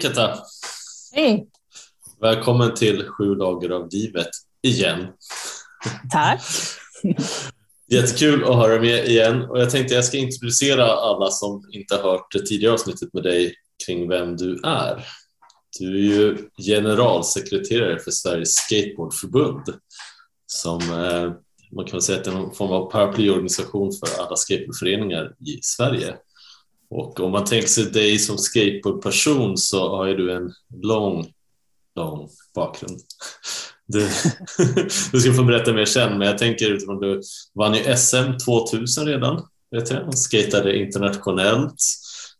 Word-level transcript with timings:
Hej 0.00 0.08
Katta! 0.08 0.38
Hej! 1.12 1.48
Välkommen 2.20 2.74
till 2.74 3.08
Sju 3.08 3.34
dagar 3.34 3.70
av 3.70 3.88
livet 3.92 4.28
igen. 4.62 5.06
Tack! 6.10 6.42
Jättekul 7.90 8.44
att 8.44 8.56
höra 8.56 8.80
med 8.80 9.08
igen 9.08 9.42
och 9.42 9.60
jag 9.60 9.70
tänkte 9.70 9.94
jag 9.94 10.04
ska 10.04 10.16
introducera 10.16 10.84
alla 10.84 11.30
som 11.30 11.62
inte 11.72 11.96
har 11.96 12.02
hört 12.02 12.32
det 12.32 12.46
tidigare 12.46 12.74
avsnittet 12.74 13.14
med 13.14 13.22
dig 13.22 13.54
kring 13.86 14.08
vem 14.08 14.36
du 14.36 14.60
är. 14.64 15.06
Du 15.78 15.96
är 15.96 16.18
ju 16.18 16.36
generalsekreterare 16.66 17.98
för 17.98 18.10
Sveriges 18.10 18.54
skateboardförbund 18.54 19.64
som 20.46 20.80
eh, 20.80 21.32
man 21.76 21.84
kan 21.84 22.02
säga 22.02 22.20
att 22.20 22.26
är 22.26 22.32
någon 22.32 22.54
form 22.54 22.72
av 22.72 22.90
paraplyorganisation 22.90 23.92
för 23.92 24.22
alla 24.22 24.36
skateboardföreningar 24.36 25.34
i 25.46 25.58
Sverige. 25.62 26.16
Och 26.90 27.20
om 27.20 27.32
man 27.32 27.44
tänker 27.44 27.68
sig 27.68 27.84
dig 27.84 28.18
som 28.18 28.38
skateboardperson 28.38 29.56
så 29.56 29.96
har 29.96 30.06
ju 30.06 30.16
du 30.16 30.32
en 30.32 30.52
lång, 30.82 31.32
lång 31.96 32.28
bakgrund. 32.54 33.00
Du, 33.86 34.08
du 35.12 35.20
ska 35.20 35.32
få 35.32 35.44
berätta 35.44 35.72
mer 35.72 35.84
sen, 35.84 36.18
men 36.18 36.28
jag 36.28 36.38
tänker 36.38 36.70
utifrån 36.70 37.00
du 37.00 37.22
vann 37.54 37.74
ju 37.74 37.96
SM 37.96 38.38
2000 38.44 39.06
redan, 39.06 39.42
vet 39.70 39.90
jag, 39.90 40.08
och 40.08 40.18
skatade 40.18 40.76
internationellt. 40.78 41.82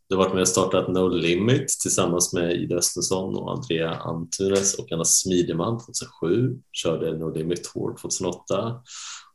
Du 0.09 0.17
har 0.17 0.25
varit 0.25 0.35
med 0.35 0.41
och 0.41 0.49
startat 0.49 0.89
No 0.89 1.09
Limit 1.09 1.69
tillsammans 1.69 2.33
med 2.33 2.53
Ida 2.53 2.77
Östensson 2.77 3.37
och 3.37 3.53
Andrea 3.53 3.95
Antunes 3.95 4.75
och 4.75 4.93
Anna 4.93 5.05
Smideman 5.05 5.79
2007, 5.79 6.57
körde 6.73 7.19
No 7.19 7.31
Limit 7.31 7.65
Tour 7.65 7.97
2008 8.01 8.81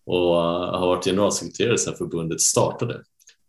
och 0.05 0.35
eh, 0.35 0.79
har 0.79 0.87
varit 0.87 1.05
generalsekreterare 1.05 1.77
sedan 1.77 1.95
förbundet 1.97 2.41
startade. 2.41 3.03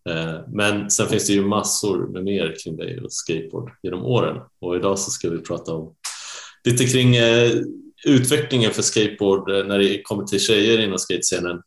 Eh, 0.09 0.41
men 0.49 0.91
sen 0.91 1.07
finns 1.07 1.27
det 1.27 1.33
ju 1.33 1.45
massor 1.45 2.09
med 2.09 2.25
mer 2.25 2.55
kring 2.65 2.77
dig 2.77 3.01
och 3.01 3.13
skateboard 3.13 3.71
genom 3.83 4.05
åren 4.05 4.41
och 4.61 4.77
idag 4.77 4.99
så 4.99 5.11
ska 5.11 5.31
vi 5.31 5.39
prata 5.39 5.75
om 5.75 5.95
lite 6.65 6.85
kring 6.85 7.17
eh, 7.17 7.51
utvecklingen 8.07 8.71
för 8.71 8.83
skateboard 8.83 9.51
eh, 9.51 9.67
när 9.67 9.79
det 9.79 10.03
kommer 10.03 10.25
till 10.25 10.41
tjejer 10.41 10.85
inom 10.85 10.99
skatescenen. 10.99 11.63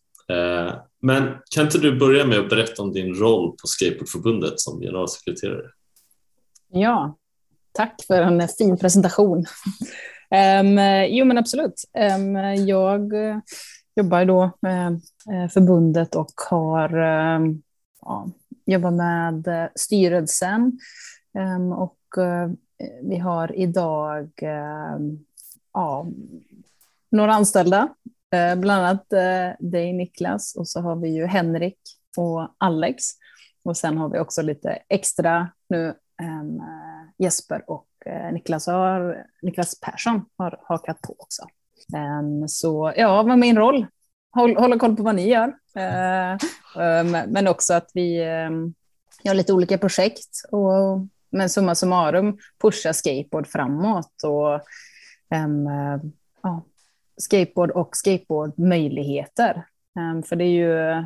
Men 1.01 1.23
kan 1.55 1.65
inte 1.65 1.77
du 1.77 1.99
börja 1.99 2.25
med 2.25 2.39
att 2.39 2.49
berätta 2.49 2.81
om 2.83 2.93
din 2.93 3.15
roll 3.15 3.51
på 3.51 3.67
Skateboardförbundet 3.67 4.53
som 4.59 4.81
generalsekreterare? 4.81 5.65
Ja, 6.71 7.17
tack 7.71 7.95
för 8.07 8.21
en 8.21 8.47
fin 8.47 8.77
presentation. 8.77 9.37
um, 10.61 10.79
jo 11.09 11.25
men 11.25 11.37
absolut. 11.37 11.83
Um, 12.17 12.35
jag 12.67 13.13
jobbar 13.95 14.25
då 14.25 14.51
med 14.61 15.01
förbundet 15.53 16.15
och 16.15 16.31
har 16.49 16.97
um, 17.35 17.61
ja, 18.09 18.29
jobbar 18.65 18.91
med 18.91 19.47
eh, 19.47 19.69
styrelsen 19.75 20.79
ehm, 21.33 21.71
och 21.71 22.17
eh, 22.17 22.49
vi 23.01 23.17
har 23.17 23.55
idag 23.55 24.29
ehm, 24.41 25.19
ja, 25.73 26.07
några 27.11 27.33
anställda, 27.33 27.89
eh, 28.31 28.55
bland 28.55 28.85
annat 28.85 29.09
dig 29.59 29.93
Niklas 29.93 30.55
och 30.55 30.67
så 30.67 30.81
har 30.81 30.95
vi 30.95 31.09
ju 31.09 31.25
Henrik 31.25 31.79
och 32.17 32.55
Alex 32.57 33.03
och 33.63 33.77
sen 33.77 33.97
har 33.97 34.09
vi 34.09 34.19
också 34.19 34.41
lite 34.41 34.79
extra 34.89 35.49
nu 35.69 35.93
ehm, 36.21 36.61
Jesper 37.17 37.63
och 37.67 37.85
Niklas, 38.31 38.67
har, 38.67 39.25
Niklas 39.41 39.79
Persson 39.79 40.25
har 40.37 40.59
hakat 40.63 41.01
på 41.01 41.15
också. 41.19 41.43
Så 42.47 42.93
ja, 42.95 43.23
vad 43.23 43.31
är 43.31 43.37
min 43.37 43.57
roll? 43.57 43.85
Hålla 44.31 44.79
koll 44.79 44.95
på 44.95 45.03
vad 45.03 45.15
ni 45.15 45.29
gör. 45.29 45.53
Eh, 45.75 46.31
eh, 46.31 47.27
men 47.27 47.47
också 47.47 47.73
att 47.73 47.91
vi 47.93 48.17
eh, 48.17 48.49
gör 49.23 49.27
har 49.27 49.33
lite 49.33 49.53
olika 49.53 49.77
projekt. 49.77 50.41
Och, 50.51 51.07
men 51.29 51.49
summa 51.49 51.75
summarum 51.75 52.37
pusha 52.61 52.93
skateboard 52.93 53.47
framåt. 53.47 54.23
Och, 54.23 54.61
ja, 56.43 56.65
skateboard 57.17 57.71
och 57.71 57.95
skateboardmöjligheter. 57.95 59.65
För 60.25 60.35
det 60.35 60.43
är 60.43 60.49
ju 60.49 61.03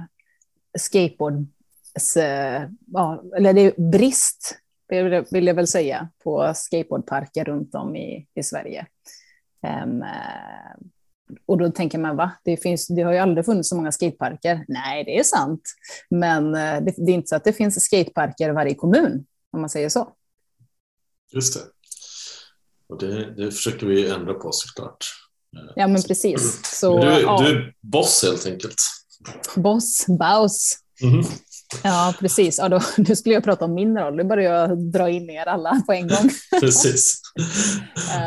skateboard, 0.78 1.48
ja, 2.86 3.24
eller 3.38 3.54
det 3.54 3.62
är 3.62 3.92
brist, 3.92 4.58
vill 5.32 5.48
jag 5.48 5.54
väl 5.54 5.68
säga, 5.68 6.10
på 6.24 6.52
skateboardparker 6.56 7.46
runt 7.46 7.76
om 7.76 7.96
i, 7.96 8.28
i 8.34 8.44
Sverige. 8.44 8.88
Och 11.46 11.58
då 11.58 11.72
tänker 11.72 12.00
man, 12.00 12.16
va? 12.16 12.32
Det, 12.44 12.58
finns, 12.58 12.88
det 12.88 13.02
har 13.02 13.14
ju 13.14 13.18
aldrig 13.18 13.46
funnits 13.46 13.70
så 13.70 13.76
många 13.76 13.92
skateparker. 13.92 14.66
Nej, 14.68 15.04
det 15.04 15.20
är 15.20 15.24
sant. 15.24 15.62
Men 16.10 16.56
eh, 16.56 16.84
det, 16.84 16.94
det 16.98 17.12
är 17.12 17.16
inte 17.16 17.28
så 17.28 17.36
att 17.36 17.44
det 17.44 17.54
finns 17.54 17.86
skateparker 17.86 18.50
i 18.50 18.52
varje 18.52 18.76
kommun, 18.76 19.26
om 19.52 19.62
man 19.62 19.70
säger 19.70 19.90
så. 19.90 20.14
Just 21.34 21.54
det. 21.54 21.62
Och 22.90 23.00
det, 23.00 23.36
det 23.36 23.52
försöker 23.52 23.88
vi 23.88 24.10
ändra 24.10 24.34
på 24.34 24.52
såklart. 24.52 25.06
Ja, 25.76 25.88
men 25.88 26.02
precis. 26.02 26.60
Så, 26.80 27.02
du, 27.02 27.08
ja. 27.08 27.42
du 27.42 27.48
är 27.48 27.74
boss 27.82 28.24
helt 28.24 28.46
enkelt. 28.46 28.76
Boss, 29.56 30.06
baus. 30.20 30.78
Mm. 31.02 31.24
Ja, 31.84 32.14
precis. 32.20 32.58
Ja, 32.58 32.70
då, 32.70 32.80
nu 32.98 33.16
skulle 33.16 33.36
jag 33.36 33.44
prata 33.44 33.66
om 33.66 33.74
min 33.74 33.98
roll. 33.98 34.16
Nu 34.16 34.24
börjar 34.24 34.54
jag 34.54 34.78
dra 34.78 35.10
in 35.10 35.30
er 35.30 35.46
alla 35.46 35.82
på 35.86 35.94
en 35.94 36.08
gång. 36.08 36.30
precis. 36.60 37.22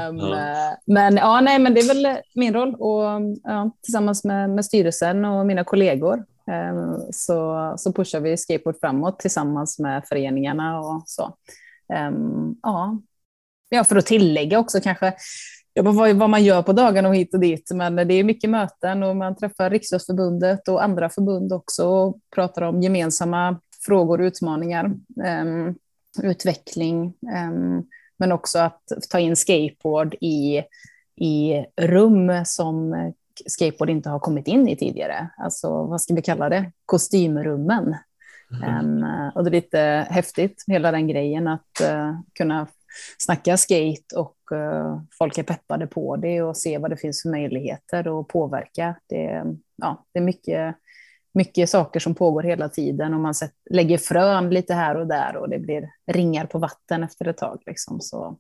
um, 0.09 0.19
ja. 0.19 0.77
Men 0.87 1.17
ja, 1.17 1.41
nej, 1.41 1.59
men 1.59 1.75
det 1.75 1.81
är 1.81 1.95
väl 1.95 2.19
min 2.35 2.55
roll 2.55 2.75
och 2.75 3.03
ja, 3.43 3.71
tillsammans 3.83 4.25
med, 4.25 4.51
med 4.51 4.65
styrelsen 4.65 5.25
och 5.25 5.47
mina 5.47 5.65
kollegor 5.65 6.25
um, 6.71 7.03
så, 7.13 7.75
så 7.79 7.93
pushar 7.93 8.21
vi 8.21 8.37
skateboard 8.37 8.81
framåt 8.81 9.19
tillsammans 9.19 9.79
med 9.79 10.03
föreningarna 10.09 10.81
och 10.81 11.03
så. 11.07 11.37
Um, 12.09 12.57
ja. 12.63 13.01
ja, 13.69 13.85
för 13.85 13.97
att 13.97 14.07
tillägga 14.07 14.59
också 14.59 14.81
kanske 14.81 15.15
ja, 15.77 16.13
vad 16.15 16.31
man 16.31 16.45
gör 16.45 16.63
på 16.63 16.73
dagarna 16.73 17.09
och 17.09 17.17
hit 17.17 17.35
och 17.35 17.41
dit. 17.41 17.71
Men 17.75 17.97
det 17.97 18.15
är 18.15 18.25
mycket 18.25 18.51
möten 18.51 19.03
och 19.03 19.17
man 19.17 19.37
träffar 19.37 19.71
Riksidrottsförbundet 19.71 20.69
och 20.69 20.85
andra 20.85 21.09
förbund 21.09 21.53
också 21.53 21.87
och 21.87 22.19
pratar 22.35 22.63
om 22.63 22.83
gemensamma 22.83 23.61
frågor 23.87 24.21
och 24.21 24.25
utmaningar. 24.25 24.85
Um, 25.43 25.75
utveckling, 26.23 27.15
um, 27.49 27.87
men 28.17 28.33
också 28.33 28.59
att 28.59 28.83
ta 29.11 29.19
in 29.19 29.37
skateboard 29.37 30.15
i, 30.21 30.63
i 31.17 31.65
rum 31.81 32.45
som 32.45 32.95
skateboard 33.47 33.91
inte 33.91 34.09
har 34.09 34.19
kommit 34.19 34.49
in 34.49 34.69
i 34.69 34.77
tidigare. 34.77 35.29
Alltså 35.37 35.69
vad 35.85 36.01
ska 36.01 36.15
vi 36.15 36.23
kalla 36.23 36.49
det? 36.49 36.73
Kostymrummen. 36.87 37.97
Mm. 38.65 39.03
Um, 39.03 39.31
och 39.35 39.45
det 39.45 39.51
är 39.51 39.53
lite 39.53 40.07
häftigt, 40.11 40.65
hela 40.67 40.93
den 40.93 41.09
grejen 41.09 41.49
att 41.49 41.81
uh, 41.83 42.21
kunna 42.35 42.67
snacka 43.19 43.57
skate 43.57 44.17
och 44.17 44.37
uh, 44.53 45.01
folk 45.19 45.39
är 45.39 45.43
peppade 45.43 45.87
på 45.87 46.17
det 46.17 46.43
och 46.43 46.57
se 46.57 46.79
vad 46.79 46.91
det 46.91 46.97
finns 46.97 47.23
för 47.23 47.29
möjligheter 47.29 48.09
och 48.09 48.29
påverka. 48.29 48.97
Det, 49.09 49.45
ja, 49.77 50.07
det 50.13 50.19
är 50.19 50.23
mycket, 50.23 50.77
mycket 51.35 51.71
saker 51.71 52.01
som 52.01 52.15
pågår 52.15 52.43
hela 52.43 52.69
tiden 52.69 53.15
och 53.15 53.21
man 53.21 53.35
lägger 53.71 53.99
frön 53.99 54.51
lite 54.51 54.75
här 54.75 54.97
och 54.97 55.07
där 55.07 55.37
och 55.37 55.49
det 55.49 55.59
blir 55.59 55.91
ringar 56.07 56.47
på 56.47 56.59
vatten 56.59 57.03
efter 57.03 57.29
ett 57.29 57.37
tag. 57.37 57.63
Liksom. 57.67 58.01
Så 58.01 58.39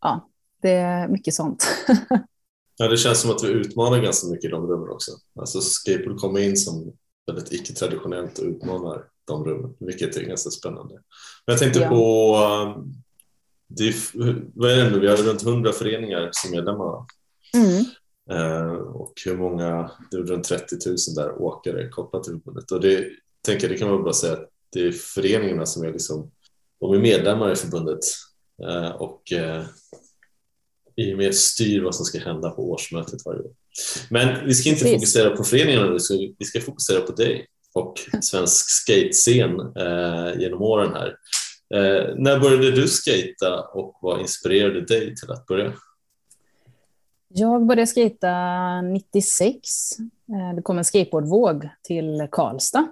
ja, 0.00 0.28
det 0.62 0.72
är 0.72 1.08
mycket 1.08 1.34
sånt. 1.34 1.66
ja, 2.76 2.88
det 2.88 2.96
känns 2.96 3.20
som 3.20 3.30
att 3.30 3.44
vi 3.44 3.48
utmanar 3.48 4.02
ganska 4.02 4.26
mycket 4.28 4.44
i 4.44 4.50
de 4.50 4.66
rummen 4.66 4.90
också. 4.90 5.12
Alltså 5.40 5.60
skateboard 5.60 6.20
kommer 6.20 6.40
in 6.40 6.56
som 6.56 6.92
väldigt 7.26 7.52
icke-traditionellt 7.52 8.38
och 8.38 8.44
utmanar 8.44 9.04
de 9.24 9.44
rummen, 9.44 9.74
vilket 9.80 10.16
är 10.16 10.22
ganska 10.22 10.50
spännande. 10.50 10.94
Men 10.94 11.52
jag 11.52 11.58
tänkte 11.58 11.80
ja. 11.80 11.88
på 11.88 12.36
det 13.68 13.88
är, 13.88 13.94
vad 14.54 14.70
är 14.70 14.76
det 14.76 14.90
nu? 14.90 15.00
Vi 15.00 15.08
har 15.08 15.16
runt 15.16 15.42
100 15.42 15.72
föreningar 15.72 16.28
som 16.32 16.50
medlemmar. 16.50 17.04
Mm. 17.54 17.84
Eh, 18.30 18.72
och 18.72 19.14
hur 19.24 19.36
många, 19.36 19.90
det 20.10 20.16
är 20.16 20.22
runt 20.22 20.44
30 20.44 20.76
000 20.86 20.96
där 21.16 21.42
åkare 21.42 21.88
kopplat 21.88 22.24
till 22.24 22.32
förbundet. 22.32 22.70
Och 22.70 22.80
det, 22.80 23.08
tänker, 23.44 23.68
det 23.68 23.78
kan 23.78 23.90
man 23.90 24.02
bara 24.02 24.12
säga 24.12 24.32
att 24.32 24.48
det 24.72 24.86
är 24.86 24.92
föreningarna 24.92 25.66
som 25.66 25.84
är, 25.84 25.92
liksom, 25.92 26.30
de 26.80 26.94
är 26.94 26.98
medlemmar 26.98 27.52
i 27.52 27.56
förbundet 27.56 27.98
eh, 28.62 28.90
och 28.90 29.32
eh, 29.32 29.64
i 30.96 31.14
och 31.14 31.18
med 31.18 31.34
styr 31.34 31.82
vad 31.82 31.94
som 31.94 32.04
ska 32.04 32.18
hända 32.18 32.50
på 32.50 32.70
årsmötet 32.70 33.20
varje 33.24 33.40
år. 33.40 33.50
Men 34.10 34.46
vi 34.46 34.54
ska 34.54 34.68
inte 34.68 34.80
Precis. 34.80 34.96
fokusera 34.96 35.36
på 35.36 35.44
föreningarna, 35.44 35.92
vi 35.92 36.00
ska, 36.00 36.14
vi 36.38 36.44
ska 36.44 36.60
fokusera 36.60 37.00
på 37.00 37.12
dig 37.12 37.46
och 37.74 37.94
svensk 38.22 38.68
skatescen 38.68 39.60
eh, 39.60 40.40
genom 40.40 40.62
åren 40.62 40.92
här. 40.94 41.16
Eh, 41.74 42.14
när 42.16 42.40
började 42.40 42.70
du 42.70 42.88
skata 42.88 43.62
och 43.62 43.98
vad 44.00 44.20
inspirerade 44.20 44.80
dig 44.80 45.16
till 45.16 45.30
att 45.30 45.46
börja? 45.46 45.72
Jag 47.28 47.66
började 47.66 47.86
skata 47.86 48.80
96. 48.82 49.58
Eh, 50.28 50.56
det 50.56 50.62
kom 50.62 50.78
en 50.78 50.84
skateboardvåg 50.84 51.68
till 51.82 52.28
Karlstad. 52.30 52.88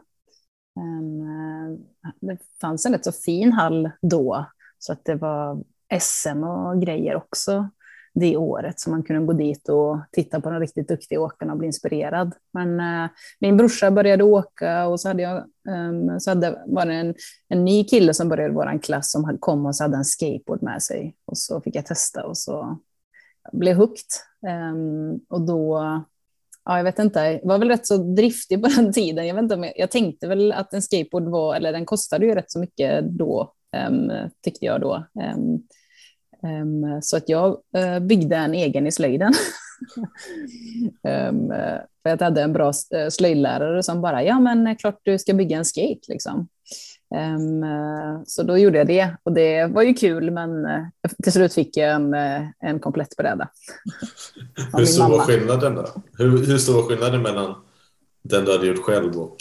Eh, 0.76 1.79
det 2.21 2.38
fanns 2.61 2.87
en 2.87 2.93
rätt 2.93 3.05
så 3.05 3.12
fin 3.12 3.53
hall 3.53 3.91
då, 4.03 4.47
så 4.79 4.93
att 4.93 5.05
det 5.05 5.15
var 5.15 5.65
SM 6.00 6.44
och 6.44 6.82
grejer 6.82 7.17
också 7.17 7.69
det 8.14 8.37
året, 8.37 8.81
så 8.81 8.90
man 8.90 9.02
kunde 9.02 9.26
gå 9.26 9.32
dit 9.32 9.69
och 9.69 9.99
titta 10.12 10.40
på 10.40 10.50
de 10.50 10.61
riktigt 10.61 10.88
duktiga 10.88 11.20
åkarna 11.20 11.52
och 11.52 11.58
bli 11.58 11.66
inspirerad. 11.66 12.34
Men 12.52 12.81
eh, 12.81 13.11
min 13.40 13.56
brorsa 13.56 13.90
började 13.90 14.25
åka 14.25 14.87
och 14.87 15.00
så 15.00 15.08
hade 15.08 15.22
jag 15.22 15.44
um, 15.69 16.20
så 16.20 16.31
hade, 16.31 16.62
var 16.66 16.87
det 16.87 16.94
en, 16.94 17.14
en 17.49 17.64
ny 17.64 17.84
kille 17.84 18.14
som 18.14 18.28
började 18.28 18.50
i 18.50 18.55
vår 18.55 18.82
klass 18.82 19.12
som 19.12 19.38
kom 19.40 19.66
och 19.66 19.76
så 19.76 19.84
hade 19.84 19.96
en 19.96 20.05
skateboard 20.05 20.62
med 20.62 20.82
sig. 20.82 21.16
Och 21.25 21.38
så 21.38 21.61
fick 21.61 21.76
jag 21.76 21.87
testa 21.87 22.26
och 22.26 22.38
så 22.38 22.78
blev 23.52 23.76
hooked. 23.76 24.06
Um, 24.72 25.20
och 25.28 25.40
då 25.40 25.81
ja, 26.64 26.76
jag 26.76 26.84
vet 26.84 26.99
inte, 26.99 27.20
jag 27.20 27.49
var 27.49 27.58
väl 27.58 27.69
rätt 27.69 27.87
så 27.87 27.96
driftig 27.96 28.62
på 28.62 28.69
den 28.76 28.93
tiden. 28.93 29.26
Jag, 29.26 29.34
vet 29.34 29.43
inte 29.43 29.55
om 29.55 29.64
jag, 29.64 29.72
jag 29.76 29.90
tänkte 29.90 30.28
väl 30.28 30.52
att 30.52 30.75
en 30.75 30.82
skateboard 30.82 31.28
var, 31.28 31.55
eller 31.55 31.72
den 31.72 31.87
kostade 31.87 32.26
ju 32.26 32.34
rätt 32.34 32.50
så 32.50 32.58
mycket 32.58 33.05
då, 33.05 33.52
um, 33.88 34.12
tyckte 34.44 34.64
jag 34.64 34.81
då. 34.81 35.06
Um, 35.37 35.62
så 37.02 37.17
att 37.17 37.29
jag 37.29 37.58
uh, 37.76 37.99
byggde 37.99 38.37
en 38.37 38.55
egen 38.55 38.87
i 38.87 38.93
slöjden. 38.93 39.32
för 42.02 42.11
jag 42.11 42.20
hade 42.20 42.43
en 42.43 42.52
bra 42.52 42.73
eh, 42.94 43.08
slöjdlärare 43.08 43.82
som 43.82 44.00
bara, 44.00 44.23
ja 44.23 44.41
men 44.41 44.76
klart 44.76 45.00
du 45.02 45.19
ska 45.19 45.35
bygga 45.35 45.56
en 45.56 45.64
skate 45.64 46.00
liksom. 46.08 46.49
Um, 47.14 47.64
så 48.26 48.43
då 48.43 48.58
gjorde 48.58 48.79
jag 48.79 48.87
det 48.87 49.17
och 49.23 49.32
det 49.32 49.67
var 49.67 49.82
ju 49.82 49.94
kul 49.94 50.31
men 50.31 50.67
uh, 50.67 50.87
till 51.23 51.32
slut 51.32 51.55
fick 51.55 51.76
jag 51.76 51.91
en, 51.91 52.14
uh, 52.14 52.49
en 52.61 52.81
komplett 52.81 53.17
bräda. 53.17 53.49
hur 54.73 54.85
stor 54.85 55.08
var 55.08 55.19
skillnaden 55.19 55.75
då? 55.75 55.87
Hur, 56.19 56.47
hur 56.47 56.58
stor 56.58 56.75
var 56.75 56.82
skillnaden 56.82 57.23
mellan 57.23 57.55
den 58.23 58.44
du 58.44 58.52
hade 58.52 58.67
gjort 58.67 58.85
själv 58.85 59.19
och 59.19 59.37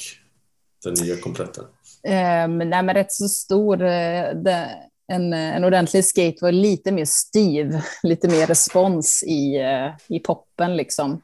den 0.83 0.93
nya 1.01 1.17
kompletten? 1.17 1.63
Um, 1.63 2.57
nej 2.57 2.83
men 2.83 2.93
rätt 2.93 3.11
så 3.11 3.27
stor. 3.27 3.77
Det, 3.77 4.69
en, 5.13 5.33
eh, 5.33 5.55
en 5.55 5.63
ordentlig 5.63 6.05
skate 6.05 6.37
var 6.41 6.51
lite 6.51 6.91
mer 6.91 7.05
styv, 7.05 7.81
lite 8.03 8.27
mer 8.27 8.47
respons 8.47 9.23
i, 9.23 9.61
eh, 9.61 10.15
i 10.15 10.19
poppen 10.19 10.77
liksom. 10.77 11.21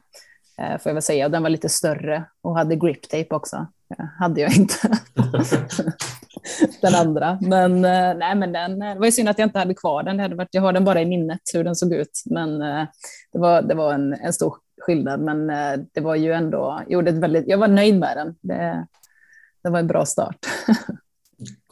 Eh, 0.58 0.78
får 0.78 0.90
jag 0.90 0.94
väl 0.94 1.02
säga. 1.02 1.28
Den 1.28 1.42
var 1.42 1.50
lite 1.50 1.68
större 1.68 2.24
och 2.42 2.56
hade 2.56 2.76
grip 2.76 3.08
tape 3.08 3.34
också. 3.34 3.66
hade 4.18 4.40
jag 4.40 4.56
inte. 4.56 4.74
den 6.80 6.94
andra. 6.94 7.38
Men, 7.40 7.80
nej, 8.18 8.34
men 8.34 8.52
den, 8.52 8.78
det 8.78 8.94
var 8.98 9.06
ju 9.06 9.12
synd 9.12 9.28
att 9.28 9.38
jag 9.38 9.46
inte 9.46 9.58
hade 9.58 9.74
kvar 9.74 10.02
den. 10.02 10.16
Det 10.16 10.22
hade 10.22 10.36
varit, 10.36 10.54
jag 10.54 10.62
har 10.62 10.72
den 10.72 10.84
bara 10.84 11.00
i 11.00 11.06
minnet 11.06 11.40
hur 11.54 11.64
den 11.64 11.76
såg 11.76 11.92
ut. 11.92 12.22
Men 12.24 12.58
det 13.32 13.38
var, 13.38 13.62
det 13.62 13.74
var 13.74 13.94
en, 13.94 14.12
en 14.12 14.32
stor 14.32 14.56
skillnad. 14.80 15.20
Men 15.20 15.46
det 15.92 16.00
var 16.00 16.14
ju 16.14 16.32
ändå, 16.32 16.80
gjorde 16.88 17.10
ett 17.10 17.16
väldigt, 17.16 17.48
jag 17.48 17.58
var 17.58 17.68
nöjd 17.68 17.98
med 17.98 18.16
den. 18.16 18.36
Det, 18.40 18.86
det 19.62 19.70
var 19.70 19.78
en 19.78 19.86
bra 19.86 20.06
start. 20.06 20.46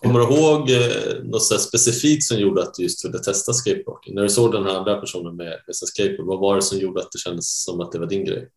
Kommer 0.08 0.20
du 0.20 0.34
ihåg 0.34 0.70
eh, 0.70 1.24
något 1.24 1.42
så 1.42 1.58
specifikt 1.58 2.22
som 2.22 2.38
gjorde 2.38 2.62
att 2.62 2.74
du 2.74 2.82
just 2.82 3.04
ville 3.04 3.18
testa 3.18 3.52
skateboarding? 3.52 4.14
När 4.14 4.22
du 4.22 4.28
såg 4.28 4.52
den 4.52 4.64
här 4.64 4.78
andra 4.78 4.94
personen 4.94 5.36
med, 5.36 5.60
med 5.66 5.76
sin 5.76 5.86
skateboard, 5.86 6.26
vad 6.26 6.40
var 6.40 6.56
det 6.56 6.62
som 6.62 6.78
gjorde 6.78 7.00
att 7.00 7.12
det 7.12 7.18
kändes 7.18 7.62
som 7.64 7.80
att 7.80 7.92
det 7.92 7.98
var 7.98 8.06
din 8.06 8.24
grej? 8.24 8.48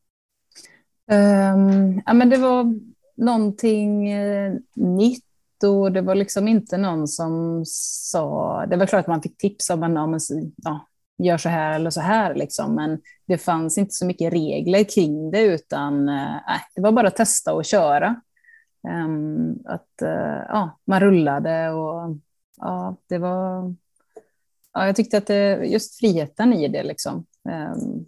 Um, 1.12 2.02
ja, 2.06 2.14
men 2.14 2.30
det 2.30 2.38
var 2.38 2.80
någonting 3.18 4.10
eh, 4.10 4.54
nytt 4.76 5.24
och 5.64 5.92
det 5.92 6.02
var 6.02 6.16
liksom 6.16 6.48
inte 6.48 6.78
någon 6.78 7.08
som 7.08 7.64
sa, 7.66 8.66
det 8.66 8.78
var 8.78 8.86
klart 8.86 9.00
att 9.00 9.08
man 9.08 9.22
fick 9.22 9.38
tips 9.38 9.70
om 9.70 9.84
att 9.84 10.22
ja, 10.64 10.88
gör 11.18 11.38
så 11.38 11.50
här 11.50 11.76
eller 11.76 11.90
så 11.90 12.02
här, 12.02 12.36
liksom. 12.36 12.76
men 12.76 13.00
det 13.28 13.38
fanns 13.38 13.78
inte 13.78 13.94
så 13.94 14.06
mycket 14.06 14.34
regler 14.34 14.84
kring 14.84 15.32
det, 15.32 15.42
utan 15.42 16.10
äh, 16.10 16.36
det 16.76 16.82
var 16.82 16.92
bara 16.92 17.08
att 17.08 17.16
testa 17.16 17.54
och 17.54 17.66
köra. 17.66 18.22
Um, 18.88 19.60
att 19.66 19.90
uh, 20.02 20.44
ja, 20.48 20.80
man 20.86 21.00
rullade 21.00 21.70
och 21.70 22.18
ja, 22.58 22.98
det 23.08 23.18
var, 23.18 23.76
ja, 24.74 24.86
jag 24.86 24.96
tyckte 24.96 25.18
att 25.18 25.28
det, 25.28 25.66
just 25.66 26.00
friheten 26.00 26.54
i 26.54 26.68
det 26.68 26.84
liksom, 26.84 27.26
um, 27.50 28.06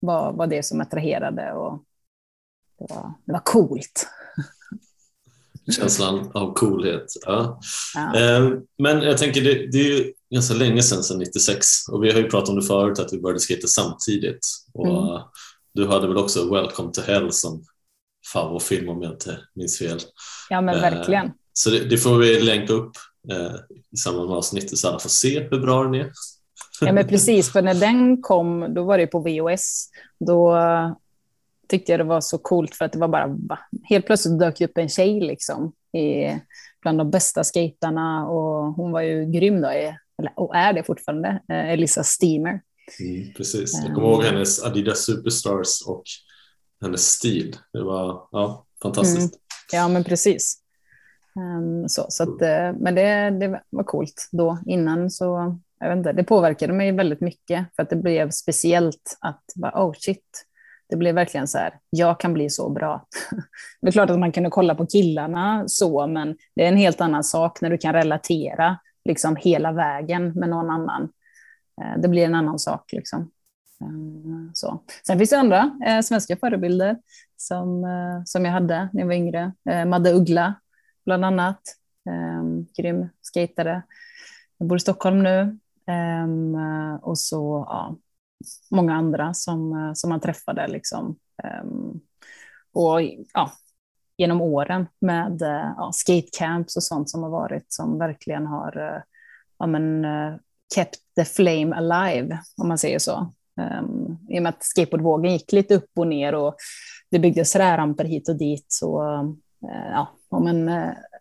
var, 0.00 0.32
var 0.32 0.46
det 0.46 0.62
som 0.62 0.80
attraherade 0.80 1.52
och 1.52 1.84
det 2.78 2.86
var, 2.94 3.12
det 3.24 3.32
var 3.32 3.42
coolt. 3.44 4.08
känslan 5.72 6.30
av 6.34 6.54
coolhet. 6.54 7.06
Ja. 7.26 7.60
ja. 7.94 8.14
Ehm, 8.14 8.60
men 8.78 9.02
jag 9.02 9.18
tänker, 9.18 9.40
det, 9.40 9.66
det, 9.72 9.78
är 9.78 9.98
ju 9.98 10.12
ganska 10.30 10.54
länge 10.54 10.82
sedan, 10.82 11.02
sedan 11.02 11.18
96 11.18 11.66
och 11.92 12.04
vi 12.04 12.12
har 12.12 12.20
ju 12.20 12.30
pratat 12.30 12.48
om 12.48 12.56
det 12.56 12.66
förut 12.66 12.98
att 12.98 13.12
vi 13.12 13.20
började 13.20 13.40
skata 13.40 13.66
samtidigt. 13.66 14.46
Och 14.72 15.08
mm. 15.08 15.22
Du 15.74 15.86
hade 15.86 16.08
väl 16.08 16.16
också 16.16 16.54
Welcome 16.54 16.92
to 16.92 17.00
Hell 17.00 17.32
som 17.32 17.64
favoritfilm 18.32 18.88
om 18.88 19.02
jag 19.02 19.12
inte 19.12 19.38
minns 19.54 19.78
fel. 19.78 19.98
Ja 20.50 20.60
men 20.60 20.80
verkligen. 20.80 21.32
Så 21.52 21.70
det, 21.70 21.84
det 21.84 21.98
får 21.98 22.18
vi 22.18 22.40
länka 22.40 22.72
upp 22.72 22.92
eh, 23.30 23.54
i 23.92 23.96
samband 23.96 24.28
med 24.28 24.36
avsnittet 24.36 24.78
så 24.78 24.88
alla 24.88 24.98
får 24.98 25.08
se 25.08 25.40
hur 25.40 25.60
bra 25.60 25.82
den 25.84 25.94
är. 25.94 26.12
Ja 26.80 26.92
men 26.92 27.08
precis, 27.08 27.52
för 27.52 27.62
när 27.62 27.74
den 27.74 28.22
kom 28.22 28.74
då 28.74 28.84
var 28.84 28.98
det 28.98 29.06
på 29.06 29.18
VOS. 29.18 29.88
Då 30.20 30.56
tyckte 31.68 31.92
jag 31.92 32.00
det 32.00 32.04
var 32.04 32.20
så 32.20 32.38
coolt 32.38 32.74
för 32.74 32.84
att 32.84 32.92
det 32.92 32.98
var 32.98 33.08
bara, 33.08 33.58
helt 33.82 34.06
plötsligt 34.06 34.38
dök 34.38 34.60
upp 34.60 34.78
en 34.78 34.88
tjej 34.88 35.20
liksom 35.20 35.72
i, 35.92 36.38
bland 36.82 36.98
de 36.98 37.10
bästa 37.10 37.44
skaterna 37.44 38.28
och 38.28 38.74
hon 38.74 38.92
var 38.92 39.00
ju 39.00 39.24
grym 39.24 39.60
då, 39.60 39.68
eller, 39.68 40.32
och 40.36 40.56
är 40.56 40.72
det 40.72 40.84
fortfarande, 40.84 41.28
eh, 41.28 41.70
Elisa 41.70 42.04
Steamer. 42.04 42.60
Mm, 43.00 43.32
precis, 43.36 43.80
jag 43.84 43.94
kommer 43.94 44.08
ihåg 44.08 44.24
eh. 44.24 44.30
hennes 44.30 44.62
Adidas 44.62 44.98
Superstars 44.98 45.86
och 45.86 46.02
hennes 46.84 47.06
stil. 47.06 47.56
Det 47.72 47.82
var 47.82 48.28
ja, 48.30 48.66
fantastiskt. 48.82 49.34
Mm, 49.34 49.40
ja, 49.72 49.88
men 49.88 50.04
precis. 50.04 50.60
Um, 51.36 51.88
så, 51.88 52.06
så 52.08 52.22
att, 52.22 52.42
eh, 52.42 52.72
men 52.80 52.94
det, 52.94 53.30
det 53.30 53.60
var 53.70 53.84
coolt 53.84 54.28
då. 54.32 54.58
Innan 54.66 55.10
så, 55.10 55.58
jag 55.80 55.88
vet 55.88 55.98
inte, 55.98 56.12
det 56.12 56.24
påverkade 56.24 56.72
mig 56.72 56.92
väldigt 56.92 57.20
mycket 57.20 57.66
för 57.76 57.82
att 57.82 57.90
det 57.90 57.96
blev 57.96 58.30
speciellt 58.30 59.18
att, 59.20 59.42
bara, 59.54 59.84
oh 59.84 59.92
shit, 59.98 60.44
det 60.88 60.96
blev 60.96 61.14
verkligen 61.14 61.48
så 61.48 61.58
här, 61.58 61.78
jag 61.90 62.20
kan 62.20 62.34
bli 62.34 62.50
så 62.50 62.70
bra. 62.70 63.06
Det 63.80 63.88
är 63.88 63.92
klart 63.92 64.10
att 64.10 64.18
man 64.18 64.32
kunde 64.32 64.50
kolla 64.50 64.74
på 64.74 64.86
killarna 64.86 65.64
så, 65.66 66.06
men 66.06 66.36
det 66.56 66.64
är 66.64 66.68
en 66.68 66.76
helt 66.76 67.00
annan 67.00 67.24
sak 67.24 67.60
när 67.60 67.70
du 67.70 67.78
kan 67.78 67.92
relatera 67.92 68.78
liksom 69.04 69.36
hela 69.36 69.72
vägen 69.72 70.32
med 70.32 70.48
någon 70.48 70.70
annan. 70.70 71.02
Eh, 71.82 72.00
det 72.00 72.08
blir 72.08 72.24
en 72.24 72.34
annan 72.34 72.58
sak. 72.58 72.92
Liksom. 72.92 73.30
Eh, 73.84 74.50
så. 74.52 74.82
Sen 75.06 75.18
finns 75.18 75.30
det 75.30 75.38
andra 75.38 75.78
eh, 75.86 76.00
svenska 76.00 76.36
förebilder 76.36 76.96
som, 77.36 77.84
eh, 77.84 78.24
som 78.24 78.44
jag 78.44 78.52
hade 78.52 78.88
när 78.92 79.00
jag 79.00 79.06
var 79.06 79.14
yngre. 79.14 79.52
Eh, 79.70 79.84
Madde 79.84 80.12
Uggla, 80.12 80.54
bland 81.04 81.24
annat. 81.24 81.60
Eh, 82.08 82.44
grym 82.78 83.08
skejtare. 83.34 83.82
Jag 84.58 84.68
bor 84.68 84.76
i 84.76 84.80
Stockholm 84.80 85.22
nu. 85.22 85.58
Ehm, 85.86 86.54
eh, 86.54 86.94
och 86.94 87.18
så 87.18 87.66
ja, 87.68 87.96
många 88.70 88.94
andra 88.94 89.34
som, 89.34 89.72
eh, 89.72 89.92
som 89.94 90.10
man 90.10 90.20
träffade. 90.20 90.68
Liksom. 90.68 91.16
Ehm, 91.44 92.00
och 92.72 93.02
ja, 93.34 93.52
genom 94.16 94.40
åren 94.40 94.86
med 95.00 95.36
ja, 95.76 95.90
skatecamps 95.92 96.76
och 96.76 96.82
sånt 96.82 97.10
som 97.10 97.22
har 97.22 97.30
varit 97.30 97.72
som 97.72 97.98
verkligen 97.98 98.46
har 98.46 99.02
ja, 99.58 99.66
men, 99.66 100.06
kept 100.74 100.96
the 101.16 101.24
flame 101.24 101.76
alive, 101.76 102.38
om 102.56 102.68
man 102.68 102.78
säger 102.78 102.98
så. 102.98 103.32
Um, 103.60 104.18
I 104.28 104.38
och 104.38 104.42
med 104.42 104.50
att 104.50 104.64
skateboardvågen 104.64 105.32
gick 105.32 105.52
lite 105.52 105.74
upp 105.74 105.90
och 105.96 106.06
ner 106.06 106.34
och 106.34 106.56
det 107.10 107.18
byggdes 107.18 107.56
ramper 107.56 108.04
hit 108.04 108.28
och 108.28 108.36
dit 108.36 108.66
så 108.68 109.02
ja, 109.92 110.18
om 110.28 110.46
en 110.46 110.70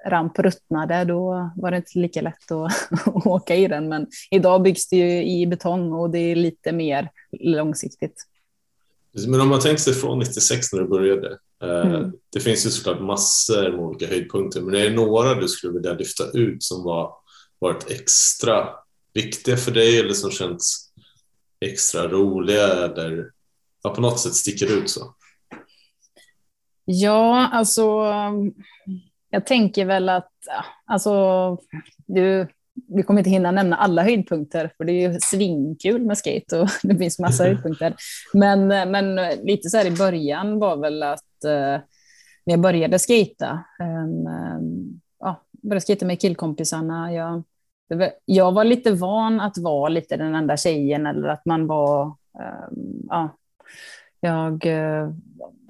ramp 0.06 0.40
ruttnade, 0.40 1.06
då 1.06 1.52
var 1.56 1.72
det 1.72 1.78
inte 1.78 2.00
lika 2.00 2.22
lätt 2.22 2.52
att 2.52 2.72
åka 3.26 3.56
i 3.56 3.68
den. 3.68 3.90
Men 3.90 4.08
idag 4.32 4.62
byggs 4.62 4.90
det 4.90 4.96
ju 4.96 5.24
i 5.24 5.48
betong 5.48 5.94
och 5.94 6.10
det 6.10 6.20
är 6.20 6.36
lite 6.36 6.72
mer 6.72 7.10
långsiktigt. 7.40 8.24
Men 9.28 9.42
om 9.42 9.50
man 9.50 9.60
tänker 9.60 9.82
sig 9.82 9.94
från 9.94 10.20
96 10.20 10.74
när 10.74 10.80
du 10.80 10.88
började, 10.88 11.38
eh, 11.64 11.92
mm. 11.92 12.12
det 12.34 12.40
finns 12.40 12.66
ju 12.66 12.70
såklart 12.70 13.02
massor 13.02 13.72
med 13.72 13.80
olika 13.80 14.08
höjdpunkter, 14.08 14.62
men 14.62 14.76
är 14.76 14.90
det 14.90 14.96
några 14.96 15.36
du 15.36 15.48
skulle 15.48 15.74
vilja 15.74 15.94
lyfta 15.94 16.24
ut 16.34 16.64
som 16.64 16.84
var 16.84 17.14
varit 17.60 17.92
extra 17.92 18.68
viktiga 19.14 19.58
för 19.58 19.72
dig 19.72 20.00
eller 20.00 20.14
som 20.14 20.32
känns 20.32 20.93
extra 21.64 22.08
roliga 22.08 22.68
eller 22.68 23.32
ja, 23.84 23.90
på 23.90 24.02
något 24.02 24.20
sätt 24.20 24.34
sticker 24.34 24.78
ut 24.78 24.90
så? 24.90 25.16
Ja, 26.86 27.50
alltså 27.54 27.84
jag 29.30 29.46
tänker 29.46 29.86
väl 29.86 30.10
att 30.10 30.32
alltså, 30.86 31.58
du, 32.06 32.48
vi 32.96 33.04
kommer 33.04 33.20
inte 33.20 33.30
hinna 33.30 33.52
nämna 33.52 33.76
alla 33.76 34.04
höjdpunkter, 34.04 34.72
för 34.78 34.84
det 34.84 34.92
är 34.92 35.10
ju 35.10 35.20
svinkul 35.20 36.06
med 36.06 36.18
skate 36.18 36.60
och 36.60 36.70
det 36.84 36.98
finns 36.98 37.20
massa 37.20 37.44
höjdpunkter. 37.48 37.96
Men, 38.34 38.68
men 38.68 39.16
lite 39.44 39.70
så 39.70 39.78
här 39.78 39.86
i 39.86 39.92
början 39.92 40.60
var 40.60 40.78
väl 40.78 41.04
att 41.04 41.44
eh, 41.46 41.82
när 42.46 42.54
jag 42.54 42.60
började 42.60 43.00
skata, 43.00 43.64
eh, 43.80 44.08
ja, 45.20 45.42
började 45.52 45.82
skata 45.82 46.06
med 46.06 46.22
killkompisarna. 46.22 47.14
Jag, 47.14 47.44
jag 48.26 48.52
var 48.52 48.64
lite 48.64 48.92
van 48.92 49.40
att 49.40 49.58
vara 49.58 49.90
lite 49.90 50.18
den 50.18 50.36
enda 50.36 50.58
tjejen 50.58 51.06
eller 51.06 51.28
att 51.28 51.46
man 51.46 51.68
var, 51.68 52.06
ehm, 52.40 53.08
ja, 53.10 53.30
jag 54.20 54.66
eh, 54.66 55.12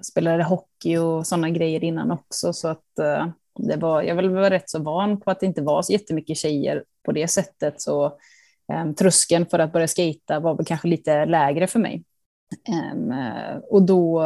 spelade 0.01 0.43
hockey 0.43 0.97
och 0.97 1.27
sådana 1.27 1.49
grejer 1.49 1.83
innan 1.83 2.11
också, 2.11 2.53
så 2.53 2.67
att 2.67 2.99
eh, 2.99 3.27
det 3.59 3.77
var, 3.77 4.01
jag 4.01 4.15
var 4.15 4.49
rätt 4.49 4.69
så 4.69 4.83
van 4.83 5.19
på 5.19 5.31
att 5.31 5.39
det 5.39 5.45
inte 5.45 5.61
var 5.61 5.81
så 5.81 5.93
jättemycket 5.93 6.37
tjejer 6.37 6.83
på 7.05 7.11
det 7.11 7.27
sättet. 7.27 7.81
Så 7.81 8.17
Um, 8.67 8.95
tröskeln 8.95 9.45
för 9.45 9.59
att 9.59 9.73
börja 9.73 9.87
skata 9.87 10.39
var 10.39 10.55
väl 10.55 10.65
kanske 10.65 10.87
lite 10.87 11.25
lägre 11.25 11.67
för 11.67 11.79
mig. 11.79 12.03
Um, 12.93 13.13
och 13.69 13.81
då 13.81 14.23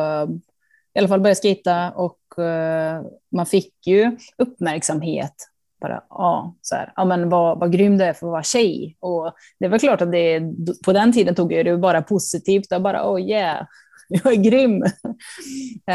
i 0.94 1.00
alla 1.00 1.08
fall 1.08 1.20
började 1.20 1.36
skata 1.36 1.92
och 1.92 2.20
uh, 2.40 3.08
man 3.30 3.46
fick 3.46 3.88
ju 3.88 4.18
uppmärksamhet. 4.38 5.34
Bara, 5.82 6.04
ja, 6.10 6.56
så 6.62 6.76
här, 6.76 6.94
ja 6.96 7.06
men 7.06 7.30
vad, 7.30 7.60
vad 7.60 7.72
grym 7.72 7.98
du 7.98 8.04
är 8.04 8.14
för 8.14 8.28
att 8.28 8.32
vara 8.32 8.44
tjej. 8.44 8.98
Och 9.00 9.34
det 9.60 9.68
var 9.68 9.78
klart 9.78 10.02
att 10.02 10.12
det, 10.12 10.42
på 10.86 10.94
den 10.94 11.14
tiden 11.14 11.36
tog 11.36 11.54
jag 11.54 11.66
det 11.66 11.78
bara 11.78 12.02
positivt. 12.02 12.72
Och 12.72 12.82
bara, 12.82 13.12
oh 13.12 13.22
yeah, 13.22 13.66
jag 14.10 14.34
är 14.34 14.36
grym. 14.36 14.84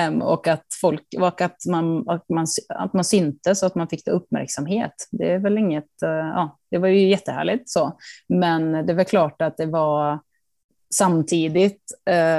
um, 0.09 0.23
och 0.33 0.49
att, 0.49 0.67
folk, 0.81 1.07
och 1.19 1.41
att, 1.41 1.67
man, 1.71 2.09
att, 2.09 2.29
man, 2.29 2.47
att 2.69 2.93
man 2.93 3.05
syntes 3.05 3.63
och 3.63 3.67
att 3.67 3.75
man 3.75 3.89
fick 3.89 4.09
uppmärksamhet. 4.09 5.09
Det 5.11 5.33
är 5.33 5.39
väl 5.39 5.59
inget, 5.59 6.03
uh, 6.05 6.11
ja, 6.11 6.59
det 6.71 6.79
var 6.79 6.89
ju 6.89 7.09
jättehärligt 7.09 7.71
så. 7.71 7.99
Men 8.29 8.87
det 8.87 8.95
var 8.95 9.05
klart 9.05 9.43
att 9.43 9.57
det 9.57 9.67
var 9.67 10.21
samtidigt 10.95 11.83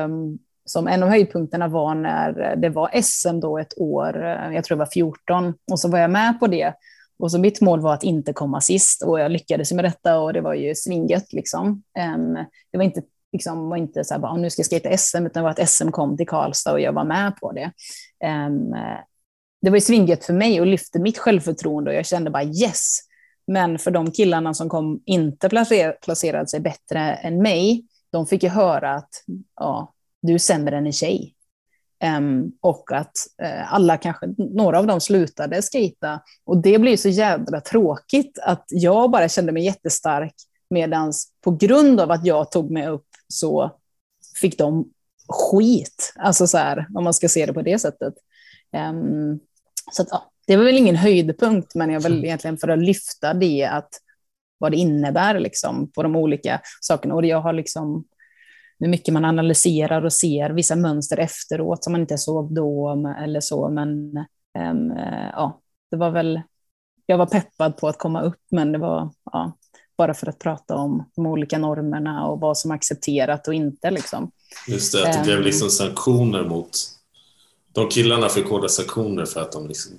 um, 0.06 0.40
som 0.66 0.88
en 0.88 1.04
av 1.04 1.10
höjdpunkterna 1.10 1.68
var 1.68 1.96
när 1.96 2.56
det 2.56 2.70
var 2.70 3.02
SM 3.02 3.40
då 3.40 3.58
ett 3.58 3.78
år, 3.78 4.24
eh, 4.24 4.56
jag 4.56 4.64
tror 4.64 4.76
det 4.76 4.80
var 4.80 4.92
14, 4.94 5.54
och 5.72 5.80
så 5.80 5.90
var 5.90 6.00
jag 6.00 6.12
med 6.12 6.40
på 6.40 6.48
det. 6.48 6.74
Och 7.20 7.32
så 7.32 7.40
mitt 7.40 7.62
mål 7.62 7.82
var 7.82 7.94
att 7.94 8.04
inte 8.04 8.34
komma 8.34 8.62
sist 8.62 9.04
och 9.04 9.20
jag 9.20 9.32
lyckades 9.32 9.72
med 9.72 9.86
detta 9.86 10.20
och 10.20 10.34
det 10.34 10.42
var 10.42 10.54
ju 10.54 10.76
svinget 10.76 11.34
liksom. 11.34 11.84
Um, 12.16 12.34
det 12.72 12.78
var 12.78 12.84
inte 12.84 13.02
liksom 13.32 13.70
var 13.70 13.78
inte 13.78 14.04
så 14.04 14.14
här, 14.14 14.22
bara, 14.22 14.32
ah, 14.32 14.38
nu 14.38 14.50
ska 14.50 14.60
jag 14.60 14.70
skejta 14.70 14.98
SM, 14.98 15.18
utan 15.18 15.32
det 15.34 15.42
var 15.42 15.50
att 15.50 15.70
SM 15.70 15.90
kom 15.90 16.18
till 16.18 16.28
Karlstad 16.28 16.72
och 16.72 16.82
jag 16.82 16.94
var 16.94 17.04
med 17.04 17.36
på 17.36 17.52
det. 17.52 17.72
Um, 18.48 18.76
det 19.62 19.70
var 19.70 19.78
ju 19.78 19.82
svinget 19.82 20.26
för 20.26 20.34
mig 20.34 20.62
och 20.62 20.68
lyfte 20.68 21.00
mitt 21.00 21.18
självförtroende 21.18 21.92
och 21.92 21.98
jag 21.98 22.06
kände 22.06 22.32
bara 22.32 22.44
yes. 22.44 23.00
Men 23.48 23.80
för 23.80 23.92
de 23.92 24.12
killarna 24.12 24.54
som 24.54 24.70
kom 24.70 25.02
inte 25.06 25.50
placerade 26.02 26.48
sig 26.48 26.60
bättre 26.60 27.00
än 27.00 27.42
mig, 27.42 27.86
de 28.12 28.28
fick 28.28 28.44
ju 28.44 28.50
höra 28.50 28.96
att 28.96 29.10
ja, 29.56 29.94
du 30.22 30.34
är 30.34 30.38
sämre 30.38 30.78
än 30.78 30.86
en 30.86 30.94
tjej. 30.94 31.34
Um, 32.04 32.52
och 32.62 32.92
att 32.92 33.12
uh, 33.44 33.74
alla 33.74 33.98
kanske, 33.98 34.26
några 34.38 34.80
av 34.80 34.88
dem 34.88 35.02
slutade 35.02 35.62
skejta. 35.62 36.22
Och 36.46 36.58
det 36.58 36.80
blir 36.80 36.98
så 36.98 37.10
jävla 37.10 37.62
tråkigt 37.62 38.40
att 38.42 38.66
jag 38.68 39.12
bara 39.12 39.30
kände 39.30 39.52
mig 39.52 39.66
jättestark 39.66 40.34
medan 40.70 41.14
på 41.44 41.52
grund 41.52 42.00
av 42.00 42.12
att 42.12 42.26
jag 42.26 42.52
tog 42.52 42.72
mig 42.72 42.88
upp 42.88 43.08
så 43.28 43.72
fick 44.42 44.58
de 44.58 44.90
skit. 45.28 46.14
Alltså 46.16 46.48
så 46.48 46.58
här, 46.58 46.88
om 46.96 47.04
man 47.04 47.14
ska 47.14 47.30
se 47.30 47.46
det 47.46 47.54
på 47.54 47.62
det 47.62 47.80
sättet. 47.80 48.14
Um, 48.90 49.40
så 49.92 50.02
att, 50.02 50.08
ja, 50.12 50.32
det 50.48 50.58
var 50.58 50.64
väl 50.64 50.78
ingen 50.78 50.96
höjdpunkt, 50.96 51.76
men 51.76 51.90
jag 51.90 52.00
vill 52.00 52.14
mm. 52.14 52.26
egentligen 52.26 52.58
för 52.58 52.68
att 52.68 52.80
lyfta 52.80 53.34
det, 53.34 53.66
att 53.66 53.90
vad 54.58 54.72
det 54.72 54.78
innebär 54.78 55.40
liksom, 55.40 55.92
på 55.92 56.04
de 56.04 56.16
olika 56.16 56.62
sakerna. 56.82 57.16
Och 57.16 57.26
jag 57.26 57.42
har 57.42 57.54
liksom, 57.54 58.06
hur 58.84 58.90
mycket 58.90 59.14
man 59.14 59.26
analyserar 59.26 60.06
och 60.06 60.14
ser 60.14 60.50
vissa 60.50 60.76
mönster 60.76 61.18
efteråt 61.18 61.84
som 61.84 61.92
man 61.92 62.02
inte 62.02 62.18
såg 62.18 62.56
då 62.56 63.04
eller 63.24 63.40
så, 63.40 63.70
men 63.70 64.18
um, 64.60 64.98
ja, 65.34 65.62
det 65.92 65.98
var 65.98 66.12
väl, 66.12 66.42
jag 67.06 67.18
var 67.18 67.26
peppad 67.26 67.78
på 67.78 67.88
att 67.88 67.98
komma 67.98 68.22
upp, 68.22 68.42
men 68.52 68.72
det 68.72 68.78
var, 68.78 69.10
ja, 69.32 69.58
bara 69.98 70.14
för 70.14 70.28
att 70.28 70.40
prata 70.40 70.76
om 70.76 71.10
de 71.16 71.26
olika 71.26 71.58
normerna 71.58 72.28
och 72.28 72.40
vad 72.40 72.58
som 72.58 72.72
är 72.72 72.76
accepterat 72.76 73.48
och 73.48 73.54
inte. 73.54 73.92
Liksom. 73.92 74.32
Just 74.68 74.94
det, 74.94 75.10
att 75.10 75.18
det 75.18 75.24
blev 75.24 75.38
ehm. 75.38 75.44
liksom 75.44 75.70
sanktioner 75.70 76.44
mot... 76.44 76.78
De 77.72 77.90
killarna 77.90 78.30
fick 78.30 78.48
hårda 78.48 78.68
sanktioner 78.68 79.26
för 79.26 79.42
att 79.42 79.52
de 79.52 79.68
liksom 79.68 79.92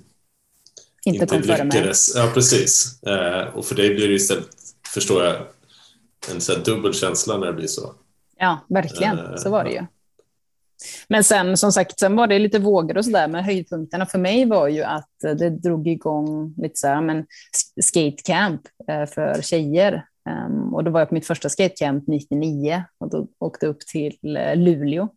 inte, 1.05 1.37
inte 1.37 1.64
lyckades. 1.64 2.14
Ja, 2.14 2.31
precis. 2.35 3.03
Eh, 3.03 3.55
och 3.55 3.64
för 3.64 3.75
dig 3.75 3.95
blir 3.95 4.09
det 4.09 4.14
istället, 4.14 4.49
förstår 4.95 5.25
jag, 5.25 5.37
en 6.31 6.41
så 6.41 6.55
dubbel 6.55 6.95
känsla 6.95 7.38
när 7.38 7.47
det 7.47 7.53
blir 7.53 7.67
så. 7.67 7.95
Ja, 8.37 8.59
verkligen. 8.69 9.19
Eh, 9.19 9.37
så 9.37 9.50
var 9.50 9.64
det 9.64 9.71
ju. 9.71 9.87
Men 11.09 11.25
sen 11.25 11.57
som 11.57 11.73
sagt, 11.73 11.99
sen 11.99 12.17
var 12.17 12.26
det 12.26 12.38
lite 12.38 12.59
vågor 12.59 12.97
och 12.97 13.05
sådär, 13.05 13.29
men 13.29 13.45
höjdpunkterna 13.45 14.07
för 14.07 14.19
mig 14.19 14.45
var 14.45 14.69
ju 14.69 14.83
att 14.83 15.11
det 15.21 15.50
drog 15.50 15.88
igång 15.88 16.55
lite 16.57 16.76
så 16.76 16.87
här, 16.87 17.00
men 17.00 17.26
skatecamp 17.83 18.61
eh, 18.88 19.07
för 19.07 19.43
tjejer. 19.43 20.07
Um, 20.47 20.75
och 20.75 20.85
då 20.85 20.91
var 20.91 21.00
jag 21.00 21.09
på 21.09 21.14
mitt 21.14 21.26
första 21.26 21.49
skatecamp 21.49 22.07
99 22.07 22.85
och 22.99 23.11
då 23.11 23.26
åkte 23.38 23.67
upp 23.67 23.81
till 23.81 24.37
eh, 24.37 24.57
Luleå 24.57 25.09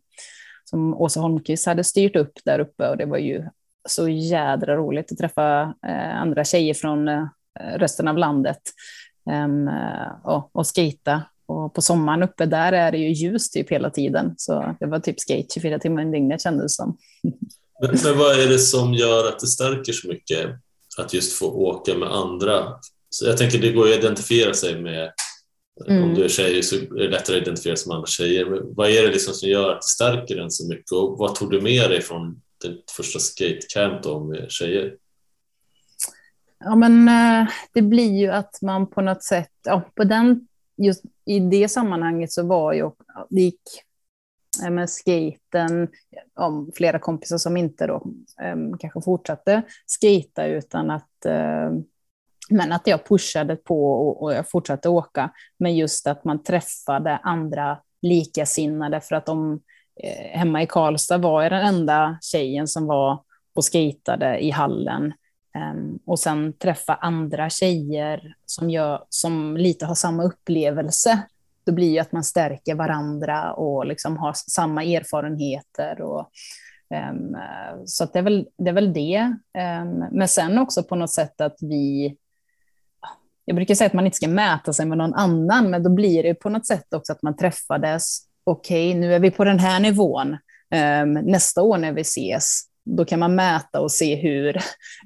som 0.64 0.94
Åsa 0.94 1.20
Holmqvist 1.20 1.66
hade 1.66 1.84
styrt 1.84 2.16
upp 2.16 2.32
där 2.44 2.58
uppe 2.58 2.88
och 2.88 2.96
det 2.96 3.06
var 3.06 3.18
ju 3.18 3.48
så 3.88 4.08
jädra 4.08 4.76
roligt 4.76 5.12
att 5.12 5.18
träffa 5.18 5.74
andra 6.14 6.44
tjejer 6.44 6.74
från 6.74 7.28
resten 7.74 8.08
av 8.08 8.18
landet 8.18 8.60
um, 9.30 9.70
och, 10.24 10.56
och 10.56 10.66
skata 10.66 11.22
och 11.48 11.74
på 11.74 11.82
sommaren 11.82 12.22
uppe 12.22 12.46
där 12.46 12.72
är 12.72 12.92
det 12.92 12.98
ju 12.98 13.12
ljus 13.12 13.50
typ 13.50 13.70
hela 13.70 13.90
tiden. 13.90 14.34
Så 14.36 14.76
det 14.80 14.86
var 14.86 15.00
typ 15.00 15.20
skate 15.20 15.46
24 15.54 15.78
timmar 15.78 16.08
i 16.08 16.10
dygnet 16.10 16.42
kändes 16.42 16.62
det 16.62 16.68
som. 16.68 16.98
Men, 17.80 17.98
men 18.04 18.18
vad 18.18 18.40
är 18.40 18.48
det 18.48 18.58
som 18.58 18.94
gör 18.94 19.28
att 19.28 19.38
det 19.38 19.46
stärker 19.46 19.92
så 19.92 20.08
mycket 20.08 20.50
att 20.98 21.14
just 21.14 21.32
få 21.32 21.46
åka 21.46 21.94
med 21.94 22.08
andra? 22.12 22.64
Så 23.10 23.26
jag 23.26 23.36
tänker 23.36 23.58
det 23.58 23.72
går 23.72 23.84
att 23.88 23.98
identifiera 23.98 24.54
sig 24.54 24.82
med 24.82 25.12
Mm. 25.86 26.02
Om 26.02 26.14
du 26.14 26.24
är 26.24 26.28
tjej 26.28 26.62
så 26.62 26.76
är 26.76 26.80
det 26.80 27.08
lättare 27.08 27.36
att 27.36 27.42
identifiera 27.42 27.76
sig 27.76 27.88
med 27.88 27.94
andra 27.94 28.06
tjejer. 28.06 28.44
Men 28.44 28.74
vad 28.74 28.90
är 28.90 29.02
det 29.02 29.12
liksom 29.12 29.34
som 29.34 29.48
gör 29.48 29.70
att 29.70 29.80
det 29.80 29.88
stärker 29.88 30.36
den 30.36 30.50
så 30.50 30.68
mycket 30.68 30.92
och 30.92 31.18
vad 31.18 31.34
tog 31.34 31.50
du 31.50 31.60
med 31.60 31.90
dig 31.90 32.02
från 32.02 32.40
ditt 32.62 32.90
första 32.90 33.18
skatecamp 33.18 34.02
då 34.02 34.24
med 34.24 34.46
tjejer? 34.50 34.94
Ja, 36.64 36.76
men 36.76 37.08
eh, 37.08 37.48
det 37.74 37.82
blir 37.82 38.18
ju 38.18 38.28
att 38.28 38.62
man 38.62 38.90
på 38.90 39.00
något 39.00 39.22
sätt, 39.22 39.52
ja, 39.64 39.90
på 39.94 40.04
den 40.04 40.46
just 40.82 41.02
i 41.28 41.40
det 41.40 41.68
sammanhanget 41.68 42.32
så 42.32 42.46
var 42.46 42.72
ju, 42.72 42.90
det 43.28 43.40
gick 43.40 43.62
med 44.70 44.90
skaten, 44.90 45.88
om 46.34 46.70
flera 46.74 46.98
kompisar 46.98 47.38
som 47.38 47.56
inte 47.56 47.86
då 47.86 48.02
ehm, 48.42 48.78
kanske 48.78 49.02
fortsatte 49.02 49.62
skita 50.00 50.46
utan 50.46 50.90
att 50.90 51.26
ehm, 51.26 51.84
men 52.50 52.72
att 52.72 52.86
jag 52.86 53.04
pushade 53.04 53.56
på 53.56 53.92
och, 53.92 54.34
jag 54.34 54.50
fortsatte 54.50 54.88
åka. 54.88 55.30
Men 55.58 55.76
just 55.76 56.06
att 56.06 56.24
man 56.24 56.42
träffade 56.42 57.16
andra 57.16 57.78
likasinnade 58.02 59.00
för 59.00 59.16
att 59.16 59.26
de 59.26 59.60
eh, 60.02 60.38
hemma 60.38 60.62
i 60.62 60.66
Karlstad 60.66 61.18
var 61.18 61.42
jag 61.42 61.52
den 61.52 61.66
enda 61.66 62.18
tjejen 62.20 62.68
som 62.68 62.86
var 62.86 63.22
och 63.54 63.64
skejtade 63.72 64.38
i 64.38 64.50
hallen. 64.50 65.12
Um, 65.58 65.98
och 66.04 66.18
sen 66.18 66.52
träffa 66.52 66.94
andra 66.94 67.50
tjejer 67.50 68.34
som, 68.46 68.70
gör, 68.70 69.04
som 69.08 69.56
lite 69.56 69.86
har 69.86 69.94
samma 69.94 70.22
upplevelse. 70.24 71.22
Då 71.66 71.72
blir 71.72 71.92
det 71.92 71.98
att 71.98 72.12
man 72.12 72.24
stärker 72.24 72.74
varandra 72.74 73.52
och 73.52 73.86
liksom 73.86 74.16
har 74.16 74.32
samma 74.32 74.84
erfarenheter. 74.84 76.00
Och, 76.00 76.30
um, 77.10 77.36
så 77.86 78.04
det, 78.04 78.18
är 78.18 78.22
väl, 78.22 78.48
det 78.58 78.70
är 78.70 78.74
väl 78.74 78.92
det. 78.92 79.18
Um, 79.82 80.04
men 80.12 80.28
sen 80.28 80.58
också 80.58 80.82
på 80.82 80.96
något 80.96 81.12
sätt 81.12 81.40
att 81.40 81.56
vi... 81.60 82.16
Jag 83.44 83.56
brukar 83.56 83.74
säga 83.74 83.86
att 83.86 83.92
man 83.92 84.04
inte 84.04 84.16
ska 84.16 84.28
mäta 84.28 84.72
sig 84.72 84.86
med 84.86 84.98
någon 84.98 85.14
annan, 85.14 85.70
men 85.70 85.82
då 85.82 85.90
blir 85.90 86.22
det 86.22 86.34
på 86.34 86.48
något 86.48 86.66
sätt 86.66 86.94
också 86.94 87.12
att 87.12 87.22
man 87.22 87.36
träffades. 87.36 88.18
Okej, 88.44 88.90
okay, 88.90 89.00
nu 89.00 89.14
är 89.14 89.18
vi 89.18 89.30
på 89.30 89.44
den 89.44 89.58
här 89.58 89.80
nivån. 89.80 90.36
nästa 91.24 91.62
år 91.62 91.78
när 91.78 91.92
vi 91.92 92.00
ses, 92.00 92.67
då 92.96 93.04
kan 93.04 93.18
man 93.18 93.34
mäta 93.34 93.80
och 93.80 93.92
se 93.92 94.14
hur, 94.16 94.56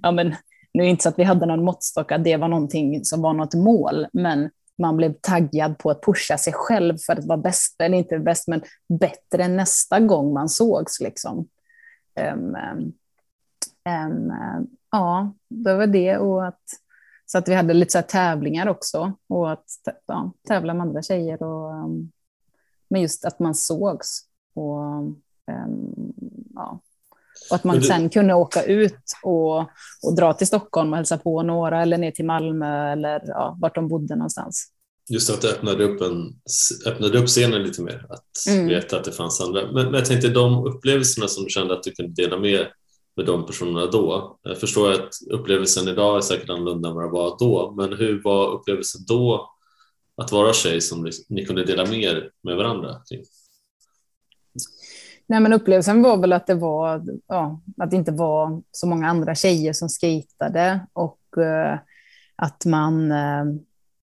ja 0.02 0.10
men 0.10 0.34
nu 0.74 0.82
är 0.82 0.86
det 0.86 0.90
inte 0.90 1.02
så 1.02 1.08
att 1.08 1.18
vi 1.18 1.24
hade 1.24 1.46
någon 1.46 1.64
måttstock 1.64 2.12
att 2.12 2.24
det 2.24 2.36
var 2.36 2.48
någonting 2.48 3.04
som 3.04 3.22
var 3.22 3.32
något 3.32 3.54
mål, 3.54 4.06
men 4.12 4.50
man 4.78 4.96
blev 4.96 5.14
taggad 5.20 5.78
på 5.78 5.90
att 5.90 6.02
pusha 6.02 6.38
sig 6.38 6.52
själv 6.52 6.96
för 7.06 7.12
att 7.12 7.24
vara 7.24 7.38
bäst, 7.38 7.80
eller 7.80 7.98
inte 7.98 8.18
bäst, 8.18 8.48
men 8.48 8.62
bättre 9.00 9.48
nästa 9.48 10.00
gång 10.00 10.32
man 10.32 10.48
sågs. 10.48 11.00
Liksom. 11.00 11.48
Um, 12.34 12.56
um, 14.06 14.32
ja, 14.90 15.34
det 15.48 15.74
var 15.74 15.86
det 15.86 16.18
och 16.18 16.46
att, 16.46 16.62
så 17.26 17.38
att 17.38 17.48
vi 17.48 17.54
hade 17.54 17.74
lite 17.74 17.92
så 17.92 18.02
tävlingar 18.02 18.66
också 18.66 19.12
och 19.28 19.52
att 19.52 19.66
ja, 20.06 20.32
tävla 20.48 20.74
med 20.74 20.82
andra 20.82 21.02
tjejer 21.02 21.42
och 21.42 21.84
um, 21.84 22.12
men 22.88 23.02
just 23.02 23.24
att 23.24 23.38
man 23.38 23.54
sågs. 23.54 24.20
Och, 24.54 24.82
ja, 26.54 26.80
och 27.50 27.56
att 27.56 27.64
man 27.64 27.76
du... 27.76 27.82
sen 27.82 28.10
kunde 28.10 28.34
åka 28.34 28.62
ut 28.62 29.02
och, 29.22 29.58
och 30.02 30.16
dra 30.16 30.32
till 30.32 30.46
Stockholm 30.46 30.90
och 30.90 30.96
hälsa 30.96 31.18
på 31.18 31.42
några 31.42 31.82
eller 31.82 31.98
ner 31.98 32.10
till 32.10 32.24
Malmö 32.24 32.92
eller 32.92 33.22
ja, 33.26 33.58
vart 33.60 33.74
de 33.74 33.88
bodde 33.88 34.16
någonstans. 34.16 34.68
Just 35.10 35.30
att 35.30 35.40
det 35.40 35.48
öppnade 35.48 35.84
upp, 35.84 36.00
en, 36.00 36.32
öppnade 36.86 37.18
upp 37.18 37.26
scenen 37.26 37.62
lite 37.62 37.82
mer, 37.82 38.06
att 38.08 38.46
mm. 38.48 38.68
veta 38.68 38.96
att 38.96 39.04
det 39.04 39.12
fanns 39.12 39.40
andra. 39.40 39.72
Men, 39.72 39.84
men 39.84 39.94
jag 39.94 40.04
tänkte 40.04 40.28
de 40.28 40.64
upplevelserna 40.64 41.28
som 41.28 41.44
du 41.44 41.50
kände 41.50 41.74
att 41.74 41.82
du 41.82 41.90
kunde 41.90 42.22
dela 42.22 42.38
med 42.38 42.66
med 43.16 43.26
de 43.26 43.46
personerna 43.46 43.86
då. 43.86 44.38
Jag 44.42 44.58
förstår 44.58 44.92
att 44.92 45.08
upplevelsen 45.30 45.88
idag 45.88 46.16
är 46.16 46.20
säkert 46.20 46.50
annorlunda 46.50 46.88
än 46.88 46.94
vad 46.94 47.04
det 47.04 47.10
var 47.10 47.36
då, 47.38 47.74
men 47.76 47.98
hur 47.98 48.22
var 48.22 48.52
upplevelsen 48.52 49.00
då 49.06 49.50
att 50.16 50.32
vara 50.32 50.52
tjej 50.52 50.80
som 50.80 51.10
ni 51.28 51.44
kunde 51.44 51.64
dela 51.64 51.86
mer 51.86 52.30
med 52.42 52.56
varandra 52.56 53.02
kring? 53.08 53.24
Nej, 55.26 55.40
men 55.40 55.52
upplevelsen 55.52 56.02
var 56.02 56.16
väl 56.16 56.32
att 56.32 56.46
det 56.46 56.54
var, 56.54 57.04
ja, 57.26 57.60
att 57.78 57.90
det 57.90 57.96
inte 57.96 58.12
var 58.12 58.62
så 58.70 58.86
många 58.86 59.08
andra 59.08 59.34
tjejer 59.34 59.72
som 59.72 59.88
skejtade 59.88 60.86
och 60.92 61.20
uh, 61.38 61.78
att 62.36 62.64
man, 62.64 63.12
uh, 63.12 63.44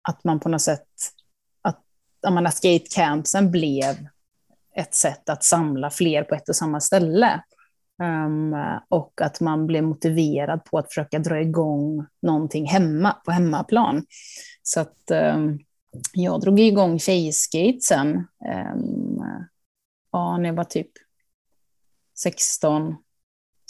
att 0.01 0.23
man 0.23 0.39
på 0.39 0.49
något 0.49 0.61
sätt, 0.61 0.87
att 1.61 1.83
menar, 2.33 2.51
skatecampsen 2.51 3.51
blev 3.51 3.95
ett 4.75 4.95
sätt 4.95 5.29
att 5.29 5.43
samla 5.43 5.89
fler 5.89 6.23
på 6.23 6.35
ett 6.35 6.49
och 6.49 6.55
samma 6.55 6.79
ställe. 6.79 7.43
Um, 8.01 8.55
och 8.89 9.21
att 9.21 9.39
man 9.39 9.67
blev 9.67 9.83
motiverad 9.83 10.65
på 10.65 10.77
att 10.77 10.87
försöka 10.87 11.19
dra 11.19 11.41
igång 11.41 12.05
någonting 12.21 12.65
hemma, 12.65 13.11
på 13.25 13.31
hemmaplan. 13.31 14.05
Så 14.63 14.79
att 14.79 15.11
um, 15.11 15.59
jag 16.13 16.41
drog 16.41 16.59
igång 16.59 16.99
tjejskate 16.99 17.79
sen, 17.81 18.27
um, 18.75 19.23
ja, 20.11 20.37
när 20.37 20.49
jag 20.49 20.55
var 20.55 20.63
typ 20.63 20.91
16, 22.23 22.95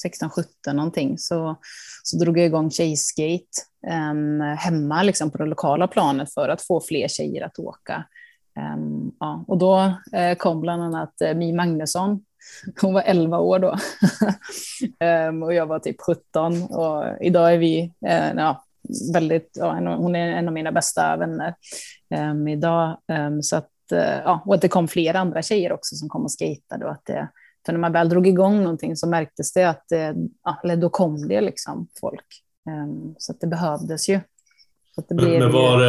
16, 0.01 0.29
17 0.29 0.75
någonting, 0.75 1.17
så, 1.17 1.55
så 2.03 2.17
drog 2.17 2.37
jag 2.37 2.45
igång 2.45 2.71
tjejskate 2.71 3.45
um, 3.87 4.41
ehm, 4.41 4.57
hemma 4.57 5.03
liksom 5.03 5.31
på 5.31 5.37
det 5.37 5.45
lokala 5.45 5.87
planet 5.87 6.33
för 6.33 6.49
att 6.49 6.61
få 6.61 6.81
fler 6.81 7.07
tjejer 7.07 7.45
att 7.45 7.59
åka. 7.59 8.05
Um, 8.75 9.11
ja, 9.19 9.45
och 9.47 9.57
då 9.57 9.93
uh, 10.15 10.35
kom 10.37 10.61
bland 10.61 10.83
annat 10.83 11.21
eh, 11.21 11.29
uh, 11.29 11.37
Mi 11.37 11.53
Magnusson. 11.53 12.25
Hon 12.81 12.93
var 12.93 13.01
11 13.01 13.39
år 13.39 13.59
då. 13.59 13.77
um, 15.29 15.43
och 15.43 15.53
jag 15.53 15.65
var 15.65 15.79
typ 15.79 16.01
17. 16.01 16.63
Och 16.63 17.05
idag 17.21 17.53
är 17.53 17.57
vi 17.57 17.93
uh, 18.05 18.33
ja, 18.37 18.63
väldigt, 19.13 19.51
ja, 19.59 19.95
hon 19.95 20.15
är 20.15 20.31
en 20.31 20.47
av 20.47 20.53
mina 20.53 20.71
bästa 20.71 21.17
vänner 21.17 21.55
um, 22.15 22.47
idag. 22.47 22.97
så 23.41 23.55
att, 23.55 23.69
ja, 24.23 24.43
och 24.45 24.55
att 24.55 24.61
det 24.61 24.67
kom 24.67 24.87
flera 24.87 25.19
andra 25.19 25.41
tjejer 25.41 25.71
också 25.71 25.95
som 25.95 26.09
kom 26.09 26.23
och 26.23 26.31
skejtade. 26.39 26.85
Och 26.85 26.91
att 26.91 27.05
det, 27.05 27.29
för 27.69 27.73
när 27.73 27.79
man 27.79 27.91
väl 27.91 28.09
drog 28.09 28.27
igång 28.27 28.63
någonting 28.63 28.95
så 28.95 29.07
märktes 29.07 29.53
det 29.53 29.69
att 29.69 29.85
det, 29.89 30.15
eller 30.63 30.75
då 30.75 30.89
kom 30.89 31.27
det 31.27 31.41
liksom 31.41 31.87
folk. 31.99 32.25
Um, 32.69 33.15
så 33.17 33.31
att 33.31 33.41
det 33.41 33.47
behövdes 33.47 34.09
ju. 34.09 34.19
Det 35.09 35.15
blir... 35.15 35.39
Men 35.39 35.51
var 35.51 35.81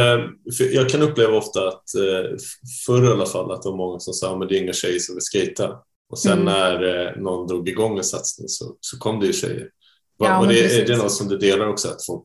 jag 0.59 0.89
kan 0.89 1.01
uppleva 1.01 1.37
ofta 1.37 1.67
att, 1.67 1.95
eh, 1.95 2.37
förr 2.85 3.09
i 3.09 3.11
alla 3.11 3.25
fall, 3.25 3.51
att 3.51 3.61
det 3.61 3.69
var 3.69 3.77
många 3.77 3.99
som 3.99 4.13
sa 4.13 4.41
att 4.41 4.49
det 4.49 4.57
är 4.57 4.63
inga 4.63 4.73
tjejer 4.73 4.99
som 4.99 5.15
vill 5.15 5.21
skejta. 5.33 5.79
Och 6.09 6.19
sen 6.19 6.41
mm. 6.41 6.45
när 6.45 7.07
eh, 7.07 7.21
någon 7.21 7.47
drog 7.47 7.69
igång 7.69 7.97
en 7.97 8.03
satsning 8.03 8.47
så, 8.47 8.75
så 8.79 8.97
kom 8.97 9.19
det 9.19 9.25
ju 9.25 9.33
tjejer. 9.33 9.69
Var, 10.17 10.27
ja, 10.27 10.45
det, 10.47 10.81
är 10.81 10.87
det 10.87 10.97
något 10.97 11.11
som 11.11 11.27
du 11.27 11.37
delar 11.37 11.67
också, 11.67 11.87
att 11.87 12.05
folk 12.05 12.23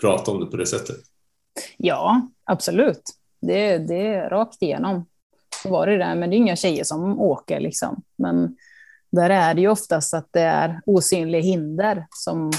pratar 0.00 0.32
om 0.32 0.40
det 0.40 0.46
på 0.46 0.56
det 0.56 0.66
sättet? 0.66 0.96
Ja, 1.76 2.28
absolut. 2.44 3.02
Det, 3.40 3.78
det 3.78 4.06
är 4.06 4.30
rakt 4.30 4.62
igenom 4.62 5.06
var 5.68 5.86
det 5.86 5.98
där, 5.98 6.14
men 6.14 6.30
det 6.30 6.36
är 6.36 6.38
inga 6.38 6.56
tjejer 6.56 6.84
som 6.84 7.20
åker 7.20 7.60
liksom. 7.60 8.02
Men 8.16 8.56
där 9.12 9.30
är 9.30 9.54
det 9.54 9.60
ju 9.60 9.68
oftast 9.68 10.14
att 10.14 10.28
det 10.30 10.40
är 10.40 10.80
osynliga 10.86 11.42
hinder 11.42 12.06
som 12.10 12.52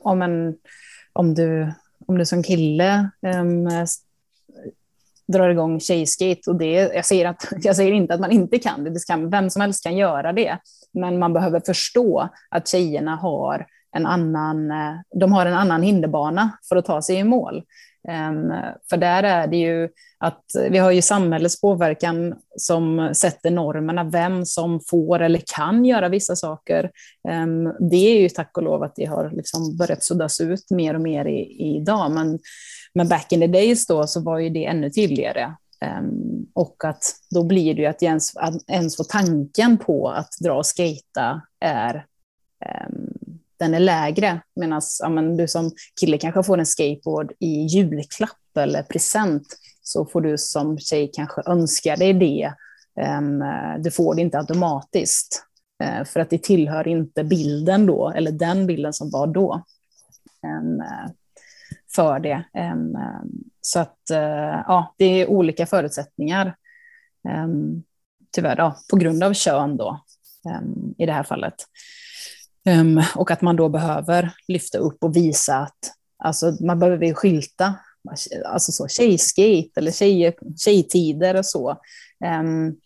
om, 0.00 0.22
en, 0.22 0.56
om, 1.12 1.34
du, 1.34 1.72
om 2.06 2.18
du 2.18 2.26
som 2.26 2.42
kille 2.42 3.10
um, 3.22 3.68
drar 5.26 5.48
igång 5.48 5.80
tjejskate 5.80 6.50
och 6.50 6.56
det, 6.56 6.72
jag 6.72 7.04
säger, 7.04 7.26
att, 7.26 7.48
jag 7.62 7.76
säger 7.76 7.92
inte 7.92 8.14
att 8.14 8.20
man 8.20 8.32
inte 8.32 8.58
kan 8.58 8.84
det, 8.84 8.90
det 8.90 9.06
kan, 9.06 9.30
vem 9.30 9.50
som 9.50 9.62
helst 9.62 9.82
kan 9.82 9.96
göra 9.96 10.32
det, 10.32 10.58
men 10.92 11.18
man 11.18 11.32
behöver 11.32 11.60
förstå 11.60 12.28
att 12.50 12.68
tjejerna 12.68 13.16
har 13.16 13.66
en 13.96 14.06
annan, 14.06 14.70
eh, 14.70 14.94
de 15.14 15.32
har 15.32 15.46
en 15.46 15.54
annan 15.54 15.82
hinderbana 15.82 16.58
för 16.68 16.76
att 16.76 16.84
ta 16.84 17.02
sig 17.02 17.16
i 17.16 17.24
mål. 17.24 17.62
Ehm, 18.08 18.52
för 18.90 18.96
där 18.96 19.22
är 19.22 19.46
det 19.46 19.56
ju 19.56 19.88
att 20.18 20.44
vi 20.70 20.78
har 20.78 20.90
ju 20.90 21.02
samhällets 21.02 21.60
påverkan 21.60 22.34
som 22.56 23.10
sätter 23.14 23.50
normerna, 23.50 24.04
vem 24.04 24.46
som 24.46 24.80
får 24.90 25.22
eller 25.22 25.42
kan 25.54 25.84
göra 25.84 26.08
vissa 26.08 26.36
saker. 26.36 26.90
Ehm, 27.28 27.64
det 27.90 27.96
är 27.96 28.20
ju 28.20 28.28
tack 28.28 28.56
och 28.56 28.62
lov 28.62 28.82
att 28.82 28.96
det 28.96 29.04
har 29.04 29.30
liksom 29.30 29.76
börjat 29.76 30.02
suddas 30.02 30.40
ut 30.40 30.70
mer 30.70 30.94
och 30.94 31.00
mer 31.00 31.24
i, 31.24 31.76
idag, 31.76 32.10
men, 32.10 32.38
men 32.94 33.08
back 33.08 33.32
in 33.32 33.40
the 33.40 33.46
days 33.46 33.86
då 33.86 34.06
så 34.06 34.20
var 34.20 34.38
ju 34.38 34.50
det 34.50 34.64
ännu 34.64 34.90
tydligare. 34.90 35.54
Ehm, 35.80 36.46
och 36.52 36.84
att 36.84 37.04
då 37.30 37.44
blir 37.44 37.74
det 37.74 37.82
ju 37.82 37.86
att 37.86 38.02
ens, 38.02 38.36
att 38.36 38.70
ens 38.70 38.96
få 38.96 39.04
tanken 39.04 39.78
på 39.78 40.08
att 40.08 40.30
dra 40.40 40.52
och 40.52 40.66
skejta 40.76 41.42
är 41.60 42.04
den 43.64 43.74
är 43.74 43.80
lägre. 43.80 44.40
Medan 44.56 44.82
ja, 45.00 45.08
du 45.08 45.48
som 45.48 45.70
kille 46.00 46.18
kanske 46.18 46.42
får 46.42 46.58
en 46.58 46.66
skateboard 46.66 47.32
i 47.40 47.66
julklapp 47.66 48.56
eller 48.58 48.82
present, 48.82 49.46
så 49.82 50.06
får 50.06 50.20
du 50.20 50.38
som 50.38 50.78
tjej 50.78 51.10
kanske 51.14 51.42
önska 51.46 51.96
dig 51.96 52.12
det. 52.12 52.52
Um, 53.18 53.44
du 53.82 53.90
får 53.90 54.14
det 54.14 54.20
inte 54.22 54.38
automatiskt, 54.38 55.44
uh, 55.84 56.04
för 56.04 56.20
att 56.20 56.30
det 56.30 56.42
tillhör 56.42 56.88
inte 56.88 57.24
bilden 57.24 57.86
då, 57.86 58.10
eller 58.10 58.32
den 58.32 58.66
bilden 58.66 58.92
som 58.92 59.10
var 59.10 59.26
då. 59.26 59.62
Um, 60.42 60.82
för 61.94 62.20
det. 62.20 62.44
Um, 62.72 62.96
så 63.60 63.80
att 63.80 63.98
uh, 64.10 64.62
ja, 64.66 64.94
det 64.98 65.04
är 65.04 65.26
olika 65.26 65.66
förutsättningar. 65.66 66.56
tyvärr, 68.34 68.56
då, 68.56 68.76
på 68.90 68.96
grund 68.96 69.24
av 69.24 69.34
kön 69.34 69.76
då, 69.76 70.04
i 70.98 71.06
det 71.06 71.12
här 71.12 71.22
fallet. 71.22 71.54
Um, 72.70 73.02
och 73.14 73.30
att 73.30 73.42
man 73.42 73.56
då 73.56 73.68
behöver 73.68 74.34
lyfta 74.48 74.78
upp 74.78 75.04
och 75.04 75.16
visa 75.16 75.56
att 75.56 75.78
alltså, 76.18 76.56
man 76.60 76.78
behöver 76.78 77.14
skylta, 77.14 77.74
alltså 78.46 78.72
så, 78.72 78.88
tjejskate 78.88 79.70
eller 79.76 79.90
tjej, 79.90 80.36
tjejtider 80.56 81.36
och 81.36 81.46
så. 81.46 81.70
Um, 82.40 82.76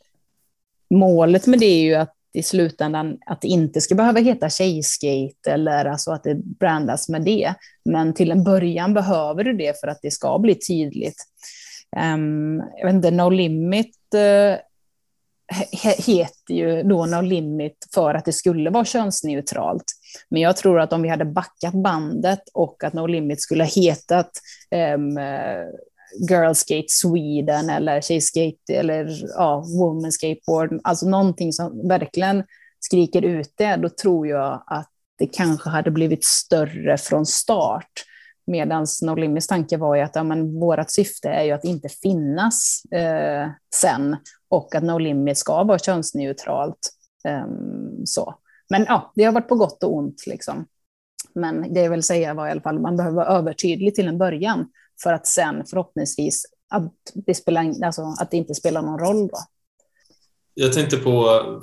målet 0.91 1.47
med 1.47 1.59
det 1.59 1.67
är 1.67 1.83
ju 1.83 1.95
att 1.95 2.15
i 2.33 2.43
slutändan 2.43 3.19
att 3.27 3.41
det 3.41 3.49
inte 3.49 3.81
ska 3.81 3.95
behöva 3.95 4.21
heta 4.21 4.51
tjejskate 4.51 5.53
eller 5.53 5.85
alltså 5.85 6.13
att 6.13 6.25
det 6.25 6.35
brandas 6.35 7.09
med 7.09 7.23
det. 7.23 7.55
Men 7.85 8.15
till 8.15 8.31
en 8.31 8.45
början 8.45 8.95
behöver 8.95 9.45
du 9.45 9.53
det 9.53 9.81
för 9.81 9.89
att 9.89 9.99
det 10.03 10.11
ska 10.11 10.39
bli 10.39 10.55
tydligt. 10.55 11.25
Um, 12.15 12.63
jag 12.77 12.87
vet 12.87 12.95
inte, 12.95 13.11
No 13.11 13.31
Limit 13.31 13.97
uh, 14.15 14.59
heter 16.07 16.55
ju 16.55 16.83
då 16.83 17.07
No 17.07 17.21
Limit 17.21 17.77
för 17.95 18.15
att 18.15 18.25
det 18.25 18.33
skulle 18.33 18.71
vara 18.71 18.85
könsneutralt. 18.85 19.85
Men 20.29 20.43
jag 20.43 20.57
tror 20.57 20.81
att 20.81 20.93
om 20.93 21.03
vi 21.03 21.09
hade 21.09 21.25
backat 21.25 21.75
bandet 21.75 22.43
och 22.55 22.85
att 22.85 22.93
No 22.93 23.07
Limit 23.07 23.43
skulle 23.43 23.65
ha 23.65 23.71
hetat 23.71 24.31
ehm, 24.71 25.01
um, 25.01 25.19
Girl 26.31 26.55
Skate 26.55 26.89
Sweden 26.89 27.71
eller 27.71 28.01
Tjejskate 28.01 28.75
eller 28.75 29.09
ja, 29.37 29.65
Woman 29.79 30.13
Skateboard, 30.13 30.81
alltså 30.85 31.09
någonting 31.09 31.53
som 31.53 31.89
verkligen 31.89 32.45
skriker 32.81 33.23
ut 33.23 33.53
det, 33.57 33.77
då 33.77 33.89
tror 33.89 34.27
jag 34.27 34.63
att 34.67 34.91
det 35.19 35.27
kanske 35.27 35.71
hade 35.71 35.91
blivit 35.91 36.25
större 36.25 36.99
från 36.99 37.27
start. 37.27 37.91
Medan 38.47 38.87
No 39.03 39.15
Limits 39.15 39.47
tanke 39.47 39.77
var 39.77 39.97
ju 39.97 40.03
att 40.03 40.17
ja, 40.17 40.23
men 40.23 40.61
vårt 40.61 40.91
syfte 40.91 41.29
är 41.29 41.45
ju 41.45 41.53
att 41.53 41.65
inte 41.65 41.89
finnas 41.89 42.83
eh, 42.93 43.49
sen 43.75 44.17
och 44.49 44.75
att 44.75 44.83
No 44.83 44.99
Limit 44.99 45.39
ska 45.39 45.65
vara 45.65 45.79
könsneutralt. 45.79 46.93
Eh, 47.25 47.47
så. 48.05 48.35
Men 48.71 48.85
ja, 48.89 49.13
det 49.15 49.25
har 49.25 49.33
varit 49.33 49.49
på 49.49 49.55
gott 49.55 49.83
och 49.83 49.97
ont. 49.97 50.27
Liksom. 50.27 50.67
Men 51.35 51.75
det 51.75 51.81
jag 51.81 51.91
vill 51.91 52.03
säga 52.03 52.35
var 52.35 52.49
i 52.49 52.51
alla 52.51 52.61
fall 52.61 52.81
man 52.81 52.97
behöver 52.97 53.17
vara 53.17 53.27
övertydlig 53.27 53.95
till 53.95 54.09
en 54.09 54.19
början 54.19 54.71
för 55.03 55.13
att 55.13 55.27
sen 55.27 55.67
förhoppningsvis 55.67 56.47
att 56.71 56.93
det, 57.15 57.35
spelar, 57.35 57.85
alltså, 57.85 58.03
att 58.21 58.31
det 58.31 58.37
inte 58.37 58.55
spelar 58.55 58.83
någon 58.83 58.99
roll. 58.99 59.29
Då. 59.29 59.39
Jag 60.55 60.73
tänkte 60.73 60.97
på, 60.97 61.13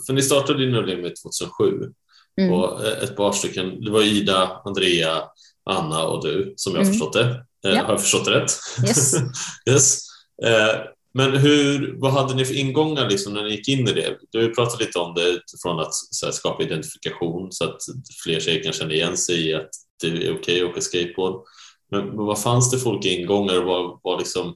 för 0.07 0.13
ni 0.13 0.21
startade 0.21 0.63
ju 0.63 0.71
No 0.71 0.81
Limit 0.81 1.21
2007 1.23 1.93
mm. 2.41 2.53
och 2.53 2.85
ett 2.85 3.15
par 3.15 3.31
stycken, 3.31 3.81
det 3.81 3.91
var 3.91 4.03
Ida, 4.03 4.61
Andrea, 4.65 5.23
Anna 5.69 6.03
och 6.03 6.23
du, 6.23 6.53
som 6.55 6.73
jag 6.73 6.81
mm. 6.81 6.93
förstått 6.93 7.13
det. 7.13 7.45
Eh, 7.65 7.75
ja. 7.75 7.83
Har 7.83 7.91
jag 7.91 8.01
förstått 8.01 8.25
det 8.25 8.31
rätt? 8.31 8.51
Yes. 8.87 9.13
yes. 9.69 10.01
Eh, 10.43 10.81
men 11.17 11.37
hur, 11.37 11.95
vad 11.97 12.11
hade 12.11 12.35
ni 12.35 12.45
för 12.45 12.59
ingångar 12.59 13.09
liksom 13.09 13.33
när 13.33 13.43
ni 13.43 13.49
gick 13.49 13.67
in 13.67 13.87
i 13.87 13.93
det? 13.93 14.17
Du 14.31 14.53
pratade 14.53 14.85
lite 14.85 14.99
om 14.99 15.13
det 15.13 15.29
utifrån 15.29 15.79
att 15.79 15.91
här, 16.23 16.31
skapa 16.31 16.63
identifikation 16.63 17.51
så 17.51 17.63
att 17.63 17.77
fler 18.23 18.39
tjejer 18.39 18.63
kan 18.63 18.73
känna 18.73 18.93
igen 18.93 19.17
sig 19.17 19.49
i 19.49 19.53
att 19.53 19.69
det 20.01 20.07
är 20.07 20.11
okej 20.13 20.31
okay 20.31 20.63
att 20.63 20.69
åka 20.69 20.81
skateboard. 20.81 21.43
Men, 21.91 22.05
men 22.07 22.25
vad 22.25 22.41
fanns 22.41 22.71
det 22.71 22.77
för 22.77 22.89
olika 22.89 23.09
ingångar 23.09 23.57
och 23.59 23.65
vad 23.65 23.99
var 24.03 24.17
liksom 24.17 24.55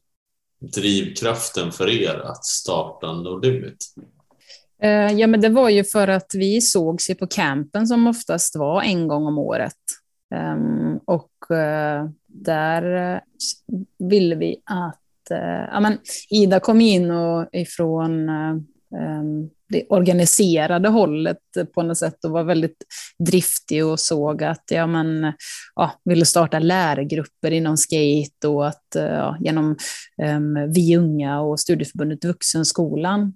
drivkraften 0.75 1.71
för 1.71 1.89
er 1.89 2.15
att 2.15 2.45
starta 2.45 3.13
No 3.13 3.39
Limit? 3.39 3.85
Eh, 4.81 5.11
ja, 5.11 5.27
men 5.27 5.41
det 5.41 5.49
var 5.49 5.69
ju 5.69 5.83
för 5.83 6.07
att 6.07 6.31
vi 6.33 6.61
sågs 6.61 7.09
ju 7.09 7.15
på 7.15 7.27
campen 7.27 7.87
som 7.87 8.07
oftast 8.07 8.55
var 8.55 8.81
en 8.81 9.07
gång 9.07 9.27
om 9.27 9.37
året. 9.37 9.73
Ehm, 10.35 10.97
och 11.05 11.55
eh, 11.55 12.09
där 12.27 13.13
eh, 13.13 13.19
ville 13.97 14.35
vi 14.35 14.61
att 14.65 14.99
Eh, 15.31 15.67
ja, 15.71 15.79
men 15.79 15.97
Ida 16.29 16.59
kom 16.59 16.81
in 16.81 17.11
och 17.11 17.49
ifrån 17.51 18.29
eh, 18.29 18.51
eh, 19.01 19.23
det 19.69 19.85
organiserade 19.89 20.89
hållet 20.89 21.37
på 21.73 21.81
något 21.81 21.97
sätt 21.97 22.25
och 22.25 22.31
var 22.31 22.43
väldigt 22.43 22.83
driftig 23.19 23.85
och 23.85 23.99
såg 23.99 24.43
att 24.43 24.63
ja, 24.71 24.87
men, 24.87 25.33
ja, 25.75 25.91
ville 26.05 26.25
starta 26.25 26.59
lärgrupper 26.59 27.51
inom 27.51 27.77
skate 27.77 28.47
och 28.47 28.67
att 28.67 28.85
ja, 28.95 29.37
genom 29.39 29.77
um, 30.23 30.73
Vi 30.73 30.97
unga 30.97 31.39
och 31.39 31.59
Studieförbundet 31.59 32.25
Vuxenskolan 32.25 33.33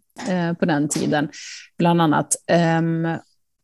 på 0.60 0.66
den 0.66 0.90
tiden, 0.90 1.30
bland 1.78 2.02
annat. 2.02 2.36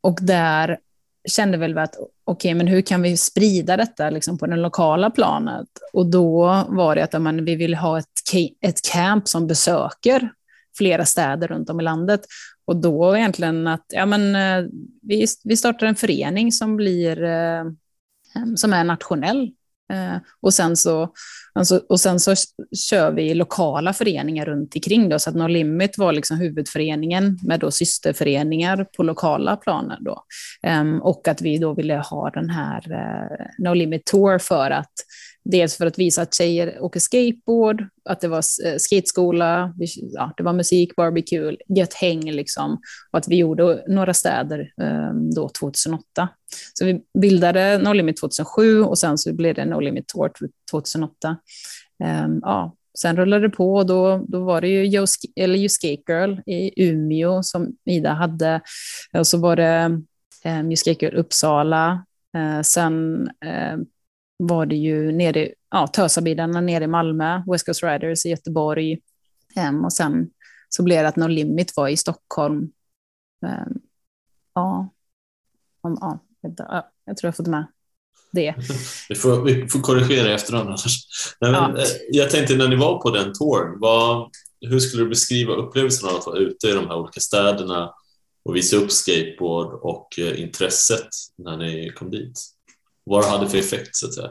och 0.02 0.18
där 0.22 0.78
kände 1.28 1.58
väl 1.58 1.78
att 1.78 1.96
okej, 1.96 2.10
okay, 2.26 2.56
men 2.56 2.68
hur 2.68 2.82
kan 2.82 3.02
vi 3.02 3.18
sprida 3.18 3.78
detta 3.78 4.10
liksom 4.10 4.38
på 4.38 4.48
det 4.48 4.56
lokala 4.56 5.10
planet? 5.10 5.68
Och 5.94 6.06
då 6.06 6.66
var 6.68 6.96
det 6.96 7.04
att 7.04 7.22
man, 7.22 7.46
vi 7.46 7.56
vill 7.56 7.76
ha 7.76 8.00
ett, 8.00 8.06
ett 8.62 8.82
camp 8.92 9.28
som 9.28 9.48
besöker 9.48 10.32
flera 10.78 11.06
städer 11.06 11.48
runt 11.48 11.70
om 11.70 11.80
i 11.80 11.84
landet. 11.84 12.22
Och 12.66 12.76
då 12.76 13.18
egentligen 13.18 13.68
att 13.68 13.86
ja, 13.88 14.06
men, 14.06 14.36
eh, 14.36 14.70
vi, 15.02 15.28
vi 15.44 15.58
startar 15.58 15.88
en 15.88 15.96
förening 15.96 16.52
som, 16.52 16.76
blir, 16.76 17.24
eh, 17.24 17.64
som 18.56 18.74
är 18.74 18.84
nationell. 18.84 19.52
Eh, 19.94 20.18
och 20.42 20.54
sen 20.54 20.78
så 20.78 21.14
Alltså, 21.54 21.82
och 21.90 22.00
sen 22.00 22.20
så 22.20 22.36
kör 22.90 23.12
vi 23.12 23.34
lokala 23.34 23.94
föreningar 23.94 24.46
runt 24.46 24.76
omkring 24.76 25.10
då, 25.10 25.20
så 25.20 25.30
att 25.30 25.36
No 25.36 25.48
Limit 25.48 25.98
var 25.98 26.14
liksom 26.14 26.38
huvudföreningen 26.38 27.40
med 27.44 27.60
då 27.60 27.72
systerföreningar 27.72 28.86
på 28.98 29.04
lokala 29.04 29.56
planer. 29.56 29.98
Då. 30.02 30.24
Ehm, 30.64 31.02
och 31.02 31.28
att 31.28 31.42
vi 31.42 31.58
då 31.58 31.74
ville 31.74 31.96
ha 31.98 32.30
den 32.30 32.50
här 32.50 32.92
eh, 32.92 33.46
No 33.58 33.74
Limit 33.74 34.06
Tour 34.06 34.38
för 34.38 34.72
att 34.72 34.94
Dels 35.46 35.78
för 35.78 35.86
att 35.86 36.00
visa 36.00 36.22
att 36.22 36.34
tjejer 36.34 36.82
åker 36.82 37.00
skateboard, 37.00 37.88
att 38.06 38.22
det 38.22 38.28
var 38.28 38.44
eh, 38.66 38.78
skateskola, 38.78 39.74
ja, 39.96 40.34
det 40.38 40.44
var 40.44 40.54
musik, 40.54 40.96
barbecue, 40.96 41.58
gött 41.68 41.94
häng 41.94 42.32
liksom. 42.32 42.82
Och 43.12 43.20
att 43.20 43.28
vi 43.28 43.36
gjorde 43.36 43.84
några 43.88 44.14
städer 44.14 44.74
ehm, 44.82 45.32
då 45.32 45.50
2008. 45.50 46.30
Så 46.74 46.86
vi 46.86 47.02
bildade 47.20 47.78
No 47.78 47.94
Limit 47.94 48.18
2007 48.18 48.84
och 48.84 48.98
sen 48.98 49.18
så 49.18 49.34
blev 49.34 49.56
det 49.56 49.66
No 49.66 49.80
Limit 49.80 50.08
Tour 50.08 50.32
2008. 50.72 51.38
Ehm, 52.04 52.40
ja, 52.42 52.76
sen 53.00 53.18
rullade 53.18 53.48
det 53.48 53.56
på 53.56 53.76
och 53.76 53.86
då, 53.86 54.26
då 54.28 54.44
var 54.44 54.62
det 54.62 54.68
ju 54.68 54.86
Yo, 54.86 55.06
eller 55.36 55.56
you 55.56 55.70
Skate 55.70 56.04
Girl 56.08 56.40
i 56.46 56.90
Umeå 56.90 57.44
som 57.44 57.76
Ida 57.86 58.14
hade. 58.14 58.62
Och 59.18 59.28
så 59.28 59.38
var 59.38 59.56
det 59.56 59.66
ehm, 59.66 60.06
um, 60.46 60.66
You 60.66 60.76
Skate 60.76 61.06
Girl 61.06 61.16
Uppsala. 61.16 62.06
Uh, 62.38 62.62
sen 62.62 63.22
uh, 63.46 63.84
var 64.40 64.66
det 64.66 64.76
ju 64.76 65.12
nere, 65.12 65.50
ja, 65.72 65.88
Tösabilarna 65.88 66.62
nere 66.62 66.84
i 66.84 66.88
Malmö, 66.88 67.42
West 67.52 67.66
Coast 67.66 67.84
Riders 67.84 68.26
i 68.26 68.30
Göteborg. 68.30 69.00
Um, 69.70 69.86
och 69.86 69.94
sen 69.94 70.30
så 70.70 70.84
blev 70.84 71.02
det 71.04 71.08
att 71.08 71.16
No 71.16 71.28
Limit 71.28 71.74
var 71.76 71.88
i 71.88 71.98
Stockholm. 71.98 72.72
Um, 73.46 73.82
ja, 74.54 74.90
um, 75.84 75.98
ja, 76.02 76.20
ja, 76.58 76.92
jag 77.06 77.18
tror 77.18 77.28
jag 77.28 77.36
fått 77.36 77.48
med 77.48 77.66
det. 78.32 78.56
vi, 79.10 79.16
får, 79.16 79.44
vi 79.44 79.68
får 79.68 79.80
korrigera 79.80 80.34
efterhand 80.34 80.68
annars. 80.68 80.86
Nej, 81.42 81.52
men, 81.52 81.76
ja. 81.76 81.82
Eh, 81.82 81.88
jag 82.10 82.30
tänkte 82.30 82.56
när 82.56 82.68
ni 82.68 82.76
var 82.76 83.02
på 83.02 83.10
den 83.10 83.34
touren, 83.34 83.80
vad, 83.80 84.30
hur 84.62 84.80
skulle 84.80 85.04
du 85.04 85.10
beskriva 85.10 85.54
upplevelsen 85.54 86.10
av 86.10 86.16
att 86.16 86.26
vara 86.26 86.40
ute 86.40 86.68
i 86.68 86.74
de 86.74 86.88
här 86.88 86.98
olika 86.98 87.20
städerna 87.20 87.94
och 88.46 88.56
visa 88.56 88.78
upp 88.78 88.92
skateboard 88.92 89.80
och 89.82 90.20
eh, 90.20 90.42
intresset 90.42 91.10
när 91.38 91.58
ni 91.58 91.90
kom 91.90 92.12
dit? 92.12 92.40
Vad 93.10 93.24
det 93.24 93.28
hade 93.28 93.50
för 93.50 93.58
effekt 93.58 93.96
så 93.96 94.08
att 94.08 94.14
säga? 94.14 94.30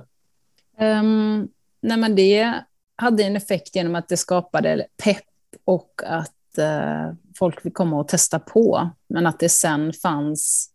Um, 1.00 1.48
nej 1.80 1.96
men 1.96 2.14
det 2.14 2.54
hade 2.96 3.22
en 3.22 3.36
effekt 3.36 3.76
genom 3.76 3.94
att 3.94 4.08
det 4.08 4.16
skapade 4.16 4.86
pepp 5.04 5.24
och 5.64 6.02
att 6.06 6.58
uh, 6.58 7.14
folk 7.38 7.60
fick 7.60 7.74
komma 7.74 8.00
och 8.00 8.08
testa 8.08 8.38
på. 8.38 8.90
Men 9.08 9.26
att 9.26 9.40
det 9.40 9.48
sen 9.48 9.92
fanns, 9.92 10.70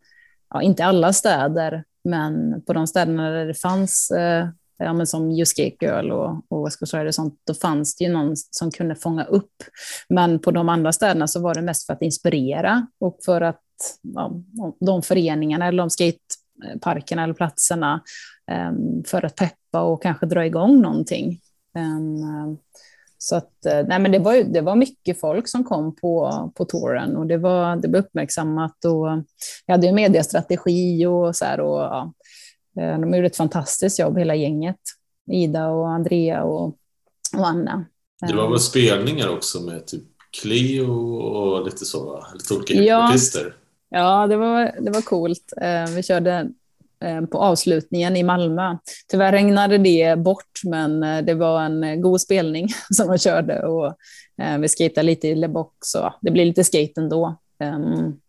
ja, 0.50 0.62
inte 0.62 0.86
alla 0.86 1.14
städer, 1.14 1.84
men 2.04 2.62
på 2.62 2.74
de 2.74 2.88
städerna 2.88 3.30
där 3.30 3.46
det 3.46 3.54
fanns, 3.54 4.12
uh, 4.16 4.50
ja, 4.78 4.94
men 4.94 5.08
som 5.08 5.32
Just 5.32 5.58
Gate 5.58 5.86
Girl 5.86 6.12
och, 6.12 6.46
och 6.50 6.66
West 6.66 6.80
Coast 6.80 6.94
och 6.94 7.16
sånt, 7.16 7.42
då 7.48 7.54
fanns 7.54 7.96
det 7.96 8.04
ju 8.04 8.14
någon 8.14 8.36
som 8.36 8.72
kunde 8.72 8.96
fånga 8.96 9.24
upp. 9.24 9.64
Men 10.10 10.40
på 10.40 10.52
de 10.52 10.70
andra 10.70 10.92
städerna 10.92 11.28
så 11.28 11.42
var 11.42 11.56
det 11.56 11.62
mest 11.62 11.86
för 11.86 11.94
att 11.94 12.02
inspirera 12.02 12.88
och 13.00 13.20
för 13.26 13.42
att 13.42 13.62
ja, 14.02 14.34
de 14.80 15.02
föreningarna 15.02 15.68
eller 15.68 15.78
de 15.78 15.90
skate 15.90 16.18
parkerna 16.82 17.24
eller 17.24 17.34
platserna 17.34 18.02
ehm, 18.52 19.04
för 19.04 19.26
att 19.26 19.36
peppa 19.36 19.82
och 19.82 20.04
kanske 20.04 20.26
dra 20.26 20.46
igång 20.46 20.82
någonting. 20.82 21.40
Ehm, 21.76 22.58
så 23.18 23.36
att, 23.36 23.66
eh, 23.66 23.86
nej 23.88 24.00
men 24.00 24.12
det, 24.12 24.20
var, 24.20 24.44
det 24.44 24.62
var 24.62 24.76
mycket 24.76 25.20
folk 25.20 25.48
som 25.48 25.64
kom 25.64 25.96
på, 25.96 26.52
på 26.56 26.66
touren 26.66 27.18
och 27.18 27.28
det, 27.28 27.38
var, 27.38 27.76
det 27.76 27.88
blev 27.88 28.04
uppmärksammat. 28.04 28.86
Och 28.86 29.08
jag 29.66 29.74
hade 29.74 29.88
ju 29.88 29.94
mediestrategi 29.94 31.06
och 31.06 31.36
så 31.36 31.46
här. 31.46 31.60
Och, 31.60 31.80
ja, 31.80 32.14
eh, 32.80 33.00
de 33.00 33.14
gjorde 33.14 33.28
ett 33.28 33.38
fantastiskt 33.38 34.00
jobb, 34.00 34.18
hela 34.18 34.36
gänget. 34.36 34.80
Ida 35.32 35.68
och 35.68 35.90
Andrea 35.90 36.44
och, 36.44 36.66
och 37.38 37.48
Anna. 37.48 37.86
Det 38.28 38.36
var 38.36 38.50
väl 38.50 38.60
spelningar 38.60 39.30
också 39.30 39.62
med 39.62 39.88
typ 39.88 40.04
Cleo 40.42 41.16
och 41.16 41.66
lite 41.66 41.86
så, 41.86 42.26
lite 42.34 42.54
olika 42.54 42.74
ja, 42.74 43.10
artister? 43.10 43.56
Ja, 43.96 44.28
det 44.28 44.38
var, 44.38 44.72
det 44.80 44.92
var 44.92 45.02
coolt. 45.02 45.54
Eh, 45.62 45.96
vi 45.96 46.04
körde 46.04 46.50
eh, 47.04 47.22
på 47.22 47.38
avslutningen 47.38 48.16
i 48.16 48.24
Malmö. 48.24 48.78
Tyvärr 49.12 49.32
regnade 49.32 49.78
det 49.78 50.20
bort, 50.20 50.62
men 50.64 51.04
eh, 51.04 51.22
det 51.22 51.34
var 51.34 51.62
en 51.62 52.02
god 52.02 52.22
spelning 52.22 52.68
som 52.90 53.12
vi 53.12 53.18
körde 53.18 53.66
och 53.66 53.96
vi 54.60 54.68
skejtade 54.68 55.06
lite 55.06 55.28
i 55.28 55.36
Le 55.36 55.48
Box, 55.48 55.74
så 55.80 56.14
det 56.22 56.32
blir 56.32 56.46
lite 56.46 56.64
skate 56.64 57.02
ändå. 57.02 57.38
Ehm, 57.60 58.20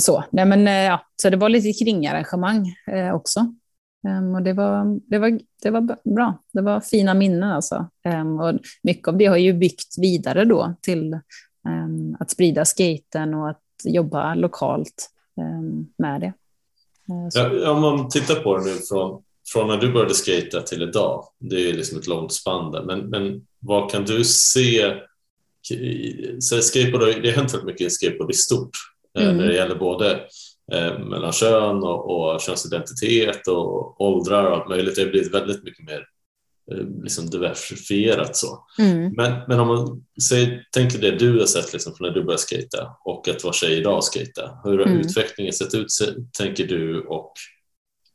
så, 0.00 0.24
Nej, 0.30 0.44
men, 0.44 0.66
ja, 0.66 1.00
så 1.22 1.30
det 1.30 1.36
var 1.36 1.48
lite 1.48 1.84
kringarrangemang 1.84 2.74
också. 3.14 3.54
Ehm, 4.08 4.34
och 4.34 4.42
det 4.42 4.52
var, 4.52 5.00
det, 5.10 5.18
var, 5.18 5.40
det 5.62 5.70
var 5.70 6.14
bra. 6.14 6.42
Det 6.52 6.60
var 6.60 6.80
fina 6.80 7.14
minnen. 7.14 7.50
Alltså. 7.50 7.88
Ehm, 8.04 8.40
och 8.40 8.58
mycket 8.82 9.08
av 9.08 9.16
det 9.16 9.26
har 9.26 9.36
ju 9.36 9.52
byggt 9.52 9.98
vidare 9.98 10.44
då 10.44 10.74
till 10.80 11.20
att 12.18 12.30
sprida 12.30 12.64
skaten 12.64 13.34
och 13.34 13.50
att 13.50 13.60
jobba 13.84 14.34
lokalt 14.34 15.10
ehm, 15.40 15.86
med 15.98 16.20
det. 16.20 16.32
Eh, 17.36 17.52
ja, 17.62 17.70
om 17.70 17.80
man 17.80 18.08
tittar 18.08 18.34
på 18.34 18.58
det 18.58 18.64
nu 18.64 18.74
från, 18.74 19.22
från 19.52 19.68
när 19.68 19.76
du 19.76 19.92
började 19.92 20.14
skata 20.14 20.62
till 20.62 20.82
idag, 20.82 21.24
det 21.38 21.70
är 21.70 21.72
liksom 21.72 21.98
ett 21.98 22.06
långt 22.06 22.32
spann 22.32 22.72
där, 22.72 22.82
men, 22.82 23.00
men 23.00 23.46
vad 23.58 23.90
kan 23.90 24.04
du 24.04 24.24
se? 24.24 24.94
Så 26.40 26.62
skateboard, 26.62 27.22
det 27.22 27.30
har 27.30 27.36
hänt 27.36 27.54
väldigt 27.54 27.66
mycket 27.66 27.86
i 27.86 27.90
skateboard 27.90 28.30
i 28.30 28.34
stort 28.34 28.76
eh, 29.18 29.24
mm. 29.24 29.36
när 29.36 29.46
det 29.46 29.54
gäller 29.54 29.74
både 29.74 30.20
eh, 30.72 30.98
mellan 30.98 31.32
kön 31.32 31.76
och, 31.76 32.10
och 32.10 32.40
könsidentitet 32.40 33.48
och 33.48 34.00
åldrar 34.00 34.44
och 34.44 34.56
allt 34.56 34.68
möjligt. 34.68 34.96
Det 34.96 35.02
har 35.02 35.10
blivit 35.10 35.34
väldigt 35.34 35.64
mycket 35.64 35.86
mer 35.86 36.04
liksom 37.02 37.30
diversifierat 37.30 38.36
så. 38.36 38.64
Mm. 38.78 39.12
Men, 39.16 39.42
men 39.48 39.60
om 39.60 39.68
man 39.68 40.04
säger, 40.28 40.66
tänker 40.72 40.98
det 40.98 41.10
du 41.10 41.38
har 41.38 41.46
sett 41.46 41.72
liksom 41.72 41.94
från 41.94 42.08
när 42.08 42.14
du 42.14 42.24
började 42.24 42.42
skata 42.42 42.96
och 43.04 43.28
att 43.28 43.44
vara 43.44 43.54
tjej 43.54 43.78
idag 43.78 43.96
och 43.96 44.04
skata. 44.04 44.58
Hur 44.64 44.78
har 44.78 44.86
mm. 44.86 45.00
utvecklingen 45.00 45.52
sett 45.52 45.74
ut 45.74 45.86
tänker 46.38 46.66
du 46.66 47.00
och 47.00 47.32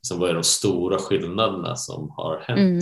liksom, 0.02 0.20
vad 0.20 0.30
är 0.30 0.34
de 0.34 0.44
stora 0.44 0.98
skillnaderna 0.98 1.76
som 1.76 2.10
har 2.10 2.44
hänt? 2.48 2.60
Mm. 2.60 2.80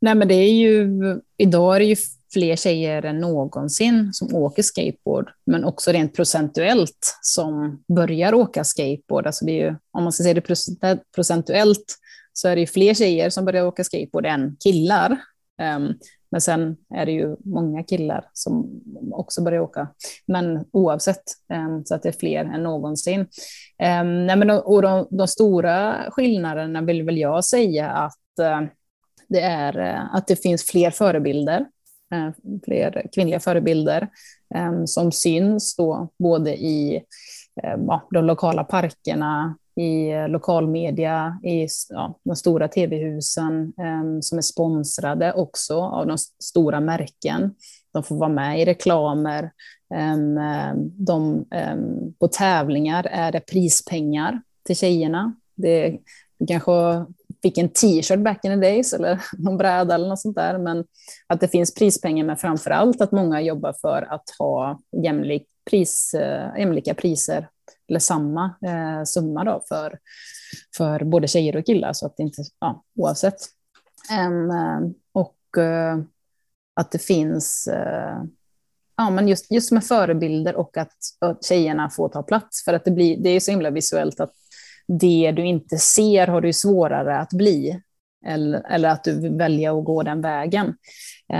Nej 0.00 0.14
men 0.14 0.28
det 0.28 0.34
är 0.34 0.52
ju, 0.52 0.88
idag 1.36 1.76
är 1.76 1.80
det 1.80 1.86
ju 1.86 1.96
fler 2.32 2.56
tjejer 2.56 3.02
än 3.02 3.20
någonsin 3.20 4.12
som 4.12 4.34
åker 4.34 4.62
skateboard, 4.62 5.30
men 5.46 5.64
också 5.64 5.92
rent 5.92 6.14
procentuellt 6.14 7.18
som 7.22 7.82
börjar 7.94 8.34
åka 8.34 8.64
skateboard. 8.64 9.26
Alltså 9.26 9.44
det 9.44 9.52
är 9.52 9.70
ju, 9.70 9.74
om 9.92 10.04
man 10.04 10.12
ska 10.12 10.22
säga 10.22 10.34
det 10.34 10.98
procentuellt 11.14 11.98
så 12.34 12.48
är 12.48 12.56
det 12.56 12.66
fler 12.66 12.94
tjejer 12.94 13.30
som 13.30 13.44
börjar 13.44 13.66
åka 13.66 13.84
skateboard 13.84 14.26
än 14.26 14.56
killar. 14.64 15.10
Um, 15.76 15.98
men 16.30 16.40
sen 16.40 16.76
är 16.94 17.06
det 17.06 17.12
ju 17.12 17.36
många 17.44 17.82
killar 17.82 18.24
som 18.32 18.82
också 19.12 19.42
börjar 19.42 19.60
åka. 19.60 19.88
Men 20.26 20.64
oavsett, 20.70 21.22
um, 21.52 21.84
så 21.84 21.94
att 21.94 22.02
det 22.02 22.08
är 22.08 22.18
fler 22.20 22.44
än 22.44 22.62
någonsin. 22.62 23.20
Um, 23.20 24.26
nej 24.26 24.36
men 24.36 24.48
de, 24.48 24.58
och 24.58 24.82
de, 24.82 25.06
de, 25.10 25.28
stora 25.28 26.04
skillnaderna 26.10 26.82
vill 26.82 27.02
väl 27.02 27.18
jag 27.18 27.44
säga 27.44 27.90
att 27.90 28.40
uh, 28.40 28.68
det 29.28 29.40
är 29.40 29.78
uh, 29.78 30.14
att 30.14 30.26
det 30.26 30.36
finns 30.36 30.64
fler 30.64 30.90
förebilder, 30.90 31.60
uh, 32.14 32.58
fler 32.64 33.06
kvinnliga 33.14 33.40
förebilder 33.40 34.08
som 34.86 35.12
syns 35.12 35.76
då 35.76 36.08
både 36.18 36.56
i 36.56 37.02
de 38.10 38.24
lokala 38.24 38.64
parkerna, 38.64 39.56
i 39.76 40.10
eh, 40.10 40.28
lokalmedia, 40.28 41.38
i 41.42 41.66
ja, 41.88 42.18
de 42.24 42.36
stora 42.36 42.68
tv-husen 42.68 43.72
eh, 43.78 44.20
som 44.20 44.38
är 44.38 44.42
sponsrade 44.42 45.32
också 45.32 45.80
av 45.80 46.06
de 46.06 46.18
stora 46.42 46.80
märken. 46.80 47.54
De 47.92 48.02
får 48.02 48.16
vara 48.16 48.28
med 48.28 48.60
i 48.60 48.64
reklamer. 48.64 49.50
Eh, 49.94 50.74
de, 50.84 51.44
eh, 51.54 51.76
på 52.18 52.28
tävlingar 52.28 53.06
är 53.10 53.32
det 53.32 53.40
prispengar 53.40 54.42
till 54.66 54.76
tjejerna. 54.76 55.34
Det 55.56 55.98
kanske 56.48 57.04
fick 57.42 57.58
en 57.58 57.68
t-shirt 57.68 58.18
back 58.18 58.44
in 58.44 58.50
the 58.50 58.56
days 58.56 58.92
eller 58.92 59.20
någon 59.38 59.56
bräda 59.56 59.94
eller 59.94 60.08
något 60.08 60.20
sånt 60.20 60.36
där. 60.36 60.58
Men 60.58 60.84
att 61.26 61.40
det 61.40 61.48
finns 61.48 61.74
prispengar, 61.74 62.24
men 62.24 62.36
framför 62.36 62.70
allt 62.70 63.00
att 63.00 63.12
många 63.12 63.40
jobbar 63.40 63.74
för 63.80 64.02
att 64.02 64.30
ha 64.38 64.80
jämlik 65.04 65.46
pris, 65.70 66.14
eh, 66.14 66.58
jämlika 66.58 66.94
priser 66.94 67.48
eller 67.88 67.98
samma 67.98 68.44
eh, 68.66 69.04
summa 69.04 69.44
då 69.44 69.62
för, 69.68 69.98
för 70.76 71.04
både 71.04 71.28
tjejer 71.28 71.56
och 71.56 71.66
killar, 71.66 71.92
så 71.92 72.06
att 72.06 72.16
det 72.16 72.22
inte, 72.22 72.42
ja, 72.60 72.84
oavsett. 72.96 73.38
Um, 74.28 74.94
och 75.12 75.36
uh, 75.58 76.04
att 76.74 76.90
det 76.90 76.98
finns 76.98 77.68
uh, 77.72 78.24
ja, 78.96 79.10
men 79.10 79.28
just, 79.28 79.50
just 79.50 79.72
med 79.72 79.84
förebilder 79.84 80.56
och 80.56 80.76
att, 80.76 80.96
att 81.20 81.44
tjejerna 81.44 81.90
får 81.90 82.08
ta 82.08 82.22
plats. 82.22 82.64
För 82.64 82.72
att 82.72 82.84
det, 82.84 82.90
blir, 82.90 83.16
det 83.16 83.30
är 83.30 83.40
så 83.40 83.50
himla 83.50 83.70
visuellt 83.70 84.20
att 84.20 84.32
det 84.86 85.32
du 85.36 85.46
inte 85.46 85.78
ser 85.78 86.26
har 86.26 86.40
du 86.40 86.52
svårare 86.52 87.18
att 87.18 87.32
bli. 87.32 87.80
Eller, 88.26 88.62
eller 88.70 88.88
att 88.88 89.04
du 89.04 89.36
väljer 89.36 89.78
att 89.78 89.84
gå 89.84 90.02
den 90.02 90.20
vägen. 90.20 90.76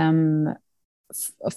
Um, 0.09 0.49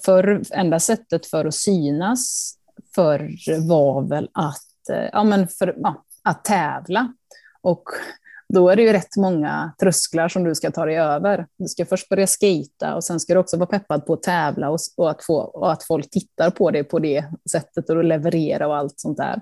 för 0.05 0.41
enda 0.51 0.79
sättet 0.79 1.25
för 1.25 1.45
att 1.45 1.55
synas 1.55 2.53
förr 2.95 3.31
var 3.67 4.01
väl 4.01 4.29
att, 4.33 4.63
Eh, 4.91 5.09
ja, 5.11 5.23
men 5.23 5.47
för, 5.47 5.75
ja, 5.77 6.03
att 6.23 6.45
tävla. 6.45 7.13
Och 7.61 7.83
då 8.53 8.69
är 8.69 8.75
det 8.75 8.81
ju 8.81 8.93
rätt 8.93 9.17
många 9.17 9.73
trösklar 9.79 10.27
som 10.27 10.43
du 10.43 10.55
ska 10.55 10.71
ta 10.71 10.85
dig 10.85 10.97
över. 10.97 11.47
Du 11.57 11.67
ska 11.67 11.85
först 11.85 12.09
börja 12.09 12.27
skita 12.27 12.95
och 12.95 13.03
sen 13.03 13.19
ska 13.19 13.33
du 13.33 13.39
också 13.39 13.57
vara 13.57 13.69
peppad 13.69 14.05
på 14.05 14.13
att 14.13 14.23
tävla 14.23 14.69
och, 14.69 14.79
och, 14.97 15.09
att, 15.09 15.23
få, 15.23 15.37
och 15.37 15.71
att 15.71 15.83
folk 15.83 16.09
tittar 16.09 16.49
på 16.49 16.71
dig 16.71 16.83
på 16.83 16.99
det 16.99 17.25
sättet 17.51 17.89
och 17.89 18.03
leverera 18.03 18.67
och 18.67 18.75
allt 18.75 18.99
sånt 18.99 19.17
där. 19.17 19.41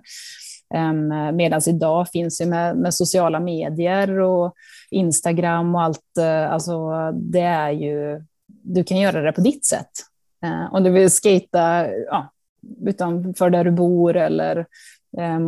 Ehm, 0.74 1.12
um, 1.12 1.36
Medan 1.36 1.62
idag 1.68 2.10
finns 2.10 2.42
ju 2.42 2.46
med, 2.46 2.78
med, 2.78 2.94
sociala 2.94 3.40
medier 3.40 4.20
och 4.20 4.54
Instagram 4.92 5.76
och 5.76 5.82
allt, 5.82 6.18
uh, 6.20 6.52
alltså 6.54 6.92
det 7.12 7.40
är 7.40 7.72
ju, 7.72 8.24
du 8.48 8.84
kan 8.84 8.98
göra 8.98 9.22
det 9.22 9.32
på 9.32 9.42
ditt 9.42 9.66
sätt. 9.66 9.92
Uh, 10.46 10.74
om 10.74 10.84
du 10.84 10.90
vill 10.90 11.10
skejta 11.10 11.88
ja, 11.90 12.32
utanför 12.86 13.50
där 13.50 13.64
du 13.64 13.72
bor 13.72 14.18
eller 14.18 14.66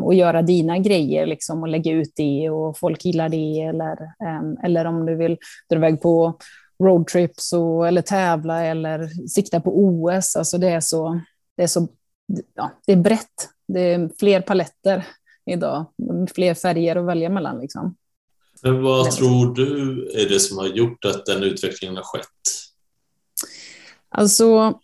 och 0.03 0.13
göra 0.13 0.41
dina 0.41 0.77
grejer 0.77 1.25
liksom, 1.25 1.61
och 1.61 1.67
lägga 1.67 1.91
ut 1.91 2.11
det 2.15 2.49
och 2.49 2.77
folk 2.77 3.05
gillar 3.05 3.29
det. 3.29 3.61
Eller, 3.61 3.97
um, 4.41 4.57
eller 4.63 4.85
om 4.85 5.05
du 5.05 5.15
vill 5.15 5.37
dra 5.69 5.77
iväg 5.77 6.01
på 6.01 6.37
roadtrips 6.83 7.53
och, 7.53 7.87
eller 7.87 8.01
tävla 8.01 8.65
eller 8.65 9.27
sikta 9.27 9.61
på 9.61 9.79
OS. 9.79 10.35
Alltså 10.35 10.57
det 10.57 10.69
är 10.69 10.79
så, 10.79 11.21
det 11.57 11.63
är 11.63 11.67
så 11.67 11.87
ja, 12.53 12.71
det 12.85 12.91
är 12.91 12.97
brett. 12.97 13.49
Det 13.67 13.79
är 13.79 14.09
fler 14.19 14.41
paletter 14.41 15.07
idag, 15.45 15.85
fler 16.35 16.53
färger 16.53 16.95
att 16.95 17.05
välja 17.05 17.29
mellan. 17.29 17.59
Liksom. 17.59 17.95
Men 18.63 18.83
vad 18.83 19.11
tror 19.11 19.55
du 19.55 20.03
är 20.15 20.29
det 20.29 20.39
som 20.39 20.57
har 20.57 20.67
gjort 20.67 21.05
att 21.05 21.25
den 21.25 21.43
utvecklingen 21.43 21.95
har 21.95 22.03
skett? 22.03 22.25
Alltså, 24.09 24.79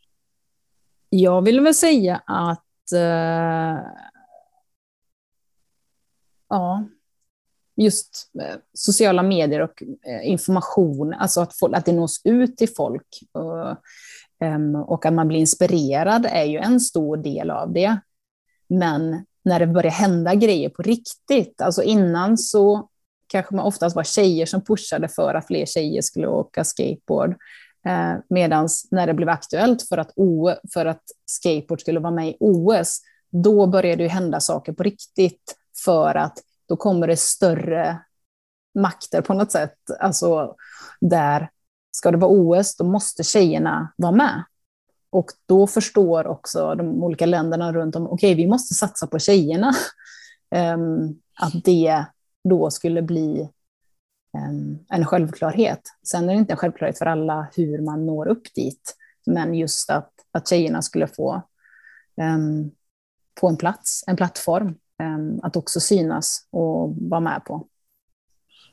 jag 1.09 1.41
vill 1.41 1.59
väl 1.59 1.75
säga 1.75 2.21
att 2.25 2.91
eh, 2.93 3.79
ja, 6.55 6.83
just 7.75 8.31
eh, 8.41 8.55
sociala 8.73 9.23
medier 9.23 9.61
och 9.61 9.83
eh, 10.07 10.29
information, 10.29 11.13
alltså 11.13 11.41
att, 11.41 11.57
folk, 11.57 11.77
att 11.77 11.85
det 11.85 11.91
nås 11.91 12.21
ut 12.23 12.57
till 12.57 12.69
folk 12.75 13.07
och, 13.31 13.77
ehm, 14.39 14.75
och 14.75 15.05
att 15.05 15.13
man 15.13 15.27
blir 15.27 15.39
inspirerad 15.39 16.25
är 16.29 16.43
ju 16.43 16.57
en 16.57 16.79
stor 16.79 17.17
del 17.17 17.51
av 17.51 17.73
det. 17.73 17.97
Men 18.67 19.25
när 19.43 19.59
det 19.59 19.67
börjar 19.67 19.91
hända 19.91 20.35
grejer 20.35 20.69
på 20.69 20.81
riktigt, 20.81 21.61
alltså 21.61 21.83
innan 21.83 22.37
så 22.37 22.89
kanske 23.27 23.55
man 23.55 23.65
oftast 23.65 23.95
var 23.95 24.03
tjejer 24.03 24.45
som 24.45 24.61
pushade 24.61 25.07
för 25.07 25.33
att 25.33 25.47
fler 25.47 25.65
tjejer 25.65 26.01
skulle 26.01 26.27
åka 26.27 26.63
skateboard. 26.63 27.35
Eh, 27.87 28.13
Medan 28.29 28.69
när 28.91 29.07
det 29.07 29.13
blev 29.13 29.29
aktuellt 29.29 29.81
för 29.81 29.97
att, 29.97 30.11
o, 30.15 30.51
för 30.73 30.85
att 30.85 31.03
skateboard 31.25 31.81
skulle 31.81 31.99
vara 31.99 32.13
med 32.13 32.29
i 32.29 32.37
OS, 32.39 33.01
då 33.29 33.67
började 33.67 34.03
det 34.03 34.09
hända 34.09 34.39
saker 34.39 34.73
på 34.73 34.83
riktigt 34.83 35.55
för 35.85 36.15
att 36.15 36.37
då 36.67 36.75
kommer 36.75 37.07
det 37.07 37.17
större 37.17 37.99
makter 38.75 39.21
på 39.21 39.33
något 39.33 39.51
sätt. 39.51 39.77
Alltså 39.99 40.55
där 41.01 41.49
ska 41.91 42.11
det 42.11 42.17
vara 42.17 42.31
OS, 42.31 42.75
då 42.75 42.83
måste 42.83 43.23
tjejerna 43.23 43.93
vara 43.97 44.11
med. 44.11 44.43
Och 45.09 45.31
då 45.45 45.67
förstår 45.67 46.27
också 46.27 46.75
de 46.75 47.03
olika 47.03 47.25
länderna 47.25 47.73
runt 47.73 47.95
om, 47.95 48.07
okej, 48.07 48.13
okay, 48.13 48.35
vi 48.35 48.47
måste 48.47 48.73
satsa 48.73 49.07
på 49.07 49.19
tjejerna. 49.19 49.73
Um, 50.55 51.21
att 51.39 51.63
det 51.63 52.05
då 52.43 52.71
skulle 52.71 53.01
bli 53.01 53.49
um, 54.37 54.85
en 54.89 55.05
självklarhet. 55.05 55.81
Sen 56.07 56.29
är 56.29 56.33
det 56.33 56.39
inte 56.39 56.53
en 56.53 56.57
självklarhet 56.57 56.97
för 56.97 57.05
alla 57.05 57.47
hur 57.55 57.81
man 57.81 58.05
når 58.05 58.27
upp 58.27 58.53
dit, 58.55 58.95
men 59.25 59.53
just 59.53 59.89
att, 59.89 60.11
att 60.31 60.47
tjejerna 60.47 60.81
skulle 60.81 61.07
få, 61.07 61.41
um, 62.21 62.71
få 63.39 63.49
en 63.49 63.57
plats, 63.57 64.03
en 64.07 64.15
plattform 64.15 64.75
att 65.41 65.55
också 65.55 65.79
synas 65.79 66.47
och 66.51 66.95
vara 66.97 67.21
med 67.21 67.45
på. 67.45 67.67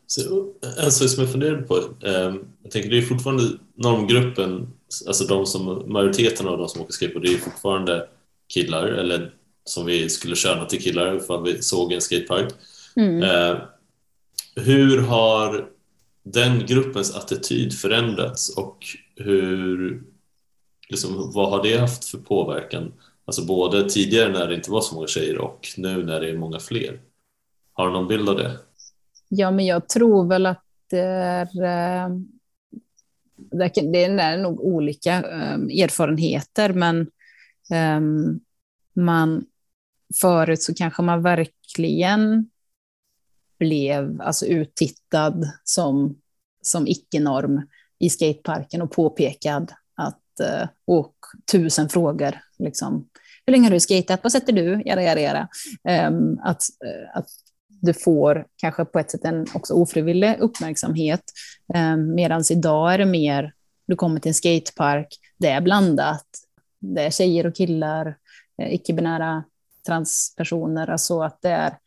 Så, 0.07 0.53
en 0.85 0.93
sak 0.93 1.09
som 1.09 1.23
jag 1.23 1.33
funderade 1.33 1.63
på, 1.63 1.77
eh, 2.05 2.35
jag 2.63 2.71
tänker 2.71 2.91
det 2.91 2.99
är 2.99 3.03
fortfarande 3.03 3.43
normgruppen, 3.75 4.69
alltså 5.07 5.25
de 5.25 5.47
som, 5.47 5.93
majoriteten 5.93 6.49
av 6.49 6.59
de 6.59 6.69
som 6.69 6.83
åker 6.83 6.93
skateboard, 6.93 7.23
det 7.23 7.35
är 7.35 7.39
fortfarande 7.39 8.09
killar, 8.49 8.87
eller 8.87 9.35
som 9.65 9.87
vi 9.87 10.09
skulle 10.09 10.37
köna 10.37 10.65
till 10.65 10.83
killar 10.83 11.17
ifall 11.17 11.45
vi 11.45 11.63
såg 11.63 11.93
en 11.93 12.01
skatepark. 12.01 12.55
Mm. 12.97 13.23
Eh, 13.23 13.59
hur 14.57 15.03
har 15.03 15.69
den 16.23 16.67
gruppens 16.67 17.17
attityd 17.17 17.73
förändrats 17.73 18.57
och 18.57 18.79
hur, 19.17 20.03
liksom, 20.89 21.33
vad 21.35 21.51
har 21.51 21.63
det 21.63 21.77
haft 21.77 22.05
för 22.05 22.19
påverkan 22.19 22.93
Alltså 23.25 23.47
både 23.47 23.91
tidigare 23.91 24.33
när 24.33 24.49
det 24.49 24.55
inte 24.55 24.71
var 24.71 24.81
så 24.81 24.95
många 24.95 25.07
tjejer 25.07 25.39
och 25.39 25.69
nu 25.77 26.05
när 26.05 26.21
det 26.21 26.31
är 26.31 26.37
många 26.37 26.59
fler. 26.59 27.01
Har 27.73 27.87
du 27.87 27.93
någon 27.93 28.09
bild 28.09 28.29
av 28.29 28.37
det? 28.37 28.59
Ja, 29.29 29.51
men 29.51 29.67
jag 29.67 29.89
tror 29.89 30.29
väl 30.29 30.47
att 30.47 30.65
det 30.91 31.01
är, 31.01 31.47
eh, 31.47 32.17
det 33.83 34.05
är 34.05 34.37
nog 34.37 34.61
olika 34.61 35.13
eh, 35.13 35.83
erfarenheter, 35.83 36.73
men 36.73 37.11
ehm, 37.71 38.41
man, 38.95 39.45
förut 40.21 40.63
så 40.63 40.75
kanske 40.75 41.03
man 41.03 41.23
verkligen 41.23 42.51
blev 43.59 44.21
alltså 44.21 44.47
uttittad 44.47 45.51
som, 45.65 46.21
som 46.63 46.87
icke-norm 46.87 47.63
i 47.99 48.11
skateparken 48.11 48.83
och 48.83 48.91
påpekad 48.91 49.73
att, 49.95 50.41
eh, 50.41 50.69
och 50.85 51.15
tusen 51.53 51.89
frågor. 51.89 52.39
Liksom. 52.63 53.09
Hur 53.47 53.53
länge 53.53 53.67
har 53.67 53.71
du 53.71 53.81
skatat? 53.81 54.21
Vad 54.23 54.33
sätter 54.33 54.53
du? 54.53 54.83
Jada, 54.85 55.03
jada, 55.03 55.21
jada. 55.21 55.49
Um, 56.09 56.41
att, 56.43 56.63
eh, 56.85 57.19
att 57.19 57.27
du 57.69 57.93
får 57.93 58.47
kanske 58.57 58.85
på 58.85 58.99
ett 58.99 59.11
sätt 59.11 59.25
en 59.25 59.47
också 59.55 59.75
ofrivillig 59.75 60.37
uppmärksamhet. 60.41 61.23
Ehm, 61.75 62.01
um, 62.01 62.15
Medan 62.15 62.43
idag 62.51 62.95
är 62.95 62.99
det 62.99 63.07
mer, 63.07 63.53
du 63.87 63.97
kommer 63.97 64.21
till 64.21 64.29
en 64.29 64.35
skatepark, 64.35 65.19
det 65.39 65.49
är 65.49 65.61
blandat. 65.61 66.27
Det 66.81 67.03
är 67.03 67.11
tjejer 67.11 67.47
och 67.47 67.55
killar, 67.55 68.17
eh, 68.63 68.75
icke-binära 68.75 69.45
transpersoner. 69.87 70.91
Alltså 70.91 71.23
att 71.23 71.43
det 71.43 71.51
är, 71.51 71.79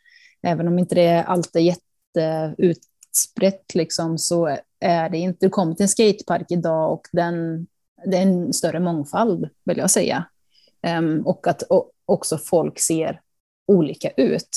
även 0.41 0.67
om 0.67 0.79
inte 0.79 0.95
det 0.95 1.23
allt 1.23 1.55
är 1.55 1.75
jätteutspritt, 2.15 3.75
liksom, 3.75 4.17
så 4.17 4.57
är 4.79 5.09
det 5.09 5.17
inte, 5.17 5.45
du 5.45 5.49
kommer 5.49 5.75
till 5.75 5.83
en 5.83 5.89
skatepark 5.89 6.51
idag 6.51 6.93
och 6.93 7.07
den, 7.11 7.67
det 8.05 8.17
är 8.17 8.21
en 8.21 8.53
större 8.53 8.79
mångfald, 8.79 9.49
vill 9.63 9.77
jag 9.77 9.89
säga. 9.89 10.25
Ehm, 10.85 11.27
och 11.27 11.47
att 11.47 11.63
också 12.05 12.37
folk 12.37 12.79
ser 12.79 13.21
olika 13.67 14.09
ut. 14.09 14.49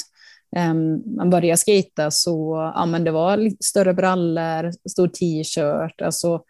Ehm, 0.57 1.03
man 1.17 1.31
började 1.31 1.57
skita 1.57 2.11
så 2.11 2.55
ja, 2.75 2.87
men 2.87 3.05
det 3.05 3.11
var 3.11 3.51
större 3.65 3.95
brallor, 3.95 4.89
stor 4.89 5.09
t-shirt, 5.09 6.03
alltså 6.03 6.43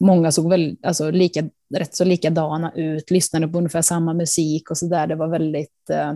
många 0.00 0.32
såg 0.32 0.50
väl, 0.50 0.76
alltså, 0.82 1.10
lika, 1.10 1.42
rätt 1.74 1.94
så 1.94 2.04
likadana 2.04 2.72
ut, 2.74 3.10
lyssnade 3.10 3.48
på 3.48 3.58
ungefär 3.58 3.82
samma 3.82 4.14
musik 4.14 4.70
och 4.70 4.78
så 4.78 4.86
där. 4.86 5.06
Det 5.06 5.14
var 5.14 5.28
väldigt 5.28 5.90
eh, 5.90 6.14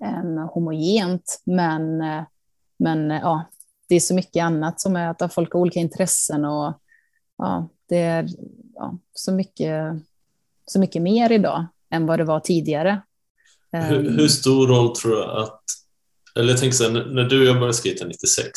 ehm, 0.00 0.38
homogent, 0.38 1.42
men, 1.44 2.00
eh, 2.00 2.22
men 2.78 3.10
eh, 3.10 3.20
ja, 3.20 3.44
det 3.88 3.94
är 3.94 4.00
så 4.00 4.14
mycket 4.14 4.44
annat 4.44 4.80
som 4.80 4.96
är 4.96 5.08
att 5.08 5.34
folk 5.34 5.52
har 5.52 5.60
olika 5.60 5.80
intressen 5.80 6.44
och 6.44 6.74
ja, 7.38 7.68
det 7.88 7.98
är 7.98 8.28
ja, 8.74 8.98
så, 9.12 9.32
mycket, 9.32 9.94
så 10.66 10.80
mycket 10.80 11.02
mer 11.02 11.32
idag 11.32 11.66
än 11.90 12.06
vad 12.06 12.18
det 12.18 12.24
var 12.24 12.40
tidigare. 12.40 13.02
Hur, 13.72 14.02
hur 14.02 14.20
ehm. 14.20 14.28
stor 14.28 14.66
roll 14.66 14.96
tror 14.96 15.16
du 15.16 15.24
att, 15.24 15.62
eller 16.38 16.48
jag 16.48 16.58
tänker 16.60 16.76
så 16.76 16.84
här, 16.84 16.90
när 16.90 17.24
du 17.24 17.40
och 17.40 17.46
jag 17.46 17.54
började 17.54 17.74
skata 17.74 18.04
96 18.04 18.50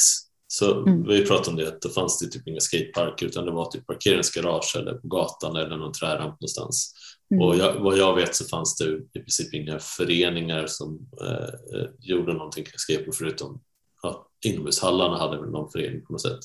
så 0.47 0.81
mm. 0.81 1.07
vi 1.07 1.25
pratade 1.25 1.49
om 1.49 1.55
det 1.55 1.67
att 1.67 1.81
det 1.81 1.89
fanns 1.89 2.19
det 2.19 2.27
typ 2.27 2.47
inga 2.47 2.59
skateparker 2.59 3.25
utan 3.25 3.45
det 3.45 3.51
var 3.51 3.71
typ 3.71 3.87
parkeringsgarage 3.87 4.75
eller 4.79 4.93
på 4.93 5.07
gatan 5.07 5.55
eller 5.55 5.77
någon 5.77 5.93
träramp 5.93 6.41
någonstans. 6.41 6.93
Mm. 7.31 7.43
Och 7.43 7.55
jag, 7.55 7.73
vad 7.73 7.97
jag 7.97 8.15
vet 8.15 8.35
så 8.35 8.45
fanns 8.45 8.77
det 8.77 8.85
i 9.19 9.19
princip 9.19 9.53
inga 9.53 9.79
föreningar 9.79 10.67
som 10.67 11.09
eh, 11.21 11.85
gjorde 11.99 12.33
någonting 12.33 12.63
kring 12.63 12.77
skateboard 12.77 13.15
förutom 13.15 13.61
ja, 14.01 14.27
inomhushallarna 14.45 15.17
hade 15.17 15.41
väl 15.41 15.49
någon 15.49 15.71
förening 15.71 16.05
på 16.05 16.13
något 16.13 16.21
sätt. 16.21 16.39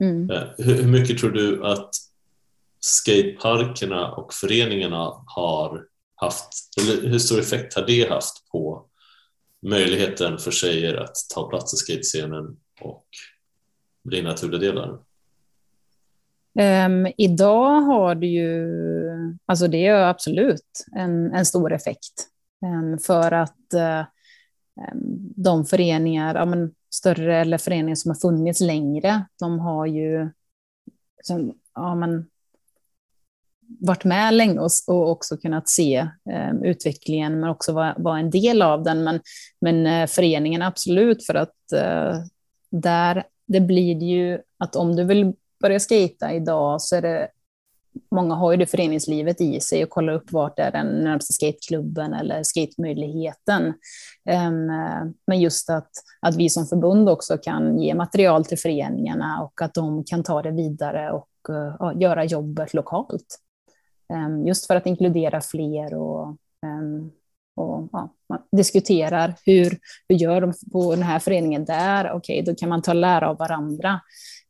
Mm. 0.00 0.30
Eh, 0.30 0.42
hur, 0.58 0.74
hur 0.74 0.88
mycket 0.88 1.18
tror 1.18 1.30
du 1.30 1.66
att 1.66 1.90
skateparkerna 2.80 4.12
och 4.12 4.34
föreningarna 4.34 5.24
har 5.26 5.84
haft, 6.22 6.48
eller 6.80 7.08
hur 7.08 7.18
stor 7.18 7.40
effekt 7.40 7.74
har 7.74 7.86
det 7.86 8.08
haft 8.08 8.50
på 8.52 8.86
möjligheten 9.62 10.38
för 10.38 10.50
tjejer 10.50 10.94
att 10.94 11.16
ta 11.34 11.48
plats 11.48 11.74
i 11.74 11.76
skatescenen 11.76 12.56
och 12.80 13.06
bli 14.04 14.22
naturliga 14.22 14.60
delar? 14.60 14.98
Um, 16.86 17.12
idag 17.18 17.80
har 17.80 18.14
det 18.14 18.26
ju, 18.26 18.68
alltså 19.46 19.68
det 19.68 19.86
är 19.86 19.94
absolut 19.94 20.86
en, 20.96 21.34
en 21.34 21.46
stor 21.46 21.72
effekt. 21.72 22.28
Um, 22.64 22.98
för 22.98 23.32
att 23.32 23.74
uh, 23.74 24.04
de 25.36 25.64
föreningar, 25.64 26.34
ja, 26.34 26.44
men, 26.44 26.74
större 26.90 27.40
eller 27.40 27.58
föreningar 27.58 27.94
som 27.94 28.10
har 28.10 28.16
funnits 28.16 28.60
längre, 28.60 29.24
de 29.38 29.58
har 29.58 29.86
ju 29.86 30.30
som, 31.22 31.54
ja, 31.74 31.94
men, 31.94 32.26
varit 33.80 34.04
med 34.04 34.34
länge 34.34 34.58
och, 34.58 34.70
och 34.86 35.10
också 35.10 35.36
kunnat 35.36 35.68
se 35.68 36.08
eh, 36.30 36.54
utvecklingen, 36.62 37.40
men 37.40 37.50
också 37.50 37.72
vara, 37.72 37.94
var 37.98 38.18
en 38.18 38.30
del 38.30 38.62
av 38.62 38.82
den. 38.82 39.04
Men, 39.04 39.20
men 39.60 39.86
eh, 39.86 40.06
föreningen 40.06 40.62
absolut, 40.62 41.26
för 41.26 41.34
att 41.34 41.72
eh, 41.74 42.14
där 42.70 43.24
det 43.46 43.60
blir 43.60 43.94
det 43.94 44.04
ju 44.04 44.38
att 44.58 44.76
om 44.76 44.96
du 44.96 45.04
vill 45.04 45.32
börja 45.60 45.80
skita 45.80 46.32
idag 46.32 46.82
så 46.82 46.96
är 46.96 47.02
det 47.02 47.28
Många 48.10 48.34
har 48.34 48.52
ju 48.52 48.56
det 48.56 48.66
föreningslivet 48.66 49.40
i 49.40 49.60
sig 49.60 49.84
och 49.84 49.90
kollar 49.90 50.12
upp 50.12 50.32
vart 50.32 50.58
är 50.58 50.70
den 50.70 50.86
närmsta 50.86 51.32
skateklubben 51.32 52.14
eller 52.14 52.42
skatemöjligheten. 52.42 53.74
Ehm, 54.28 54.70
eh, 54.70 55.04
men 55.26 55.40
just 55.40 55.70
att, 55.70 55.90
att 56.20 56.36
vi 56.36 56.48
som 56.48 56.66
förbund 56.66 57.08
också 57.08 57.38
kan 57.38 57.78
ge 57.78 57.94
material 57.94 58.44
till 58.44 58.58
föreningarna 58.58 59.42
och 59.42 59.62
att 59.62 59.74
de 59.74 60.04
kan 60.04 60.22
ta 60.22 60.42
det 60.42 60.50
vidare 60.50 61.12
och 61.12 61.28
eh, 61.48 61.76
ja, 61.78 61.92
göra 61.94 62.24
jobbet 62.24 62.74
lokalt. 62.74 63.38
Um, 64.12 64.46
just 64.46 64.66
för 64.66 64.76
att 64.76 64.86
inkludera 64.86 65.40
fler 65.40 65.94
och, 65.94 66.36
um, 66.66 67.12
och 67.56 67.88
ja, 67.92 68.14
man 68.28 68.38
diskuterar 68.56 69.34
hur, 69.44 69.78
hur 70.08 70.16
gör 70.16 70.40
de 70.40 70.52
på 70.72 70.94
den 70.94 71.02
här 71.02 71.18
föreningen 71.18 71.64
där? 71.64 72.12
Okej, 72.12 72.40
okay, 72.40 72.52
då 72.52 72.58
kan 72.58 72.68
man 72.68 72.82
ta 72.82 72.92
lära 72.92 73.28
av 73.30 73.38
varandra. 73.38 74.00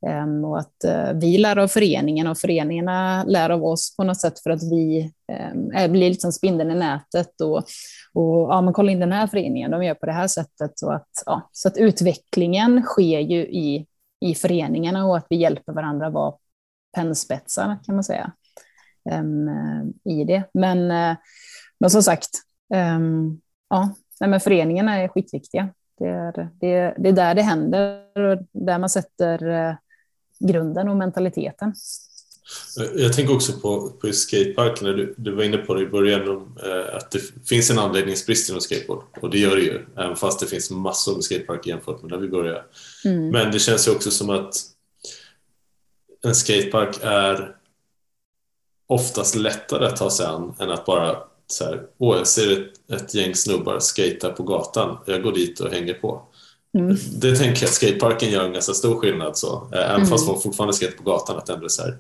Um, 0.07 0.45
och 0.45 0.59
att 0.59 0.77
uh, 0.87 1.21
vi 1.21 1.39
lär 1.39 1.59
av 1.59 1.69
föreningen 1.69 2.27
och 2.27 2.39
föreningarna 2.39 3.25
lär 3.25 3.51
av 3.51 3.65
oss 3.65 3.97
på 3.97 4.05
något 4.05 4.21
sätt 4.21 4.41
för 4.41 4.51
att 4.51 4.63
vi 4.63 5.13
um, 5.55 5.93
blir 5.93 6.11
liksom 6.11 6.33
spindeln 6.33 6.71
i 6.71 6.75
nätet. 6.75 7.41
Och, 7.41 7.59
och 8.15 8.53
ja, 8.53 8.61
man 8.61 8.75
kollar 8.75 8.93
in 8.93 9.01
den 9.01 9.13
här 9.13 9.27
föreningen, 9.27 9.71
de 9.71 9.85
gör 9.85 9.95
på 9.95 10.07
det 10.07 10.13
här 10.13 10.29
sättet. 10.29 10.79
Så 10.79 10.93
att, 10.93 11.09
ja, 11.27 11.51
så 11.53 11.69
att 11.69 11.77
utvecklingen 11.77 12.83
sker 12.83 13.21
ju 13.21 13.41
i, 13.41 13.87
i 14.21 14.35
föreningarna 14.35 15.07
och 15.07 15.17
att 15.17 15.27
vi 15.31 15.37
hjälper 15.37 15.73
varandra 15.73 16.07
att 16.07 16.13
vara 16.13 16.35
pennspetsar 16.97 17.79
kan 17.87 17.95
man 17.95 18.05
säga 18.05 18.33
i 20.05 20.25
det. 20.25 20.45
Men, 20.55 20.79
uh, 20.79 21.17
men 21.81 21.91
som 21.91 22.03
sagt, 22.03 22.31
ja, 23.69 23.95
nej, 24.21 24.31
men 24.31 24.41
föreningarna 24.41 24.99
är 24.99 25.09
skitviktiga. 25.09 25.69
Det 25.99 26.09
är, 26.09 26.51
det, 26.61 26.95
det 26.99 27.09
är 27.09 27.13
där 27.13 27.35
det 27.35 27.43
händer 27.43 28.19
och 28.19 28.39
där 28.53 28.79
man 28.79 28.91
sätter 28.91 29.49
uh, 29.49 29.75
grunden 30.41 30.89
och 30.89 30.97
mentaliteten. 30.97 31.75
Jag 32.95 33.13
tänker 33.13 33.35
också 33.35 33.53
på, 33.53 33.91
på 33.91 34.13
skateparkerna, 34.13 34.93
du, 34.93 35.15
du 35.19 35.35
var 35.35 35.43
inne 35.43 35.57
på 35.57 35.75
det 35.75 35.83
i 35.83 35.87
början, 35.87 36.29
om, 36.29 36.59
eh, 36.65 36.97
att 36.97 37.11
det 37.11 37.21
finns 37.49 37.71
en 37.71 37.79
anläggningsbrist 37.79 38.49
inom 38.49 38.61
skateboard. 38.61 39.03
Och 39.21 39.31
det 39.31 39.39
gör 39.39 39.57
det 39.57 39.63
ju, 39.63 39.87
även 39.97 40.17
fast 40.17 40.41
det 40.41 40.47
finns 40.47 40.71
massor 40.71 41.15
med 41.15 41.25
skateparker 41.25 41.71
jämfört 41.71 42.03
med 42.03 42.11
när 42.11 42.19
vi 42.19 42.29
började. 42.29 42.65
Mm. 43.05 43.29
Men 43.29 43.53
det 43.53 43.59
känns 43.59 43.89
ju 43.89 43.93
också 43.93 44.11
som 44.11 44.31
att 44.31 44.55
en 46.25 46.35
skatepark 46.35 46.99
är 47.03 47.57
oftast 48.93 49.35
lättare 49.35 49.87
att 49.87 49.97
ta 49.97 50.11
sig 50.11 50.27
an 50.27 50.55
än 50.59 50.71
att 50.71 50.85
bara 50.85 51.17
så 51.47 51.65
här, 51.65 51.83
åh, 51.99 52.17
jag 52.17 52.27
ser 52.27 52.53
ett, 52.53 53.01
ett 53.03 53.15
gäng 53.15 53.35
snubbar 53.35 53.81
skata 53.81 54.29
på 54.29 54.43
gatan, 54.43 54.99
jag 55.07 55.23
går 55.23 55.33
dit 55.33 55.61
och 55.61 55.71
hänger 55.71 55.95
på. 55.95 56.23
Mm. 56.79 56.97
Det 57.13 57.37
tänker 57.37 57.63
jag 57.63 57.69
att 57.69 57.75
skateparken 57.75 58.31
gör 58.31 58.45
en 58.45 58.53
ganska 58.53 58.73
stor 58.73 59.01
skillnad. 59.01 59.37
Så. 59.37 59.69
Eh, 59.73 59.79
även 59.79 59.97
mm. 59.97 60.09
fast 60.09 60.27
man 60.27 60.41
fortfarande 60.41 60.75
skate 60.75 60.93
på 60.93 61.03
gatan. 61.03 61.37
Att 61.39 61.49
ändå 61.49 61.69
så 61.69 61.83
här, 61.83 61.97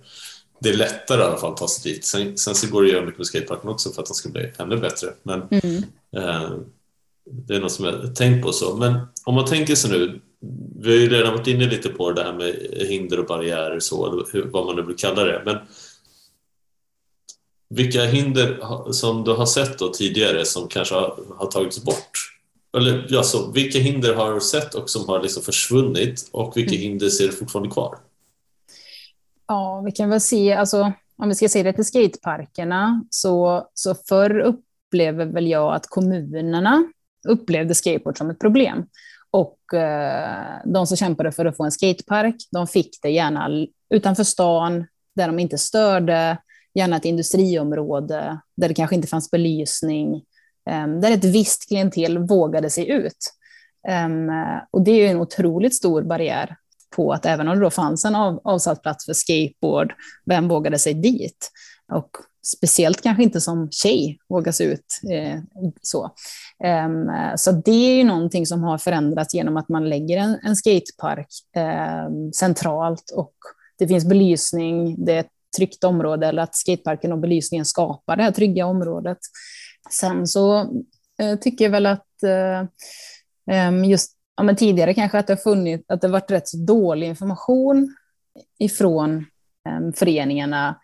det 0.60 0.68
är 0.68 0.74
lättare 0.74 1.20
i 1.20 1.24
alla 1.24 1.36
fall 1.36 1.52
att 1.52 1.56
ta 1.56 1.68
sig 1.68 1.92
dit. 1.92 2.04
Sen, 2.04 2.38
sen 2.38 2.54
så 2.54 2.66
går 2.66 2.82
det 2.82 2.88
att 2.88 2.92
göra 2.92 3.04
mycket 3.04 3.18
med 3.18 3.26
skateparken 3.26 3.70
också 3.70 3.90
för 3.90 4.02
att 4.02 4.08
de 4.08 4.14
ska 4.14 4.28
bli 4.28 4.52
ännu 4.58 4.76
bättre. 4.76 5.08
Men 5.22 5.42
mm. 5.50 5.76
eh, 6.16 6.50
det 7.30 7.54
är 7.54 7.60
något 7.60 7.72
som 7.72 7.84
jag 7.84 8.16
tänkt 8.16 8.44
på 8.44 8.52
så. 8.52 8.76
Men 8.76 9.00
om 9.24 9.34
man 9.34 9.46
tänker 9.46 9.74
sig 9.74 9.90
nu, 9.90 10.20
vi 10.80 10.90
har 10.90 10.98
ju 10.98 11.08
redan 11.08 11.32
varit 11.34 11.46
inne 11.46 11.66
lite 11.66 11.88
på 11.88 12.12
det 12.12 12.22
här 12.22 12.32
med 12.32 12.54
hinder 12.88 13.18
och 13.20 13.26
barriärer 13.26 13.80
så, 13.80 14.24
hur, 14.32 14.42
vad 14.42 14.66
man 14.66 14.76
nu 14.76 14.82
vill 14.82 14.96
kalla 14.96 15.24
det. 15.24 15.42
Men 15.44 15.56
vilka 17.76 18.04
hinder 18.04 18.58
som 18.92 19.24
du 19.24 19.32
har 19.32 19.46
sett 19.46 19.78
då 19.78 19.88
tidigare 19.88 20.44
som 20.44 20.68
kanske 20.68 20.94
har, 20.94 21.18
har 21.36 21.46
tagits 21.46 21.84
bort 21.84 22.32
eller 22.76 23.16
alltså, 23.16 23.50
vilka 23.50 23.78
hinder 23.78 24.14
har 24.14 24.34
du 24.34 24.40
sett 24.40 24.74
och 24.74 24.90
som 24.90 25.08
har 25.08 25.22
liksom 25.22 25.42
försvunnit 25.42 26.28
och 26.32 26.56
vilka 26.56 26.74
mm. 26.74 26.82
hinder 26.82 27.08
ser 27.08 27.26
du 27.26 27.32
fortfarande 27.32 27.70
kvar? 27.70 27.98
Ja, 29.46 29.82
vi 29.84 29.92
kan 29.92 30.10
väl 30.10 30.20
se, 30.20 30.52
alltså, 30.52 30.92
om 31.16 31.28
vi 31.28 31.34
ska 31.34 31.48
se 31.48 31.62
det 31.62 31.72
till 31.72 31.84
skateparkerna, 31.84 33.04
så, 33.10 33.66
så 33.74 33.94
förr 33.94 34.38
upplever 34.38 35.26
väl 35.26 35.46
jag 35.46 35.74
att 35.74 35.86
kommunerna 35.86 36.84
upplevde 37.28 37.74
skateboard 37.74 38.18
som 38.18 38.30
ett 38.30 38.40
problem. 38.40 38.86
Och 39.30 39.74
eh, 39.74 40.60
de 40.64 40.86
som 40.86 40.96
kämpade 40.96 41.32
för 41.32 41.44
att 41.44 41.56
få 41.56 41.64
en 41.64 41.72
skatepark, 41.72 42.36
de 42.50 42.66
fick 42.66 42.98
det 43.02 43.10
gärna 43.10 43.66
utanför 43.90 44.24
stan, 44.24 44.86
där 45.16 45.26
de 45.26 45.38
inte 45.38 45.58
störde, 45.58 46.38
gärna 46.74 46.96
ett 46.96 47.04
industriområde, 47.04 48.40
där 48.56 48.68
det 48.68 48.74
kanske 48.74 48.96
inte 48.96 49.08
fanns 49.08 49.30
belysning, 49.30 50.22
ehm, 50.70 51.00
där 51.00 51.10
ett 51.10 51.24
visst 51.24 51.68
klientel 51.68 52.18
vågade 52.18 52.70
sig 52.70 52.90
ut. 52.90 53.32
Ehm, 53.88 54.30
och 54.70 54.84
det 54.84 54.90
är 54.90 55.10
en 55.10 55.20
otroligt 55.20 55.74
stor 55.74 56.02
barriär 56.02 56.56
på 56.96 57.12
att 57.12 57.26
även 57.26 57.48
om 57.48 57.54
det 57.54 57.64
då 57.64 57.70
fanns 57.70 58.04
en 58.04 58.14
av, 58.14 58.40
avsatt 58.44 58.82
plats 58.82 59.06
för 59.06 59.12
skateboard, 59.12 59.92
vem 60.26 60.48
vågade 60.48 60.78
sig 60.78 60.94
dit? 60.94 61.50
Och 61.92 62.10
speciellt 62.56 63.02
kanske 63.02 63.22
inte 63.22 63.40
som 63.40 63.70
tjej 63.70 64.18
vågas 64.28 64.56
sig 64.56 64.66
ut. 64.66 65.00
Eh, 65.12 65.40
så. 65.82 66.10
Ehm, 66.64 67.10
så 67.36 67.52
det 67.52 67.90
är 67.90 67.94
ju 67.94 68.04
någonting 68.04 68.46
som 68.46 68.62
har 68.62 68.78
förändrats 68.78 69.34
genom 69.34 69.56
att 69.56 69.68
man 69.68 69.88
lägger 69.88 70.16
en, 70.16 70.38
en 70.42 70.56
skatepark 70.56 71.28
centralt 72.34 73.10
och 73.14 73.34
det 73.78 73.88
finns 73.88 74.04
belysning, 74.04 75.04
det 75.04 75.12
är 75.12 75.20
ett 75.20 75.30
tryggt 75.56 75.84
område, 75.84 76.26
eller 76.26 76.42
att 76.42 76.56
skateparken 76.56 77.12
och 77.12 77.18
belysningen 77.18 77.64
skapar 77.64 78.16
det 78.16 78.22
här 78.22 78.30
trygga 78.30 78.66
området. 78.66 79.18
Sen 79.90 80.26
så 80.26 80.60
eh, 81.20 81.38
tycker 81.40 81.64
jag 81.64 81.70
väl 81.70 81.86
att 81.86 82.22
eh, 82.22 83.88
just 83.90 84.12
ja, 84.36 84.42
men 84.42 84.56
tidigare 84.56 84.94
kanske 84.94 85.18
att 85.18 85.26
det 85.26 85.32
har 85.32 85.38
funnits, 85.38 85.84
att 85.88 86.00
det 86.00 86.08
varit 86.08 86.30
rätt 86.30 86.48
så 86.48 86.56
dålig 86.56 87.06
information 87.06 87.94
ifrån 88.58 89.16
eh, 89.68 89.92
föreningarna 89.94 90.76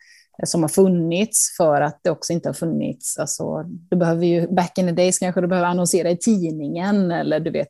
som 0.46 0.62
har 0.62 0.68
funnits 0.68 1.56
för 1.56 1.80
att 1.80 2.00
det 2.02 2.10
också 2.10 2.32
inte 2.32 2.48
har 2.48 2.54
funnits. 2.54 3.18
Alltså, 3.18 3.62
du 3.62 3.96
behöver 3.96 4.26
ju, 4.26 4.48
back 4.48 4.78
in 4.78 4.86
the 4.86 4.92
days 4.92 5.18
kanske 5.18 5.40
du 5.40 5.46
behöver 5.46 5.68
annonsera 5.68 6.10
i 6.10 6.16
tidningen 6.16 7.10
eller 7.10 7.40
du 7.40 7.50
vet, 7.50 7.68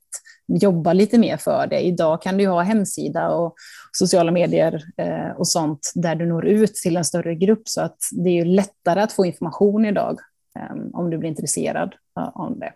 jobba 0.48 0.92
lite 0.92 1.18
mer 1.18 1.36
för 1.36 1.66
det. 1.66 1.80
Idag 1.80 2.22
kan 2.22 2.38
du 2.38 2.46
ha 2.46 2.62
hemsida 2.62 3.28
och 3.28 3.54
sociala 3.92 4.30
medier 4.30 4.82
eh, 4.96 5.30
och 5.36 5.48
sånt 5.48 5.92
där 5.94 6.14
du 6.14 6.26
når 6.26 6.46
ut 6.46 6.74
till 6.74 6.96
en 6.96 7.04
större 7.04 7.34
grupp 7.34 7.68
så 7.68 7.80
att 7.80 7.98
det 8.10 8.28
är 8.30 8.34
ju 8.34 8.44
lättare 8.44 9.00
att 9.00 9.12
få 9.12 9.26
information 9.26 9.84
idag 9.84 10.18
Ehm, 10.58 10.90
om 10.92 11.10
du 11.10 11.18
blir 11.18 11.30
intresserad 11.30 11.94
av 12.14 12.58
det. 12.58 12.72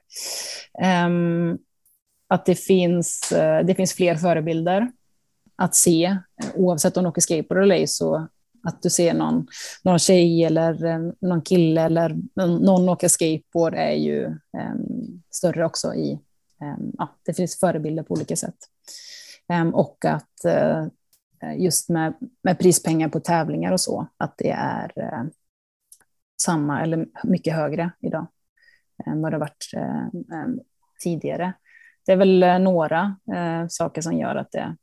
Ehm, 0.86 1.58
att 2.28 2.46
det 2.46 2.54
finns, 2.54 3.32
eh, 3.32 3.64
det 3.64 3.74
finns 3.74 3.92
fler 3.92 4.14
förebilder 4.14 4.92
att 5.56 5.74
se, 5.74 6.18
oavsett 6.54 6.96
om 6.96 7.04
du 7.04 7.10
åker 7.10 7.20
skateboard 7.20 7.62
eller 7.62 7.74
ej, 7.74 7.86
så 7.86 8.28
att 8.64 8.82
du 8.82 8.90
ser 8.90 9.14
någon, 9.14 9.46
någon 9.84 9.98
tjej 9.98 10.44
eller 10.44 10.84
eh, 10.84 11.12
någon 11.20 11.42
kille 11.42 11.82
eller 11.82 12.16
någon 12.36 12.88
åker 12.88 13.08
skateboard 13.08 13.74
är 13.74 13.92
ju 13.92 14.24
ehm, 14.58 15.22
större 15.30 15.66
också 15.66 15.94
i, 15.94 16.18
Ehm, 16.62 16.92
ja, 16.98 17.08
det 17.24 17.34
finns 17.34 17.60
förebilder 17.60 18.02
på 18.02 18.14
olika 18.14 18.36
sätt. 18.36 18.56
Ehm, 19.48 19.74
och 19.74 20.04
att 20.04 20.44
eh, 20.44 20.86
just 21.56 21.88
med, 21.88 22.14
med 22.42 22.58
prispengar 22.58 23.08
på 23.08 23.20
tävlingar 23.20 23.72
och 23.72 23.80
så, 23.80 24.06
att 24.16 24.34
det 24.38 24.50
är 24.50 24.92
eh, 24.96 25.24
samma 26.42 26.82
eller 26.82 27.06
mycket 27.24 27.54
högre 27.54 27.90
idag 28.00 28.26
än 29.06 29.22
vad 29.22 29.32
det 29.32 29.38
varit 29.38 29.70
eh, 29.76 30.06
ehm, 30.32 30.60
tidigare. 31.00 31.52
Det 32.06 32.12
är 32.12 32.16
väl 32.16 32.62
några 32.62 33.16
saker 33.68 34.00
som 34.00 34.18
gör 34.18 34.36
att 34.36 34.52
det 34.52 34.76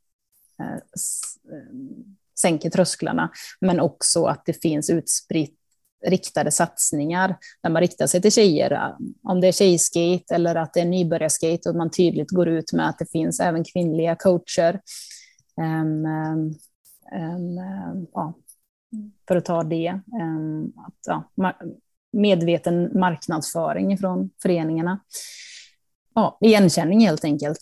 sänker 2.40 2.70
trösklarna, 2.70 3.30
men 3.60 3.80
också 3.80 4.24
att 4.24 4.44
det 4.44 4.52
finns 4.52 4.90
utspritt 4.90 5.59
riktade 6.06 6.50
satsningar 6.50 7.36
där 7.62 7.70
man 7.70 7.82
riktar 7.82 8.06
sig 8.06 8.22
till 8.22 8.32
tjejer, 8.32 8.94
om 9.22 9.40
det 9.40 9.48
är 9.48 9.52
tjejskate 9.52 10.34
eller 10.34 10.54
att 10.54 10.74
det 10.74 10.80
är 10.80 10.84
nybörjarskate 10.84 11.68
och 11.68 11.76
man 11.76 11.90
tydligt 11.90 12.30
går 12.30 12.48
ut 12.48 12.72
med 12.72 12.88
att 12.88 12.98
det 12.98 13.10
finns 13.10 13.40
även 13.40 13.64
kvinnliga 13.64 14.16
coacher. 14.16 14.80
Um, 15.56 16.06
um, 16.06 16.54
um, 17.12 18.06
ja, 18.12 18.34
för 19.28 19.36
att 19.36 19.44
ta 19.44 19.62
det. 19.62 20.00
Um, 20.22 20.72
att, 20.86 20.94
ja, 21.06 21.24
medveten 22.12 23.00
marknadsföring 23.00 23.98
från 23.98 24.30
föreningarna. 24.42 25.00
Ja, 26.14 26.38
igenkänning 26.40 27.00
helt 27.00 27.24
enkelt. 27.24 27.58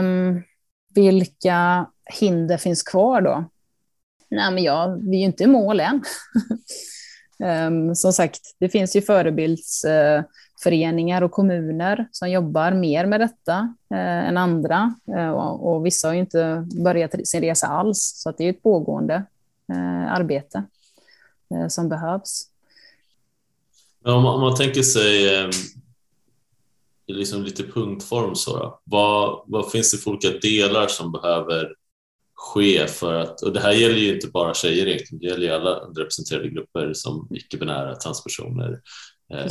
Um, 0.00 0.42
vilka 0.94 1.86
hinder 2.20 2.56
finns 2.56 2.82
kvar 2.82 3.20
då? 3.20 3.44
Nej, 4.30 4.52
men 4.54 4.62
ja, 4.62 4.98
vi 5.00 5.16
är 5.16 5.20
ju 5.20 5.26
inte 5.26 5.44
i 5.44 5.46
mål 5.46 5.80
än. 5.80 6.02
Ehm, 7.42 7.94
som 7.94 8.12
sagt, 8.12 8.40
det 8.58 8.68
finns 8.68 8.96
ju 8.96 9.02
förebildsföreningar 9.02 11.22
och 11.22 11.30
kommuner 11.30 12.08
som 12.10 12.30
jobbar 12.30 12.72
mer 12.72 13.06
med 13.06 13.20
detta 13.20 13.74
eh, 13.90 14.28
än 14.28 14.36
andra. 14.36 14.94
Eh, 15.16 15.30
och, 15.30 15.86
vissa 15.86 16.08
har 16.08 16.14
ju 16.14 16.20
inte 16.20 16.68
börjat 16.84 17.28
sin 17.28 17.40
resa 17.40 17.66
alls, 17.66 18.12
så 18.16 18.28
att 18.28 18.38
det 18.38 18.44
är 18.44 18.50
ett 18.50 18.62
pågående 18.62 19.14
eh, 19.72 20.12
arbete 20.12 20.64
som 21.68 21.88
behövs. 21.88 22.48
Om 24.04 24.22
man, 24.22 24.34
om 24.34 24.40
man 24.40 24.54
tänker 24.54 24.82
sig 24.82 25.36
ehm, 25.36 25.50
liksom 27.06 27.42
lite 27.42 27.62
punktform, 27.62 28.34
så 28.34 28.58
då, 28.58 28.80
vad, 28.84 29.44
vad 29.46 29.70
finns 29.70 29.92
det 29.92 29.98
för 29.98 30.10
olika 30.10 30.28
delar 30.28 30.86
som 30.86 31.12
behöver 31.12 31.74
ske 32.42 32.86
för 32.86 33.14
att, 33.14 33.42
och 33.42 33.52
det 33.52 33.60
här 33.60 33.72
gäller 33.72 33.96
ju 33.96 34.14
inte 34.14 34.26
bara 34.26 34.54
tjejer 34.54 34.86
egentligen, 34.86 35.20
det 35.20 35.26
gäller 35.26 35.46
ju 35.46 35.52
alla 35.52 35.76
underrepresenterade 35.76 36.48
grupper 36.48 36.92
som 36.94 37.28
icke-binära, 37.30 37.96
transpersoner, 37.96 38.80
eh, 39.34 39.46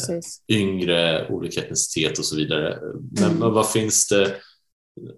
yngre, 0.48 1.28
olika 1.30 1.62
etnicitet 1.62 2.20
och 2.20 2.26
så 2.26 2.36
vidare. 2.36 2.80
Men, 3.12 3.24
mm. 3.24 3.38
men 3.38 3.54
vad 3.54 3.70
finns 3.70 4.08
det 4.08 4.36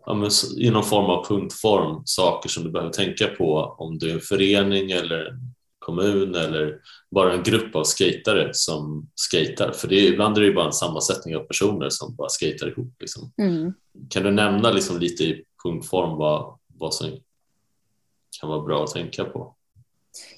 ja, 0.05 0.13
men, 0.13 0.29
i 0.57 0.69
någon 0.69 0.83
form 0.83 1.05
av 1.05 1.25
punktform, 1.25 2.01
saker 2.05 2.49
som 2.49 2.63
du 2.63 2.71
behöver 2.71 2.91
tänka 2.91 3.27
på 3.27 3.75
om 3.77 3.97
du 3.97 4.09
är 4.09 4.13
en 4.13 4.19
förening 4.19 4.91
eller 4.91 5.25
en 5.25 5.39
kommun 5.79 6.35
eller 6.35 6.79
bara 7.11 7.33
en 7.33 7.43
grupp 7.43 7.75
av 7.75 7.83
skatare 7.83 8.49
som 8.53 9.09
skatar? 9.15 9.71
För 9.71 9.87
det 9.87 9.95
är, 9.95 10.13
ibland 10.13 10.37
är 10.37 10.41
det 10.41 10.47
ju 10.47 10.53
bara 10.53 10.65
en 10.65 10.73
sammansättning 10.73 11.35
av 11.35 11.43
personer 11.43 11.89
som 11.89 12.15
bara 12.15 12.29
skatar 12.29 12.67
ihop. 12.67 12.95
Liksom. 12.99 13.31
Mm. 13.37 13.73
Kan 14.09 14.23
du 14.23 14.31
nämna 14.31 14.71
liksom 14.71 14.99
lite 14.99 15.23
i 15.23 15.43
punktform 15.63 16.17
vad, 16.17 16.57
vad 16.67 16.93
som 16.93 17.09
kan 18.39 18.49
vara 18.49 18.61
bra 18.61 18.83
att 18.83 18.93
tänka 18.93 19.23
på? 19.23 19.55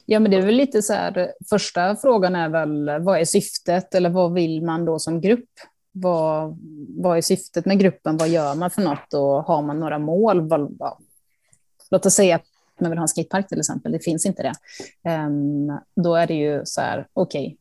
Ja, 0.05 0.19
men 0.19 0.31
det 0.31 0.37
är 0.37 0.45
väl 0.45 0.55
lite 0.55 0.81
så 0.81 0.93
här, 0.93 1.33
första 1.49 1.95
frågan 1.95 2.35
är 2.35 2.49
väl 2.49 3.03
vad 3.03 3.19
är 3.19 3.25
syftet 3.25 3.95
eller 3.95 4.09
vad 4.09 4.33
vill 4.33 4.63
man 4.63 4.85
då 4.85 4.99
som 4.99 5.21
grupp? 5.21 5.49
Vad, 5.91 6.57
vad 6.97 7.17
är 7.17 7.21
syftet 7.21 7.65
med 7.65 7.79
gruppen? 7.79 8.17
Vad 8.17 8.29
gör 8.29 8.55
man 8.55 8.71
för 8.71 8.81
något 8.81 9.13
och 9.13 9.43
har 9.43 9.61
man 9.61 9.79
några 9.79 9.99
mål? 9.99 10.47
Vad, 10.49 10.77
låt 11.91 12.05
oss 12.05 12.13
säga 12.13 12.35
att 12.35 12.45
man 12.79 12.91
vill 12.91 12.97
ha 12.97 13.03
en 13.03 13.07
skatepark 13.07 13.47
till 13.47 13.59
exempel, 13.59 13.91
det 13.91 13.99
finns 13.99 14.25
inte 14.25 14.43
det. 14.43 14.53
Um, 15.11 15.79
då 15.95 16.15
är 16.15 16.27
det 16.27 16.33
ju 16.33 16.61
så 16.65 16.81
här, 16.81 17.07
okej, 17.13 17.45
okay, 17.45 17.57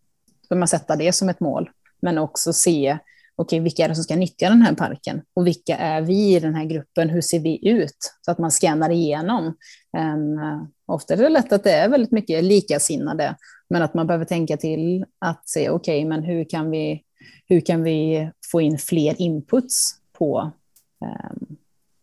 då 0.49 0.57
man 0.57 0.69
sätta 0.69 0.97
det 0.97 1.13
som 1.13 1.29
ett 1.29 1.41
mål, 1.41 1.71
men 2.01 2.19
också 2.19 2.53
se 2.53 2.99
okej, 3.37 3.61
vilka 3.61 3.85
är 3.85 3.89
det 3.89 3.95
som 3.95 4.05
ska 4.05 4.17
nyttja 4.17 4.49
den 4.49 4.63
här 4.63 4.75
parken 4.75 5.23
och 5.35 5.47
vilka 5.47 5.77
är 5.77 6.03
vi 6.03 6.37
i 6.37 6.41
den 6.41 6.55
här 6.55 6.65
gruppen? 6.65 7.09
Hur 7.09 7.21
ser 7.21 7.41
vi 7.41 7.69
ut? 7.69 7.97
Så 8.21 8.31
att 8.31 8.39
man 8.39 8.51
scannar 8.51 8.91
igenom. 8.91 9.57
Um, 9.99 10.69
ofta 10.87 11.15
är 11.15 11.19
det 11.19 11.29
lätt 11.29 11.53
att 11.53 11.65
det 11.65 11.73
är 11.73 11.89
väldigt 11.89 12.13
mycket 12.13 12.45
likasinnade, 12.45 13.37
men 13.71 13.83
att 13.83 13.95
man 13.95 14.07
behöver 14.07 14.25
tänka 14.25 14.57
till 14.57 15.05
att 15.19 15.49
se, 15.49 15.71
okej, 15.71 15.99
okay, 15.99 16.09
men 16.09 16.23
hur 16.23 16.45
kan 16.45 16.71
vi, 16.71 17.03
hur 17.49 17.61
kan 17.61 17.83
vi 17.83 18.31
få 18.53 18.61
in 18.61 18.79
fler 18.79 19.21
inputs 19.21 19.95
på 20.19 20.53
um, 21.01 21.57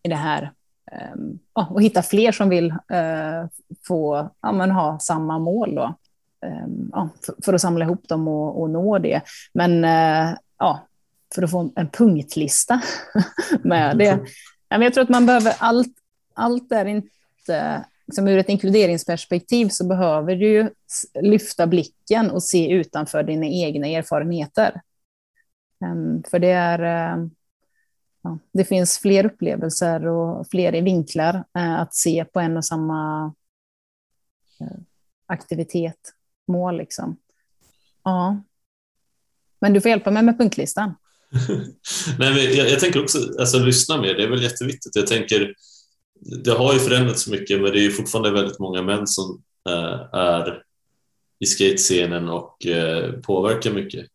i 0.03 0.09
det 0.09 0.15
här 0.15 0.51
um, 1.13 1.39
och 1.53 1.81
hitta 1.81 2.01
fler 2.01 2.31
som 2.31 2.49
vill 2.49 2.71
uh, 2.71 3.47
få 3.87 4.29
ja, 4.41 4.51
men 4.51 4.71
ha 4.71 4.99
samma 4.99 5.39
mål 5.39 5.75
då. 5.75 5.95
Ja, 6.91 7.09
för, 7.25 7.35
för, 7.45 7.53
att 7.53 7.61
samla 7.61 7.85
ihop 7.85 8.07
dem 8.07 8.27
och, 8.27 8.61
och 8.61 8.69
nå 8.69 8.99
det. 8.99 9.21
Men 9.53 9.85
uh, 9.85 10.37
ja, 10.57 10.79
för 11.35 11.43
att 11.43 11.51
få 11.51 11.71
en 11.75 11.89
punktlista 11.89 12.81
med 13.63 13.97
det. 13.97 14.19
Jag 14.69 14.93
tror 14.93 15.03
att 15.03 15.09
man 15.09 15.25
behöver 15.25 15.55
allt, 15.59 15.97
allt 16.33 16.71
är 16.71 16.85
inte, 16.85 17.85
liksom 18.07 18.27
ur 18.27 18.37
ett 18.37 18.49
inkluderingsperspektiv 18.49 19.69
så 19.69 19.87
behöver 19.87 20.35
du 20.35 20.73
lyfta 21.21 21.67
blicken 21.67 22.31
och 22.31 22.43
se 22.43 22.71
utanför 22.71 23.23
dina 23.23 23.45
egna 23.45 23.87
erfarenheter. 23.87 24.81
Ehm, 25.85 26.23
för 26.23 26.39
det 26.39 26.51
är, 26.51 26.79
eh, 26.79 27.27
ja, 28.21 28.37
det 28.51 28.65
finns 28.65 28.99
fler 28.99 29.25
upplevelser 29.25 30.07
och 30.07 30.47
fler 30.47 30.81
vinklar 30.81 31.43
eh, 31.57 31.79
att 31.79 31.95
se 31.95 32.25
på 32.25 32.39
en 32.39 32.57
och 32.57 32.65
samma 32.65 33.33
eh, 34.59 34.77
aktivitet, 35.25 36.13
mål 36.47 36.77
liksom. 36.77 37.17
Ja. 38.03 38.41
Men 39.59 39.73
du 39.73 39.81
får 39.81 39.89
hjälpa 39.89 40.11
mig 40.11 40.23
med 40.23 40.37
punktlistan. 40.37 40.93
Nej, 42.19 42.33
men 42.33 42.57
jag, 42.57 42.69
jag, 42.69 42.79
tänker 42.79 43.03
också, 43.03 43.17
alltså 43.39 43.59
lyssna 43.59 44.01
mer, 44.01 44.13
det 44.13 44.23
är 44.23 44.29
väl 44.29 44.43
jätteviktigt. 44.43 44.95
Jag 44.95 45.07
tänker, 45.07 45.53
det 46.43 46.51
har 46.51 46.73
ju 46.73 46.79
förändrats 46.79 47.27
mycket, 47.27 47.61
men 47.61 47.71
det 47.71 47.85
är 47.85 47.89
fortfarande 47.89 48.31
väldigt 48.31 48.59
många 48.59 48.81
män 48.81 49.07
som 49.07 49.41
äh, 49.69 50.15
är 50.19 50.63
i 51.39 51.45
skatescenen 51.45 52.29
och 52.29 52.65
äh, 52.65 53.11
påverkar 53.11 53.71
mycket. 53.73 54.07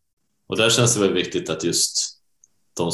Och 0.47 0.57
där 0.57 0.69
känns 0.69 0.95
det 0.95 0.99
väl 0.99 1.13
viktigt 1.13 1.49
att 1.49 1.63
just 1.63 2.19
de, 2.77 2.91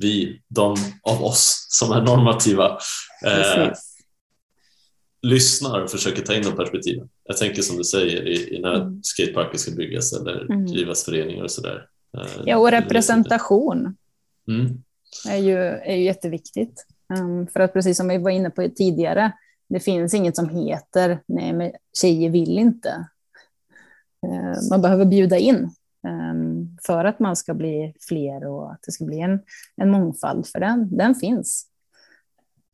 vi, 0.00 0.40
de 0.48 0.76
av 1.02 1.24
oss 1.24 1.66
som 1.70 1.92
är 1.92 2.02
normativa 2.02 2.78
äh, 3.26 3.72
lyssnar 5.22 5.80
och 5.80 5.90
försöker 5.90 6.22
ta 6.22 6.34
in 6.34 6.42
de 6.42 6.56
perspektiven. 6.56 7.08
Jag 7.24 7.36
tänker 7.36 7.62
som 7.62 7.76
du 7.76 7.84
säger 7.84 8.28
i, 8.28 8.56
i 8.56 8.60
när 8.60 8.74
mm. 8.74 9.02
skateparker 9.02 9.58
ska 9.58 9.70
byggas 9.70 10.12
eller 10.12 10.40
mm. 10.40 10.66
drivas 10.66 11.04
föreningar 11.04 11.44
och 11.44 11.50
sådär. 11.50 11.86
Eh, 12.14 12.42
ja, 12.44 12.56
och 12.56 12.70
representation 12.70 13.96
mm. 14.48 14.82
är, 15.28 15.36
ju, 15.36 15.58
är 15.58 15.96
ju 15.96 16.04
jätteviktigt. 16.04 16.86
Um, 17.18 17.46
för 17.46 17.60
att 17.60 17.72
precis 17.72 17.96
som 17.96 18.08
vi 18.08 18.18
var 18.18 18.30
inne 18.30 18.50
på 18.50 18.68
tidigare, 18.76 19.32
det 19.68 19.80
finns 19.80 20.14
inget 20.14 20.36
som 20.36 20.48
heter 20.48 21.22
nej, 21.26 21.52
men 21.52 21.72
tjejer 22.00 22.30
vill 22.30 22.58
inte. 22.58 23.06
Uh, 24.26 24.68
man 24.70 24.82
behöver 24.82 25.04
bjuda 25.04 25.38
in 25.38 25.70
um, 26.32 26.78
för 26.86 27.04
att 27.04 27.18
man 27.18 27.36
ska 27.36 27.54
bli 27.54 27.94
fler 28.00 28.46
och 28.46 28.72
att 28.72 28.82
det 28.86 28.92
ska 28.92 29.04
bli 29.04 29.20
en, 29.20 29.40
en 29.76 29.90
mångfald, 29.90 30.46
för 30.46 30.60
den, 30.60 30.96
den 30.96 31.14
finns. 31.14 31.66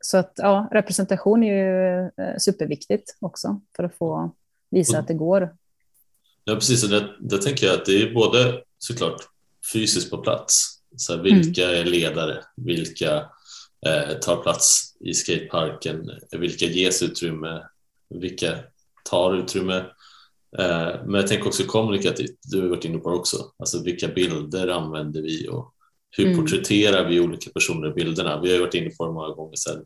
Så 0.05 0.18
att 0.18 0.32
ja, 0.36 0.68
representation 0.72 1.43
är 1.43 1.55
ju 1.55 2.03
uh, 2.05 2.36
superviktigt 2.38 3.16
också 3.20 3.61
för 3.76 3.84
att 3.84 3.95
få 3.95 4.34
visa 4.70 4.99
att 4.99 5.09
det 5.09 5.14
går. 5.14 5.57
Ja, 6.45 6.55
precis. 6.55 6.84
Och 6.84 6.91
det, 6.91 7.16
det 7.20 7.38
tänker 7.38 7.66
jag 7.66 7.74
att 7.74 7.86
det 7.86 8.03
är 8.03 8.14
både 8.14 8.62
såklart 8.80 9.22
fysiskt 9.72 10.10
på 10.10 10.18
plats. 10.18 10.80
Så 10.96 11.16
här, 11.16 11.22
vilka 11.22 11.68
mm. 11.68 11.80
är 11.80 11.84
ledare? 11.84 12.44
Vilka 12.56 13.16
eh, 13.86 14.18
tar 14.22 14.42
plats 14.42 14.96
i 15.00 15.14
skateparken? 15.14 16.10
Vilka 16.32 16.66
ges 16.66 17.02
utrymme? 17.02 17.62
Vilka 18.14 18.58
tar 19.10 19.34
utrymme? 19.34 19.76
Eh, 20.58 21.04
men 21.06 21.14
jag 21.14 21.26
tänker 21.26 21.46
också 21.46 21.64
kommunikativt, 21.64 22.38
du 22.42 22.60
har 22.60 22.68
varit 22.68 22.84
inne 22.84 22.98
på 22.98 23.10
det 23.10 23.16
också. 23.16 23.52
Alltså 23.58 23.82
vilka 23.82 24.08
bilder 24.08 24.68
använder 24.68 25.22
vi 25.22 25.48
och 25.48 25.74
hur 26.16 26.26
mm. 26.26 26.38
porträtterar 26.38 27.08
vi 27.08 27.20
olika 27.20 27.50
personer 27.50 27.88
i 27.88 27.92
bilderna? 27.92 28.40
Vi 28.40 28.52
har 28.52 28.60
varit 28.60 28.74
inne 28.74 28.90
på 28.90 29.06
det 29.06 29.12
många 29.12 29.34
gånger 29.34 29.56
sedan. 29.56 29.84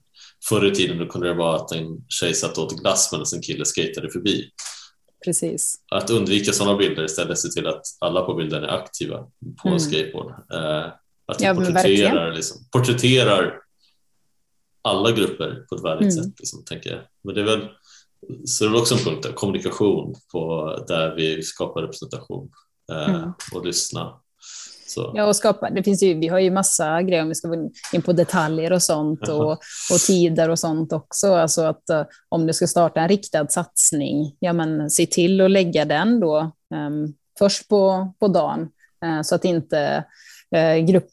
Förr 0.48 0.66
i 0.66 0.74
tiden 0.74 0.98
då 0.98 1.06
kunde 1.06 1.28
det 1.28 1.34
vara 1.34 1.56
att 1.56 1.72
en 1.72 2.04
tjej 2.08 2.34
satt 2.34 2.58
och 2.58 2.64
åt 2.64 2.80
glass 2.80 3.12
medan 3.12 3.26
en 3.34 3.42
kille 3.42 3.64
skejtade 3.64 4.10
förbi. 4.10 4.50
Precis. 5.24 5.76
Att 5.90 6.10
undvika 6.10 6.52
sådana 6.52 6.78
bilder 6.78 7.04
istället 7.04 7.38
se 7.38 7.48
till 7.48 7.66
att 7.66 7.82
alla 7.98 8.22
på 8.22 8.34
bilden 8.34 8.64
är 8.64 8.68
aktiva 8.68 9.26
på 9.62 9.68
mm. 9.68 9.80
skateboard. 9.80 10.30
Eh, 10.30 10.92
att 11.26 11.40
ja, 11.40 11.54
porträtterar, 11.54 12.32
liksom, 12.32 12.56
porträtterar 12.72 13.60
alla 14.82 15.12
grupper 15.12 15.64
på 15.68 15.74
ett 15.74 15.84
värdigt 15.84 16.12
mm. 16.12 16.24
sätt, 16.24 16.34
liksom, 16.38 16.64
tänker 16.64 16.90
jag. 16.90 17.00
Men 17.22 17.34
det 17.34 17.40
är 17.40 17.44
väl, 17.44 17.68
så 18.44 18.64
det 18.64 18.68
är 18.68 18.72
väl 18.72 18.80
också 18.80 18.94
en 18.94 19.00
punkt, 19.00 19.22
där, 19.22 19.32
kommunikation 19.32 20.14
på, 20.32 20.74
där 20.88 21.14
vi 21.14 21.42
skapar 21.42 21.82
representation 21.82 22.50
eh, 22.92 23.14
mm. 23.14 23.32
och 23.54 23.66
lyssna 23.66 24.20
så. 24.94 25.12
Ja, 25.14 25.26
och 25.26 25.36
skapa, 25.36 25.70
det 25.70 25.82
finns 25.82 26.02
ju, 26.02 26.14
vi 26.14 26.28
har 26.28 26.38
ju 26.38 26.50
massa 26.50 27.02
grejer 27.02 27.22
om 27.22 27.28
vi 27.28 27.34
ska 27.34 27.48
gå 27.48 27.70
in 27.92 28.02
på 28.02 28.12
detaljer 28.12 28.72
och 28.72 28.82
sånt 28.82 29.28
och, 29.28 29.50
och 29.92 30.00
tider 30.06 30.48
och 30.50 30.58
sånt 30.58 30.92
också. 30.92 31.34
Alltså 31.34 31.62
att 31.62 31.82
uh, 31.92 32.02
om 32.28 32.46
du 32.46 32.52
ska 32.52 32.66
starta 32.66 33.00
en 33.00 33.08
riktad 33.08 33.48
satsning, 33.48 34.36
ja 34.38 34.52
men 34.52 34.90
se 34.90 35.06
till 35.06 35.40
att 35.40 35.50
lägga 35.50 35.84
den 35.84 36.20
då 36.20 36.52
um, 36.74 37.14
först 37.38 37.68
på, 37.68 38.12
på 38.20 38.28
dagen 38.28 38.68
uh, 39.04 39.22
så 39.22 39.34
att 39.34 39.44
inte 39.44 40.04
uh, 40.56 40.84
grupp, 40.86 41.08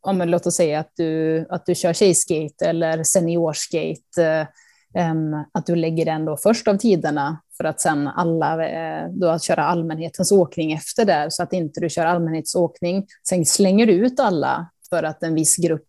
om, 0.00 0.18
låt 0.18 0.46
oss 0.46 0.54
säga 0.54 0.80
att 0.80 0.92
du, 0.96 1.46
att 1.48 1.66
du 1.66 1.74
kör 1.74 1.92
tjejskate 1.92 2.66
eller 2.66 3.04
seniorskate, 3.04 4.48
Ehm, 4.94 5.34
att 5.52 5.66
du 5.66 5.76
lägger 5.76 6.04
den 6.04 6.24
då 6.24 6.36
först 6.36 6.68
av 6.68 6.76
tiderna 6.76 7.42
för 7.56 7.64
att 7.64 7.80
sen 7.80 8.08
alla, 8.08 8.68
eh, 8.68 9.08
då 9.10 9.28
att 9.28 9.42
köra 9.42 9.64
allmänhetens 9.64 10.32
åkning 10.32 10.72
efter 10.72 11.04
där, 11.04 11.30
så 11.30 11.42
att 11.42 11.52
inte 11.52 11.80
du 11.80 11.88
kör 11.88 12.06
allmänhetsåkning, 12.06 13.06
sen 13.28 13.44
slänger 13.44 13.86
du 13.86 13.92
ut 13.92 14.20
alla 14.20 14.70
för 14.90 15.02
att 15.02 15.22
en 15.22 15.34
viss 15.34 15.56
grupp 15.56 15.88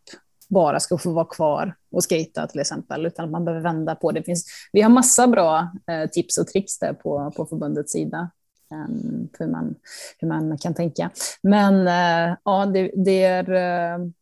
bara 0.49 0.79
ska 0.79 0.97
få 0.97 1.11
vara 1.11 1.25
kvar 1.25 1.75
och 1.91 2.03
skata 2.03 2.47
till 2.47 2.59
exempel, 2.59 3.05
utan 3.05 3.31
man 3.31 3.45
behöver 3.45 3.63
vända 3.63 3.95
på 3.95 4.11
det. 4.11 4.23
Finns, 4.23 4.45
vi 4.71 4.81
har 4.81 4.89
massa 4.89 5.27
bra 5.27 5.71
eh, 5.91 6.09
tips 6.09 6.37
och 6.37 6.47
tricks 6.47 6.79
där 6.79 6.93
på, 6.93 7.31
på 7.35 7.45
förbundets 7.45 7.91
sida. 7.91 8.31
Ehm, 8.71 9.29
hur, 9.39 9.47
man, 9.47 9.75
hur 10.19 10.27
man 10.27 10.57
kan 10.57 10.73
tänka. 10.73 11.09
Men 11.41 11.87
eh, 11.87 12.37
ja, 12.43 12.65
det, 12.65 12.91
det, 12.95 13.23
är, 13.23 13.49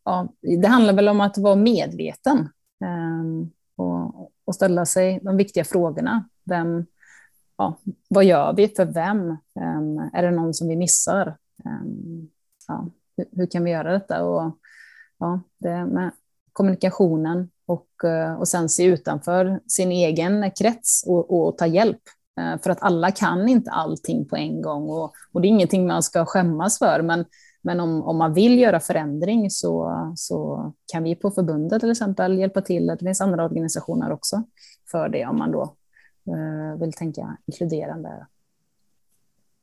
ja, 0.04 0.28
det 0.60 0.66
handlar 0.66 0.94
väl 0.94 1.08
om 1.08 1.20
att 1.20 1.38
vara 1.38 1.56
medveten 1.56 2.48
ehm, 2.84 3.50
och, 3.76 4.30
och 4.44 4.54
ställa 4.54 4.86
sig 4.86 5.20
de 5.22 5.36
viktiga 5.36 5.64
frågorna. 5.64 6.28
Vem, 6.44 6.86
ja, 7.56 7.78
vad 8.08 8.24
gör 8.24 8.52
vi 8.52 8.68
för 8.68 8.84
vem? 8.84 9.30
Um, 9.54 10.10
är 10.12 10.22
det 10.22 10.30
någon 10.30 10.54
som 10.54 10.68
vi 10.68 10.76
missar? 10.76 11.36
Um, 11.64 12.30
ja, 12.68 12.88
hur, 13.16 13.26
hur, 13.32 13.46
kan 13.46 13.64
vi 13.64 13.70
göra 13.70 13.92
detta? 13.92 14.24
Och, 14.24 14.58
ja, 15.18 15.40
det 15.58 15.86
med 15.86 16.10
kommunikationen 16.52 17.50
och, 17.66 18.04
eh, 18.04 18.34
och 18.34 18.48
sen 18.48 18.68
se 18.68 18.84
utanför 18.84 19.60
sin 19.66 19.92
egen 19.92 20.50
krets 20.50 21.04
och, 21.06 21.46
och 21.46 21.58
ta 21.58 21.66
hjälp. 21.66 22.02
Eh, 22.40 22.60
för 22.62 22.70
att 22.70 22.82
alla 22.82 23.10
kan 23.10 23.48
inte 23.48 23.70
allting 23.70 24.28
på 24.28 24.36
en 24.36 24.62
gång 24.62 24.88
och, 24.90 25.12
och 25.32 25.40
det 25.40 25.46
är 25.46 25.50
ingenting 25.50 25.86
man 25.86 26.02
ska 26.02 26.24
skämmas 26.24 26.78
för. 26.78 27.02
Men, 27.02 27.24
men 27.64 27.80
om, 27.80 28.02
om 28.02 28.16
man 28.16 28.34
vill 28.34 28.58
göra 28.58 28.80
förändring 28.80 29.50
så, 29.50 29.90
så 30.16 30.72
kan 30.92 31.02
vi 31.04 31.14
på 31.14 31.30
förbundet 31.30 31.80
till 31.80 31.90
exempel 31.90 32.38
hjälpa 32.38 32.60
till. 32.60 32.86
Det 32.86 32.98
finns 32.98 33.20
andra 33.20 33.44
organisationer 33.44 34.12
också 34.12 34.42
för 34.90 35.08
det 35.08 35.26
om 35.26 35.38
man 35.38 35.52
då 35.52 35.76
uh, 36.28 36.80
vill 36.80 36.92
tänka 36.92 37.36
inkluderande. 37.46 38.26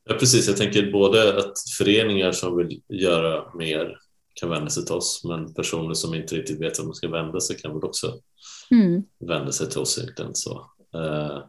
Ja, 0.04 0.14
precis. 0.14 0.48
Jag 0.48 0.56
tänker 0.56 0.92
både 0.92 1.38
att 1.38 1.52
föreningar 1.78 2.32
som 2.32 2.56
vill 2.56 2.82
göra 2.88 3.54
mer 3.54 3.98
kan 4.34 4.50
vända 4.50 4.70
sig 4.70 4.84
till 4.84 4.94
oss, 4.94 5.24
men 5.24 5.54
personer 5.54 5.94
som 5.94 6.14
inte 6.14 6.34
riktigt 6.34 6.60
vet 6.60 6.78
vart 6.78 6.86
man 6.86 6.94
ska 6.94 7.08
vända 7.08 7.40
sig 7.40 7.56
kan 7.56 7.74
väl 7.74 7.84
också 7.84 8.20
mm. 8.70 9.02
vända 9.18 9.52
sig 9.52 9.68
till 9.68 9.80
oss 9.80 9.98
egentligen. 9.98 10.34
Så, 10.34 10.66
uh, 10.96 11.44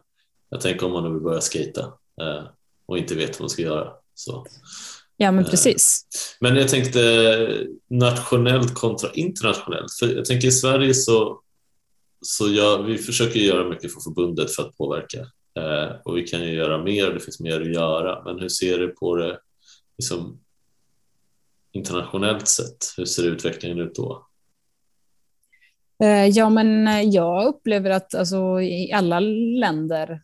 jag 0.48 0.60
tänker 0.60 0.86
om 0.86 0.92
man 0.92 1.04
nu 1.04 1.10
vill 1.10 1.22
börja 1.22 1.40
skata 1.40 1.80
uh, 2.22 2.44
och 2.86 2.98
inte 2.98 3.14
vet 3.14 3.30
vad 3.30 3.40
man 3.40 3.50
ska 3.50 3.62
göra. 3.62 3.92
Så, 4.14 4.46
Ja, 5.16 5.32
men 5.32 5.44
precis. 5.44 6.06
Men 6.40 6.56
jag 6.56 6.68
tänkte 6.68 7.66
nationellt 7.90 8.74
kontra 8.74 9.10
internationellt. 9.12 9.92
För 9.98 10.06
jag 10.06 10.24
tänker 10.24 10.48
i 10.48 10.52
Sverige 10.52 10.94
så, 10.94 11.40
så 12.20 12.48
gör, 12.48 12.82
vi 12.82 12.98
försöker 12.98 13.40
göra 13.40 13.68
mycket 13.68 13.94
för 13.94 14.00
förbundet 14.00 14.50
för 14.50 14.62
att 14.62 14.76
påverka 14.76 15.18
eh, 15.58 15.96
och 16.04 16.16
vi 16.16 16.26
kan 16.26 16.42
ju 16.42 16.54
göra 16.54 16.84
mer 16.84 17.08
och 17.08 17.14
det 17.14 17.20
finns 17.20 17.40
mer 17.40 17.60
att 17.60 17.74
göra. 17.74 18.24
Men 18.24 18.38
hur 18.38 18.48
ser 18.48 18.78
du 18.78 18.88
på 18.88 19.16
det 19.16 19.38
liksom, 19.98 20.40
internationellt 21.72 22.48
sett? 22.48 22.76
Hur 22.96 23.04
ser 23.04 23.24
utvecklingen 23.24 23.78
ut 23.78 23.94
då? 23.94 24.26
Eh, 26.02 26.26
ja, 26.26 26.50
men 26.50 26.88
jag 27.12 27.46
upplever 27.46 27.90
att 27.90 28.14
alltså, 28.14 28.60
i 28.60 28.92
alla 28.92 29.20
länder 29.60 30.20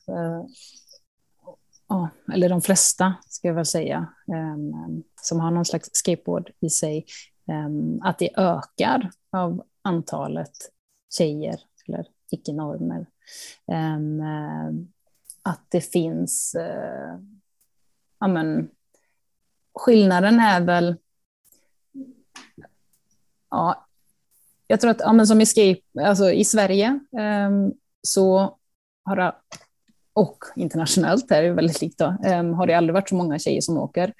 oh, 1.90 2.08
eller 2.32 2.48
de 2.48 2.60
flesta 2.60 3.14
ska 3.28 3.48
jag 3.48 3.54
väl 3.54 3.66
säga, 3.66 4.06
um, 4.26 5.02
som 5.22 5.40
har 5.40 5.50
någon 5.50 5.64
slags 5.64 5.88
skateboard 5.92 6.50
i 6.60 6.70
sig, 6.70 7.06
um, 7.66 8.00
att 8.02 8.18
det 8.18 8.30
ökar 8.36 9.10
av 9.32 9.64
antalet 9.82 10.52
tjejer 11.18 11.60
eller 11.88 12.06
icke-normer. 12.30 13.06
Um, 13.66 14.92
att 15.42 15.66
det 15.68 15.80
finns, 15.80 16.56
uh, 16.58 17.20
ja 18.20 18.28
men, 18.28 18.70
skillnaden 19.74 20.40
är 20.40 20.60
väl, 20.60 20.96
ja, 23.50 23.86
jag 24.66 24.80
tror 24.80 24.90
att, 24.90 25.00
ja, 25.00 25.12
men 25.12 25.26
som 25.26 25.40
i, 25.40 25.46
skate, 25.46 25.80
alltså 26.04 26.30
i 26.30 26.44
Sverige 26.44 27.00
så 28.02 28.58
har 29.04 29.16
det 29.16 29.34
och 30.12 30.38
internationellt 30.56 31.30
är 31.30 31.42
det 31.42 31.52
väldigt 31.52 31.80
likt, 31.80 31.98
då, 31.98 32.16
um, 32.26 32.54
har 32.54 32.66
det 32.66 32.74
aldrig 32.74 32.94
varit 32.94 33.08
så 33.08 33.14
många 33.14 33.38
tjejer 33.38 33.60
som 33.60 33.78
åker. 33.78 34.12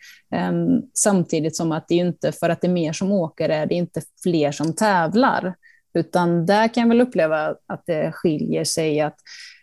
Um, 0.50 0.82
samtidigt 0.94 1.56
som 1.56 1.72
att 1.72 1.88
det 1.88 1.94
inte, 1.94 2.32
för 2.32 2.48
att 2.48 2.60
det 2.60 2.66
är 2.66 2.72
mer 2.72 2.92
som 2.92 3.12
åker, 3.12 3.48
är 3.48 3.66
det 3.66 3.74
inte 3.74 4.02
fler 4.22 4.52
som 4.52 4.74
tävlar. 4.74 5.54
Utan 5.94 6.46
där 6.46 6.68
kan 6.68 6.80
jag 6.80 6.88
väl 6.88 7.00
uppleva 7.00 7.54
att 7.66 7.82
det 7.86 8.12
skiljer 8.12 8.64
sig 8.64 9.00
att 9.00 9.16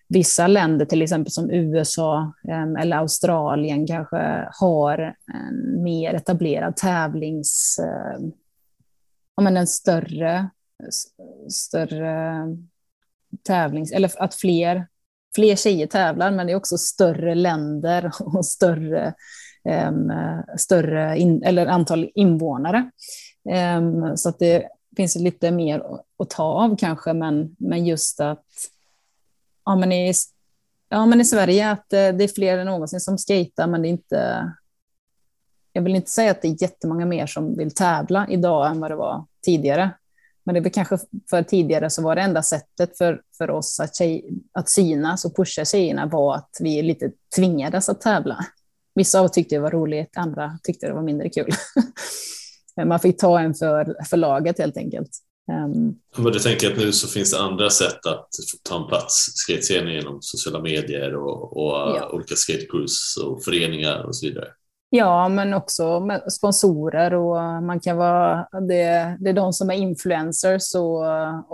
vissa 0.10 0.48
länder, 0.48 0.86
till 0.86 1.02
exempel 1.02 1.32
som 1.32 1.52
USA 1.52 2.34
um, 2.44 2.54
ehm, 2.54 2.76
eller 2.76 2.98
Australien, 2.98 3.88
kanske 3.88 4.48
har 4.54 5.16
en 5.34 5.84
mer 5.84 6.14
etablerad 6.14 6.76
tävlings... 6.76 7.80
ja, 9.36 9.44
men 9.44 9.58
en 9.58 9.68
större, 9.68 10.50
större 11.50 12.34
tävlings... 13.44 13.92
Eller 13.92 14.12
att 14.22 14.36
fler 14.36 14.88
fler 15.38 15.56
tjejer 15.56 15.88
tävlar, 15.88 16.32
men 16.32 16.48
det 16.48 16.54
är 16.54 16.58
också 16.58 16.78
större 16.78 17.36
länder 17.36 18.12
och 18.20 18.46
större, 18.46 19.14
um, 19.90 20.12
större 20.58 21.18
in, 21.18 21.44
eller 21.44 21.68
antal 21.68 22.10
invånare. 22.16 22.92
Um, 23.78 24.18
så 24.18 24.30
att 24.30 24.40
det 24.40 24.68
finns 24.98 25.16
lite 25.16 25.52
mer 25.52 25.84
att 26.20 26.30
ta 26.30 26.44
av 26.44 26.78
kanske, 26.78 27.14
men, 27.14 27.56
men 27.60 27.86
just 27.86 28.20
att 28.20 28.46
ja, 29.66 29.76
men 29.76 29.92
i, 29.92 30.14
ja, 30.90 31.06
men 31.06 31.22
i 31.22 31.26
Sverige 31.26 31.72
att 31.72 31.94
eh, 31.94 32.10
det 32.10 32.24
är 32.24 32.36
fler 32.36 32.58
än 32.58 32.66
någonsin 32.66 33.00
som 33.00 33.18
skejtar, 33.18 33.68
men 33.68 33.82
det 33.82 33.88
är 33.88 33.92
inte... 33.92 34.52
Jag 35.74 35.82
vill 35.82 35.96
inte 35.96 36.12
säga 36.12 36.32
att 36.32 36.42
det 36.42 36.48
är 36.48 36.62
jättemånga 36.62 37.06
mer 37.06 37.28
som 37.28 37.58
vill 37.58 37.72
tävla 37.72 38.28
idag 38.30 38.68
än 38.68 38.80
vad 38.80 38.92
det 38.92 38.96
var 38.96 39.26
tidigare. 39.46 39.92
Men 40.48 40.54
det 40.56 40.70
är 40.70 40.70
kanske 40.70 40.98
för 41.30 41.44
tidigare 41.44 41.90
så 41.90 42.02
var 42.02 42.16
det 42.16 42.22
enda 42.22 42.44
sättet 42.44 42.98
för, 42.98 43.22
för 43.38 43.50
oss 43.50 43.80
att, 43.80 43.96
tjej, 43.96 44.30
att 44.54 44.70
synas 44.70 45.26
och 45.26 45.36
pusha 45.36 45.66
tjejerna 45.66 46.06
var 46.06 46.36
att 46.36 46.50
vi 46.60 46.82
lite 46.82 47.12
tvingades 47.36 47.90
att 47.90 48.02
tävla. 48.02 48.46
Vissa 48.96 49.20
av 49.20 49.26
oss 49.26 49.32
tyckte 49.32 49.56
det 49.56 49.60
var 49.60 49.72
roligt, 49.72 50.18
andra 50.18 50.60
tyckte 50.64 50.88
det 50.88 50.94
var 50.94 51.02
mindre 51.02 51.30
kul. 51.30 51.52
Man 52.86 53.00
fick 53.00 53.20
ta 53.20 53.40
en 53.40 53.54
för, 53.54 53.96
för 54.10 54.18
laget 54.18 54.60
helt 54.60 54.78
enkelt. 54.78 55.10
Um, 55.52 55.96
Men 56.18 56.34
du 56.34 56.40
tänker 56.40 56.72
att 56.72 56.78
nu 56.78 56.92
så 56.92 57.08
finns 57.08 57.32
det 57.32 57.40
andra 57.40 57.70
sätt 57.70 58.06
att 58.06 58.30
ta 58.70 58.82
en 58.82 58.88
plats 58.88 59.28
i 59.28 59.32
skatescenen 59.32 59.94
genom 59.94 60.18
sociala 60.22 60.62
medier 60.62 61.16
och, 61.16 61.58
och 61.58 61.74
ja. 61.74 62.10
olika 62.14 62.36
skatecrews 62.36 63.18
och 63.24 63.44
föreningar 63.44 64.04
och 64.04 64.16
så 64.16 64.26
vidare? 64.26 64.48
Ja, 64.90 65.30
men 65.30 65.54
också 65.54 66.00
med 66.00 66.34
sponsorer 66.34 67.14
och 67.14 67.64
man 67.64 67.80
kan 67.80 67.98
vara, 67.98 68.48
det, 68.52 69.18
det 69.20 69.30
är 69.30 69.34
de 69.34 69.54
som 69.54 69.70
är 69.70 69.74
influencers 69.74 70.76
och, 70.76 71.02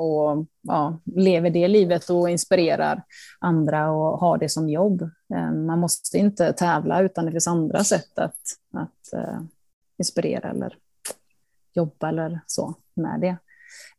och 0.03 0.45
ja, 0.61 0.99
lever 1.15 1.49
det 1.49 1.67
livet 1.67 2.09
och 2.09 2.29
inspirerar 2.29 3.03
andra 3.39 3.91
och 3.91 4.19
har 4.19 4.37
det 4.37 4.49
som 4.49 4.69
jobb. 4.69 5.01
Eh, 5.35 5.51
man 5.51 5.79
måste 5.79 6.17
inte 6.17 6.53
tävla 6.53 7.01
utan 7.01 7.25
det 7.25 7.31
finns 7.31 7.47
andra 7.47 7.83
sätt 7.83 8.19
att, 8.19 8.39
att 8.73 9.19
uh, 9.19 9.41
inspirera 9.97 10.49
eller 10.49 10.77
jobba 11.73 12.09
eller 12.09 12.39
så 12.47 12.75
med 12.93 13.21
det. 13.21 13.37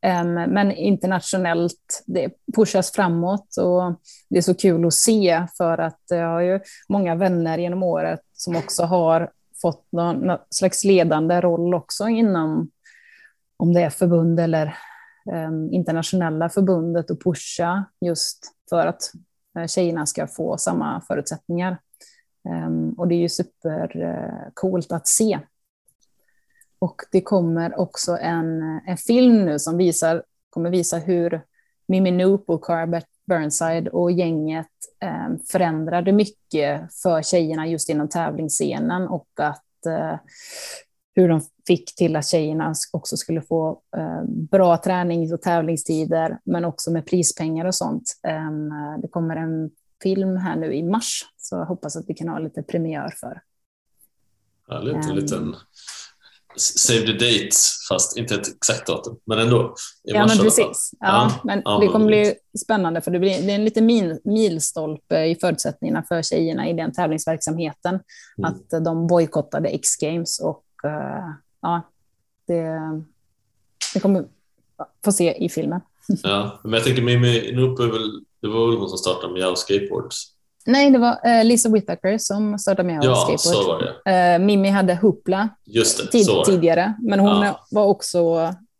Um, 0.06 0.34
men 0.34 0.72
internationellt, 0.72 2.02
det 2.06 2.30
pushas 2.56 2.92
framåt 2.92 3.56
och 3.56 4.00
det 4.30 4.38
är 4.38 4.42
så 4.42 4.54
kul 4.54 4.86
att 4.86 4.94
se 4.94 5.46
för 5.56 5.78
att 5.78 6.02
jag 6.08 6.28
har 6.28 6.40
ju 6.40 6.60
många 6.88 7.14
vänner 7.14 7.58
genom 7.58 7.82
året 7.82 8.20
som 8.44 8.56
också 8.56 8.82
har 8.82 9.30
fått 9.62 9.86
någon, 9.92 10.38
slags 10.50 10.84
ledande 10.84 11.40
roll 11.40 11.74
också 11.74 12.08
inom, 12.08 12.70
om 13.56 13.72
det 13.72 13.80
är 13.80 13.90
förbund 13.90 14.40
eller 14.40 14.76
ehm, 15.32 15.72
internationella 15.72 16.48
förbundet 16.48 17.10
och 17.10 17.22
pusha 17.22 17.84
just 18.00 18.38
för 18.70 18.86
att 18.86 19.12
eh, 19.58 19.66
tjejerna 19.66 20.06
ska 20.06 20.26
få 20.26 20.58
samma 20.58 21.00
förutsättningar. 21.00 21.78
Ehm, 22.48 22.92
och 22.92 23.08
det 23.08 23.14
är 23.14 23.20
ju 23.20 23.28
supercoolt 23.28 24.90
eh, 24.90 24.96
att 24.96 25.08
se. 25.08 25.38
Och 26.78 27.02
det 27.12 27.20
kommer 27.20 27.80
också 27.80 28.16
en, 28.16 28.62
en 28.86 28.96
film 28.96 29.44
nu 29.44 29.58
som 29.58 29.76
visar, 29.76 30.22
kommer 30.50 30.70
visa 30.70 30.98
hur 30.98 31.40
Mimi 31.88 32.10
Noop 32.10 32.50
och 32.50 32.64
Carbet 32.64 33.06
Burnside 33.26 33.88
och 33.88 34.12
gänget 34.12 34.66
eh, 35.00 35.36
förändrade 35.50 36.12
mycket 36.12 36.94
för 37.02 37.22
tjejerna 37.22 37.66
just 37.66 37.88
inom 37.88 38.08
tävlingsscenen 38.08 39.08
och 39.08 39.28
att 39.38 39.86
eh, 39.86 40.18
hur 41.14 41.28
de 41.28 41.40
fick 41.66 41.94
till 41.94 42.16
att 42.16 42.26
tjejerna 42.26 42.74
också 42.92 43.16
skulle 43.16 43.42
få 43.42 43.82
eh, 43.96 44.24
bra 44.26 44.76
tränings 44.76 45.32
och 45.32 45.42
tävlingstider, 45.42 46.38
men 46.44 46.64
också 46.64 46.90
med 46.90 47.06
prispengar 47.06 47.64
och 47.64 47.74
sånt. 47.74 48.20
Ehm, 48.22 48.70
det 49.02 49.08
kommer 49.08 49.36
en 49.36 49.70
film 50.02 50.36
här 50.36 50.56
nu 50.56 50.74
i 50.74 50.82
mars, 50.82 51.24
så 51.36 51.56
jag 51.56 51.66
hoppas 51.66 51.96
att 51.96 52.04
vi 52.08 52.14
kan 52.14 52.28
ha 52.28 52.38
lite 52.38 52.62
premiär 52.62 53.14
för. 53.20 53.40
Härligt, 54.68 55.08
en 55.08 55.14
liten 55.14 55.42
ehm 55.42 55.54
save 56.56 57.06
the 57.06 57.12
date, 57.12 57.50
fast 57.88 58.16
inte 58.16 58.34
ett 58.34 58.48
exakt 58.56 58.86
datum, 58.86 59.16
men 59.24 59.38
ändå. 59.38 59.74
ja, 60.02 60.26
men 60.26 60.38
precis. 60.38 60.90
Ja, 61.00 61.06
ja, 61.06 61.40
men 61.44 61.62
ja, 61.64 61.78
det 61.78 61.88
kommer 61.88 62.06
bli 62.06 62.34
spännande, 62.64 63.00
för 63.00 63.10
det, 63.10 63.18
blir, 63.18 63.42
det 63.42 63.50
är 63.52 63.54
en 63.54 63.64
liten 63.64 63.86
mil, 63.86 64.18
milstolpe 64.24 65.24
i 65.24 65.36
förutsättningarna 65.40 66.04
för 66.08 66.22
tjejerna 66.22 66.68
i 66.68 66.72
den 66.72 66.92
tävlingsverksamheten. 66.92 68.00
Mm. 68.38 68.50
Att 68.50 68.84
de 68.84 69.06
bojkottade 69.06 69.68
X-games 69.68 70.40
och 70.40 70.64
uh, 70.84 71.34
ja, 71.62 71.82
det, 72.46 72.80
det 73.94 74.00
kommer 74.00 74.24
få 75.04 75.12
se 75.12 75.44
i 75.44 75.48
filmen. 75.48 75.80
Ja, 76.22 76.60
men 76.62 76.72
jag 76.72 76.84
tänker 76.84 77.02
Mimmi 77.02 77.52
Noop 77.52 77.78
det 78.42 78.48
var 78.48 78.68
väl 78.68 78.76
hon 78.76 78.88
som 78.88 78.98
startade 78.98 79.32
Meow 79.32 79.54
Skateboards 79.54 80.33
Nej, 80.66 80.90
det 80.90 80.98
var 80.98 81.12
uh, 81.26 81.44
Lisa 81.44 81.68
Whittaker 81.68 82.18
som 82.18 82.58
startade 82.58 82.86
med 82.86 83.04
ja, 83.04 83.14
skateboard. 83.14 83.64
Så 83.64 83.68
var 83.68 84.02
det. 84.04 84.36
Uh, 84.36 84.44
Mimmi 84.44 84.68
hade 84.68 84.94
Hoopla 84.94 85.48
det, 85.64 86.10
tid, 86.12 86.26
tidigare, 86.46 86.94
men 86.98 87.20
hon 87.20 87.42
ja. 87.42 87.66
var 87.70 87.84
också 87.84 88.20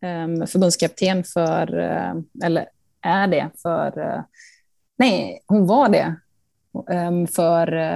um, 0.02 0.46
förbundskapten 0.46 1.24
för, 1.24 1.78
uh, 1.78 2.22
eller 2.44 2.66
är 3.02 3.26
det 3.26 3.50
för, 3.62 4.22
nej, 4.96 5.42
hon 5.46 5.66
var 5.66 5.88
det 5.88 6.14
um, 7.08 7.26
för 7.26 7.94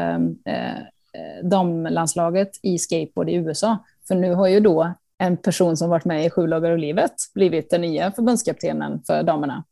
damlandslaget 1.42 2.50
i 2.62 2.78
skateboard 2.78 3.30
i 3.30 3.34
USA. 3.34 3.78
För 4.08 4.14
nu 4.14 4.34
har 4.34 4.48
ju 4.48 4.60
då 4.60 4.94
en 5.18 5.36
person 5.36 5.76
som 5.76 5.90
varit 5.90 6.04
med 6.04 6.26
i 6.26 6.30
Sju 6.30 6.46
lagar 6.46 6.70
och 6.70 6.78
livet 6.78 7.14
blivit 7.34 7.70
den 7.70 7.80
nya 7.80 8.12
förbundskaptenen 8.12 9.02
för 9.06 9.22
damerna. 9.22 9.64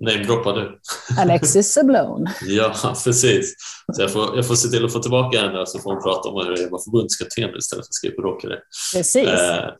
Namedroppar 0.00 0.52
du. 0.54 0.80
Alexis 1.18 1.72
Sablon. 1.72 2.26
ja, 2.46 2.74
precis. 3.04 3.54
Så 3.96 4.02
jag, 4.02 4.12
får, 4.12 4.36
jag 4.36 4.46
får 4.46 4.54
se 4.54 4.68
till 4.68 4.84
att 4.84 4.92
få 4.92 4.98
tillbaka 4.98 5.40
henne 5.40 5.66
så 5.66 5.78
får 5.78 5.92
hon 5.92 6.02
prata 6.02 6.28
om 6.28 6.46
hur 6.46 6.54
det 6.54 6.60
är 6.60 6.64
att 6.64 6.70
vara 6.70 6.82
förbundskapten 6.82 7.56
istället 7.58 7.86
för 7.86 7.92
skateboardåkare. 7.92 8.58
Precis. 8.94 9.28
Eh, 9.28 9.70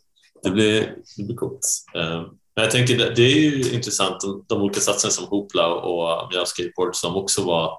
det, 0.42 0.50
blir, 0.50 0.94
det 1.16 1.22
blir 1.24 1.36
coolt. 1.36 1.60
Eh, 1.94 2.22
men 2.56 2.64
jag 2.64 2.70
tänker 2.70 2.96
det, 3.14 3.22
är 3.22 3.40
ju 3.40 3.74
intressant 3.74 4.20
de, 4.20 4.44
de 4.48 4.62
olika 4.62 4.80
satsningarna 4.80 5.14
som 5.14 5.26
Hoopla 5.26 5.74
och 5.74 6.32
Meow 6.32 6.44
Skateboard 6.44 6.96
som 6.96 7.16
också 7.16 7.42
var 7.42 7.72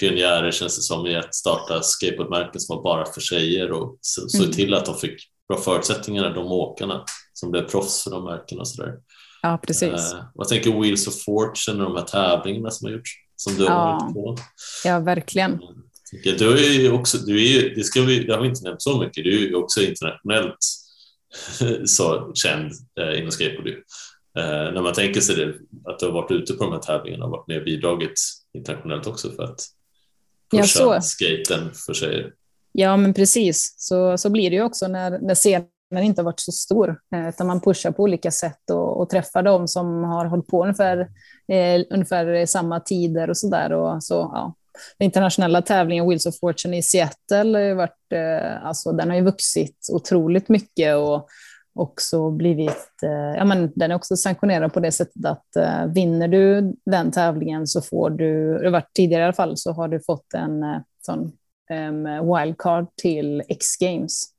pionjärer 0.00 0.50
känns 0.50 0.76
det 0.76 0.82
som 0.82 1.06
i 1.06 1.16
att 1.16 1.34
starta 1.34 1.82
skateboardmärken 1.82 2.60
som 2.60 2.76
var 2.76 2.82
bara 2.82 3.06
för 3.06 3.20
tjejer 3.20 3.72
och 3.72 3.98
såg 4.00 4.40
mm. 4.40 4.52
till 4.52 4.74
att 4.74 4.84
de 4.84 4.94
fick 4.94 5.14
bra 5.48 5.58
förutsättningar, 5.58 6.34
de 6.34 6.46
åkarna 6.46 7.04
som 7.32 7.50
blev 7.50 7.62
proffs 7.68 8.04
för 8.04 8.10
de 8.10 8.24
märkena 8.24 8.60
och 8.60 8.68
sådär. 8.68 8.92
Ja, 9.42 9.58
precis. 9.62 10.12
Eh, 10.12 10.24
vad 10.34 10.48
tänker 10.48 10.80
Wheels 10.80 11.06
of 11.06 11.22
Fortune 11.22 11.84
och 11.84 11.94
de 11.94 11.96
här 11.96 12.04
tävlingarna 12.06 12.70
som 12.70 12.86
har 12.86 12.92
gjorts? 12.92 13.10
Som 13.36 13.54
du 13.54 13.66
har 13.66 13.70
ja. 13.70 13.98
varit 14.00 14.14
på? 14.14 14.36
Ja, 14.84 15.00
verkligen. 15.00 15.60
Du 16.38 16.52
är 16.52 16.72
ju 16.72 16.92
också, 16.92 17.18
du 17.18 17.36
är 17.36 17.62
ju, 17.62 17.74
det, 17.74 17.84
ska 17.84 18.02
vi, 18.02 18.24
det 18.24 18.34
har 18.34 18.42
vi 18.42 18.48
inte 18.48 18.64
nämnt 18.64 18.82
så 18.82 19.00
mycket, 19.00 19.24
du 19.24 19.36
är 19.36 19.48
ju 19.48 19.54
också 19.54 19.82
internationellt 19.82 20.58
så 21.84 22.32
känd 22.34 22.72
eh, 23.00 23.18
inom 23.18 23.30
skateboard. 23.30 23.68
Eh, 24.38 24.72
när 24.72 24.82
man 24.82 24.92
tänker 24.92 25.20
sig 25.20 25.36
det, 25.36 25.54
att 25.90 25.98
du 25.98 26.06
har 26.06 26.12
varit 26.12 26.30
ute 26.30 26.52
på 26.52 26.64
de 26.64 26.72
här 26.72 26.80
tävlingarna 26.80 27.24
och 27.24 27.30
varit 27.30 27.48
med 27.48 27.58
och 27.58 27.64
bidragit 27.64 28.20
internationellt 28.54 29.06
också 29.06 29.32
för 29.32 29.42
att 29.42 29.60
pusha 30.50 30.80
ja, 30.80 31.00
skaten 31.00 31.70
för 31.86 31.94
sig. 31.94 32.32
Ja, 32.72 32.96
men 32.96 33.14
precis. 33.14 33.74
Så, 33.78 34.18
så 34.18 34.30
blir 34.30 34.50
det 34.50 34.56
ju 34.56 34.62
också 34.62 34.88
när, 34.88 35.18
när 35.18 35.34
scenen 35.34 35.68
inte 35.94 36.20
har 36.20 36.24
varit 36.24 36.40
så 36.40 36.52
stor, 36.52 37.00
eh, 37.14 37.28
utan 37.28 37.46
man 37.46 37.60
pushar 37.60 37.90
på 37.90 38.02
olika 38.02 38.30
sätt 38.30 38.70
och, 38.70 39.00
och 39.00 39.10
träffar 39.10 39.42
dem 39.42 39.68
som 39.68 40.04
har 40.04 40.24
hållit 40.24 40.46
på 40.46 40.62
ungefär, 40.62 40.98
eh, 41.48 41.82
ungefär 41.90 42.46
samma 42.46 42.80
tider 42.80 43.30
och 43.30 43.36
så 43.36 43.48
där. 43.48 44.00
så, 44.00 44.14
ja. 44.14 44.54
Den 44.98 45.04
internationella 45.04 45.62
tävlingen 45.62 46.08
Wheels 46.08 46.26
of 46.26 46.38
Fortune 46.38 46.78
i 46.78 46.82
Seattle 46.82 47.58
har 47.58 47.74
varit, 47.74 48.12
eh, 48.12 48.66
alltså, 48.66 48.92
den 48.92 49.10
har 49.10 49.16
ju 49.16 49.22
vuxit 49.22 49.76
otroligt 49.92 50.48
mycket 50.48 50.96
och 50.96 51.28
också 51.74 52.30
blivit, 52.30 53.02
eh, 53.02 53.36
ja, 53.36 53.44
men 53.44 53.72
den 53.74 53.90
är 53.90 53.94
också 53.94 54.16
sanktionerad 54.16 54.72
på 54.72 54.80
det 54.80 54.92
sättet 54.92 55.24
att 55.24 55.56
eh, 55.56 55.86
vinner 55.86 56.28
du 56.28 56.74
den 56.86 57.10
tävlingen 57.10 57.66
så 57.66 57.82
får 57.82 58.10
du, 58.10 58.58
det 58.58 58.64
har 58.64 58.72
varit 58.72 58.94
tidigare 58.94 59.22
i 59.22 59.24
alla 59.24 59.32
fall, 59.32 59.56
så 59.56 59.72
har 59.72 59.88
du 59.88 60.00
fått 60.00 60.34
en 60.34 60.62
eh, 60.62 60.80
sån 61.06 61.32
um, 61.70 62.34
wildcard 62.34 62.86
till 63.02 63.42
X-games 63.48 64.35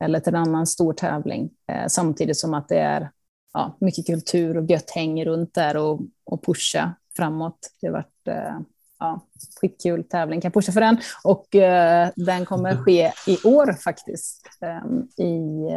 eller 0.00 0.20
till 0.20 0.34
en 0.34 0.40
annan 0.40 0.66
stor 0.66 0.92
tävling, 0.92 1.50
eh, 1.72 1.86
samtidigt 1.86 2.36
som 2.36 2.54
att 2.54 2.68
det 2.68 2.78
är 2.78 3.10
ja, 3.52 3.76
mycket 3.80 4.06
kultur 4.06 4.56
och 4.56 4.70
gött 4.70 4.90
häng 4.90 5.24
runt 5.24 5.54
där 5.54 5.76
och, 5.76 6.00
och 6.24 6.44
pusha 6.44 6.94
framåt. 7.16 7.58
Det 7.80 7.86
har 7.86 7.92
varit 7.92 8.28
eh, 8.28 8.60
ja, 8.98 9.26
skitkul 9.60 10.04
tävling, 10.04 10.40
kan 10.40 10.52
pusha 10.52 10.72
för 10.72 10.80
den. 10.80 11.00
Och 11.24 11.54
eh, 11.54 12.10
den 12.16 12.44
kommer 12.46 12.76
ske 12.76 13.12
i 13.26 13.38
år 13.44 13.72
faktiskt, 13.72 14.48
eh, 14.60 15.24
i, 15.26 15.68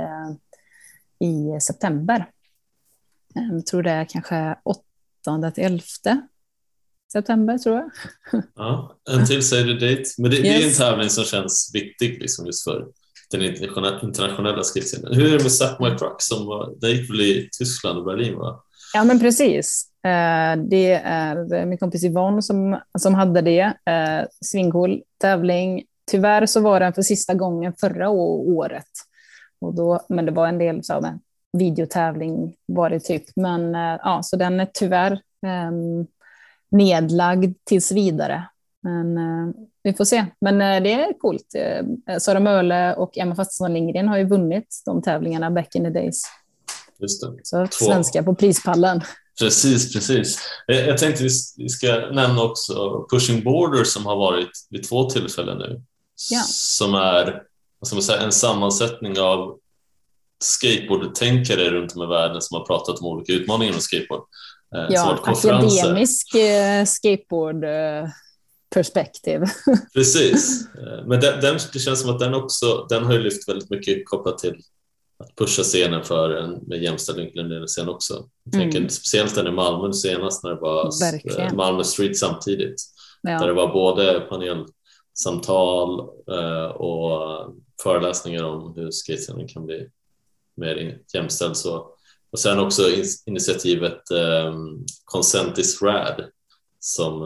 i 1.19 1.59
september. 1.59 2.25
Jag 3.33 3.65
tror 3.65 3.83
det 3.83 3.91
är 3.91 4.05
kanske 4.05 4.55
8 4.63 5.51
till 5.51 5.63
11 5.63 5.81
september, 7.13 7.57
tror 7.57 7.75
jag. 7.75 7.91
Ja, 8.55 8.97
en 9.11 9.25
till 9.25 9.47
säger 9.47 9.73
date. 9.73 10.03
Men 10.17 10.31
det, 10.31 10.37
yes. 10.37 10.43
det, 10.43 10.63
är 10.63 10.67
en 10.67 10.73
tävling 10.73 11.09
som 11.09 11.23
känns 11.23 11.71
viktig 11.73 12.21
liksom 12.21 12.45
just 12.45 12.63
för 12.63 12.87
den 13.37 14.03
internationella 14.03 14.63
skridskoåkningen. 14.63 15.19
Hur 15.19 15.33
är 15.33 15.37
det 15.37 15.43
med 15.43 15.51
Suck 15.51 15.79
My 15.79 15.89
Truck? 15.89 16.21
Som 16.21 16.45
var, 16.45 16.73
den 16.77 16.91
gick 16.91 17.09
väl 17.09 17.21
i 17.21 17.49
Tyskland 17.59 17.97
och 17.97 18.05
Berlin? 18.05 18.37
Va? 18.37 18.63
Ja, 18.93 19.03
men 19.03 19.19
precis. 19.19 19.89
Eh, 20.05 20.63
det 20.69 20.93
är 21.03 21.53
eh, 21.53 21.65
min 21.65 21.77
kompis 21.77 22.03
Yvonne 22.03 22.41
som, 22.41 22.79
som 22.99 23.13
hade 23.15 23.41
det. 23.41 23.73
Eh, 23.85 24.27
svincool 24.41 25.01
tävling. 25.21 25.83
Tyvärr 26.11 26.45
så 26.45 26.61
var 26.61 26.79
den 26.79 26.93
för 26.93 27.01
sista 27.01 27.33
gången 27.33 27.73
förra 27.79 28.09
året. 28.09 28.89
Och 29.61 29.73
då, 29.73 30.05
men 30.09 30.25
det 30.25 30.31
var 30.31 30.47
en 30.47 30.57
del 30.57 30.83
så 30.83 30.93
här, 30.93 31.19
videotävling 31.57 32.55
var 32.65 32.89
det 32.89 32.99
typ. 32.99 33.23
Men 33.35 33.73
ja, 33.73 34.19
så 34.23 34.35
den 34.35 34.59
är 34.59 34.67
tyvärr 34.73 35.19
ehm, 35.45 36.07
nedlagd 36.71 37.55
tills 37.63 37.91
vidare. 37.91 38.47
Men 38.81 39.17
vi 39.83 39.93
får 39.93 40.05
se. 40.05 40.25
Men 40.41 40.61
uh, 40.61 40.83
det 40.83 40.93
är 40.93 41.19
coolt. 41.19 41.55
Uh, 41.55 42.17
Sara 42.17 42.39
Möhle 42.39 42.95
och 42.95 43.17
Emma 43.17 43.35
Fastensson 43.35 43.73
Lindgren 43.73 44.07
har 44.07 44.17
ju 44.17 44.23
vunnit 44.23 44.81
de 44.85 45.01
tävlingarna 45.01 45.51
back 45.51 45.75
in 45.75 45.83
the 45.83 45.89
days. 45.89 46.23
Just 46.99 47.21
det. 47.21 47.39
Så 47.43 47.67
Två. 47.67 47.85
svenska 47.85 48.23
på 48.23 48.35
prispallen. 48.35 49.01
Precis, 49.39 49.93
precis. 49.93 50.39
Jag 50.67 50.97
tänkte 50.97 51.23
vi 51.57 51.69
ska 51.69 51.87
nämna 52.11 52.43
också 52.43 53.05
Pushing 53.11 53.43
Borders 53.43 53.87
som 53.87 54.05
har 54.05 54.15
varit 54.15 54.49
vid 54.69 54.89
två 54.89 55.09
tillfällen 55.09 55.57
nu. 55.57 55.81
Ja. 56.29 56.41
Som 56.47 56.95
är 56.95 57.43
man 57.91 58.01
säga, 58.01 58.21
en 58.21 58.31
sammansättning 58.31 59.19
av 59.19 59.57
skateboardtänkare 60.43 61.69
runt 61.69 61.95
om 61.95 62.03
i 62.03 62.05
världen 62.05 62.41
som 62.41 62.57
har 62.57 62.65
pratat 62.65 62.99
om 62.99 63.07
olika 63.07 63.33
utmaningar 63.33 63.73
med 63.73 63.81
skateboard. 63.81 64.23
Eh, 64.75 64.85
ja, 64.89 65.19
akademisk 65.23 66.35
eh, 66.35 66.85
skateboard 66.85 67.63
perspektiv. 68.73 69.41
Precis, 69.93 70.67
eh, 70.75 71.05
men 71.05 71.19
den, 71.19 71.41
den, 71.41 71.59
det 71.73 71.79
känns 71.79 72.01
som 72.01 72.09
att 72.09 72.19
den 72.19 72.33
också, 72.33 72.85
den 72.89 73.03
har 73.03 73.13
ju 73.13 73.19
lyft 73.19 73.49
väldigt 73.49 73.69
mycket 73.69 74.05
kopplat 74.05 74.37
till 74.37 74.55
att 75.19 75.35
pusha 75.35 75.63
scenen 75.63 76.03
för 76.03 76.35
en 76.35 76.51
med 76.51 76.83
jämställd 76.83 77.19
inkluderande 77.19 77.67
scen 77.67 77.89
också. 77.89 78.29
Jag 78.43 78.53
tänker 78.53 78.77
mm. 78.77 78.89
speciellt 78.89 79.35
den 79.35 79.47
i 79.47 79.51
Malmö 79.51 79.93
senast 79.93 80.43
när 80.43 80.49
det 80.49 80.61
var 80.61 81.11
Verkligen. 81.11 81.55
Malmö 81.55 81.83
Street 81.83 82.17
samtidigt. 82.17 82.75
Ja. 83.21 83.39
Där 83.39 83.47
det 83.47 83.53
var 83.53 83.73
både 83.73 84.19
panelsamtal 84.19 85.99
och 86.73 87.53
föreläsningar 87.83 88.43
om 88.43 88.73
hur 88.75 88.91
skatescenen 88.91 89.47
kan 89.47 89.65
bli 89.65 89.87
mer 90.55 90.99
jämställd. 91.13 91.57
Så 91.57 91.93
och 92.33 92.39
sen 92.39 92.59
också 92.59 92.81
initiativet 93.25 94.01
um, 94.11 94.85
Consent 95.05 95.57
is 95.57 95.81
Rad 95.81 96.25
som 96.79 97.23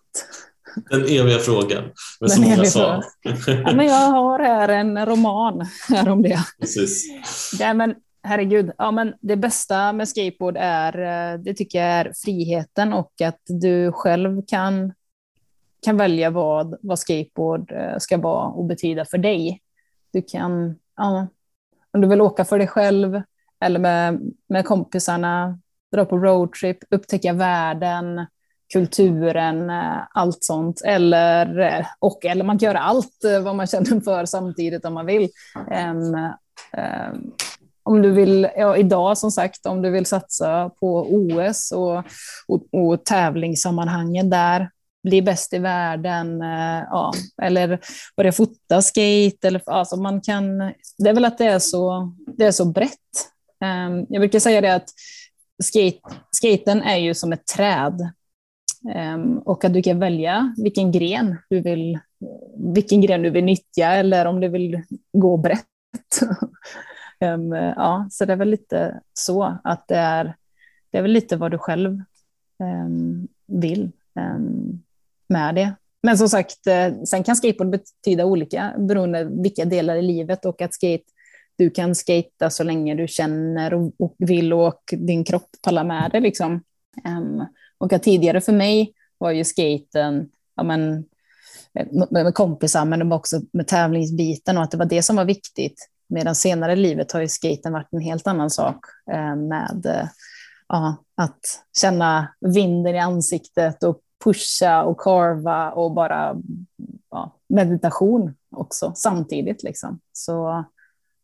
Den 0.89 1.01
eviga 1.01 1.39
frågan 1.39 1.83
med 2.19 2.31
så 2.31 2.41
många 2.41 2.65
svar. 2.65 3.03
Ja, 3.47 3.73
men 3.75 3.85
jag 3.85 4.11
har 4.11 4.39
här 4.39 4.69
en 4.69 5.05
roman 5.05 5.67
här 5.89 6.09
om 6.09 6.21
det. 6.21 6.39
Precis. 6.59 7.05
Ja, 7.59 7.73
men, 7.73 7.95
herregud, 8.26 8.71
ja, 8.78 8.91
men 8.91 9.13
det 9.21 9.36
bästa 9.36 9.93
med 9.93 10.09
skateboard 10.09 10.57
är, 10.59 10.99
eh, 10.99 11.39
det 11.39 11.53
tycker 11.53 11.80
jag 11.80 11.88
är 11.88 12.13
friheten 12.23 12.93
och 12.93 13.21
att 13.21 13.41
du 13.45 13.91
själv 13.91 14.41
kan, 14.47 14.93
kan 15.82 15.97
välja 15.97 16.30
vad, 16.30 16.78
vad 16.82 16.99
skateboard 16.99 17.71
eh, 17.71 17.97
ska 17.97 18.17
vara 18.17 18.47
och 18.47 18.65
betyda 18.65 19.05
för 19.05 19.17
dig. 19.17 19.61
Du 20.13 20.21
kan, 20.21 20.76
ja, 20.97 21.28
om 21.93 22.01
du 22.01 22.07
vill 22.07 22.21
åka 22.21 22.45
för 22.45 22.57
dig 22.57 22.67
själv 22.67 23.21
eller 23.59 23.80
med, 23.80 24.21
med 24.49 24.65
kompisarna, 24.65 25.59
dra 25.91 26.05
på 26.05 26.17
roadtrip, 26.17 26.78
upptäcka 26.89 27.34
världen, 27.34 28.26
kulturen, 28.73 29.69
eh, 29.69 29.97
allt 30.11 30.43
sånt. 30.43 30.82
Eller, 30.86 31.88
och, 31.99 32.26
eller 32.26 32.43
man 32.43 32.59
kan 32.59 32.67
göra 32.67 32.80
allt 32.80 33.21
vad 33.43 33.55
man 33.55 33.67
känner 33.67 34.01
för 34.01 34.26
samtidigt 34.26 34.86
om 34.86 34.93
man 34.93 35.05
vill. 35.05 35.30
Um, 35.71 36.15
um, 36.78 37.34
om 37.86 38.01
du 38.01 38.11
vill, 38.11 38.47
ja, 38.57 38.77
idag 38.77 39.17
som 39.17 39.31
sagt, 39.31 39.65
om 39.65 39.81
du 39.81 39.89
vill 39.89 40.05
satsa 40.05 40.69
på 40.69 41.07
OS 41.09 41.71
och, 41.71 42.03
och, 42.47 42.63
och 42.71 43.05
tävlingssammanhangen 43.05 44.29
där, 44.29 44.69
bli 45.03 45.21
bäst 45.21 45.53
i 45.53 45.57
världen, 45.57 46.41
eh, 46.41 46.83
ja, 46.89 47.11
eller 47.41 47.79
börja 48.17 48.31
fota 48.31 48.81
skate. 48.81 49.47
Eller, 49.47 49.69
alltså 49.69 49.95
man 49.95 50.21
kan, 50.21 50.57
det 50.97 51.09
är 51.09 51.13
väl 51.13 51.25
att 51.25 51.38
det 51.38 51.45
är 51.45 51.59
så, 51.59 52.13
det 52.38 52.45
är 52.45 52.51
så 52.51 52.65
brett. 52.65 52.91
Ehm, 53.63 54.05
jag 54.09 54.21
brukar 54.21 54.39
säga 54.39 54.61
det 54.61 54.75
att 54.75 54.89
skate, 55.63 55.99
skaten 56.31 56.81
är 56.81 56.97
ju 56.97 57.13
som 57.13 57.33
ett 57.33 57.47
träd. 57.47 58.09
Ehm, 58.93 59.38
och 59.38 59.65
att 59.65 59.73
du 59.73 59.81
kan 59.81 59.99
välja 59.99 60.53
vilken 60.57 60.91
gren 60.91 61.38
du 61.49 61.61
vill, 61.61 61.99
vilken 62.75 63.01
gren 63.01 63.21
du 63.21 63.29
vill 63.29 63.45
nyttja 63.45 63.91
eller 63.91 64.25
om 64.25 64.41
du 64.41 64.47
vill 64.47 64.81
gå 65.13 65.38
brett. 65.38 65.65
Um, 67.34 67.51
ja, 67.51 68.07
så 68.11 68.26
det 68.26 68.34
är 68.34 68.38
väl 68.38 68.49
lite 68.49 68.99
så 69.13 69.57
att 69.63 69.88
det 69.88 69.95
är, 69.95 70.36
det 70.91 70.97
är 70.97 71.01
väl 71.01 71.11
lite 71.11 71.38
vad 71.38 71.51
du 71.51 71.57
själv 71.57 72.01
um, 72.59 73.28
vill 73.47 73.91
um, 74.15 74.84
med 75.28 75.55
det. 75.55 75.76
Men 76.05 76.17
som 76.17 76.30
sagt, 76.30 76.67
eh, 76.67 76.93
sen 77.03 77.23
kan 77.23 77.36
skateboard 77.36 77.69
betyda 77.69 78.26
olika 78.26 78.73
beroende 78.78 79.23
vilka 79.23 79.65
delar 79.65 79.95
i 79.95 80.01
livet 80.01 80.45
och 80.45 80.61
att 80.61 80.73
skate, 80.73 81.03
du 81.57 81.69
kan 81.69 81.95
skata 81.95 82.49
så 82.49 82.63
länge 82.63 82.95
du 82.95 83.07
känner 83.07 83.73
och, 83.73 83.93
och 83.99 84.15
vill 84.17 84.53
och 84.53 84.82
din 84.97 85.23
kropp 85.23 85.49
pallar 85.61 85.84
med 85.84 86.09
det. 86.11 86.19
Liksom. 86.19 86.63
och 87.78 87.93
att 87.93 88.03
tidigare 88.03 88.41
för 88.41 88.53
mig 88.53 88.93
var 89.17 89.32
ju 89.32 89.43
skaten, 89.43 90.30
ja, 90.55 90.63
men, 90.63 91.05
eh, 91.73 91.88
med 92.09 92.34
kompisar, 92.34 92.86
men 92.86 93.11
också 93.11 93.41
med 93.51 93.67
tävlingsbiten 93.67 94.57
och 94.57 94.63
att 94.63 94.71
det 94.71 94.78
var 94.78 94.86
det 94.86 95.03
som 95.03 95.15
var 95.15 95.26
viktigt. 95.26 95.89
Medan 96.08 96.36
senare 96.36 96.74
i 96.74 96.76
livet 96.76 97.12
har 97.12 97.22
ju 97.22 97.28
skaten 97.28 97.74
varit 97.74 97.93
en 97.93 97.99
helt 97.99 98.28
annan 98.28 98.49
sak 98.49 98.86
eh, 99.12 99.36
med 99.36 99.86
eh, 99.86 100.08
ja, 100.68 100.95
att 101.16 101.39
känna 101.78 102.28
vinden 102.41 102.95
i 102.95 102.99
ansiktet 102.99 103.84
och 103.84 103.99
pusha 104.24 104.84
och 104.84 104.97
karva 104.97 105.72
och 105.72 105.91
bara 105.91 106.36
ja, 107.12 107.36
meditation 107.47 108.34
också 108.51 108.91
samtidigt. 108.95 109.64
Liksom. 109.64 109.99
Så 110.12 110.66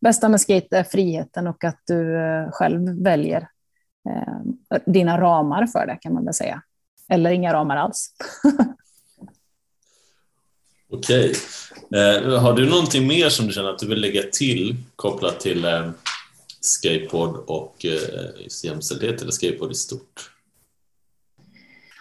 bästa 0.01 0.29
med 0.29 0.41
skate 0.41 0.77
är 0.77 0.83
friheten 0.83 1.47
och 1.47 1.63
att 1.63 1.81
du 1.87 2.17
eh, 2.17 2.51
själv 2.51 3.03
väljer 3.03 3.47
eh, 4.09 4.79
dina 4.85 5.21
ramar 5.21 5.67
för 5.67 5.87
det 5.87 5.97
kan 6.01 6.13
man 6.13 6.25
väl 6.25 6.33
säga. 6.33 6.61
Eller 7.09 7.31
inga 7.31 7.53
ramar 7.53 7.77
alls. 7.77 8.13
Okej. 10.89 11.33
Eh, 11.95 12.39
har 12.39 12.53
du 12.53 12.69
någonting 12.69 13.07
mer 13.07 13.29
som 13.29 13.47
du 13.47 13.53
känner 13.53 13.69
att 13.69 13.79
du 13.79 13.87
vill 13.87 14.01
lägga 14.01 14.23
till 14.23 14.75
kopplat 14.95 15.39
till 15.39 15.65
eh, 15.65 15.89
skateboard 16.61 17.35
och 17.47 17.85
eh, 17.85 18.29
jämställdhet 18.63 19.21
eller 19.21 19.31
skateboard 19.31 19.71
i 19.71 19.75
stort? 19.75 20.31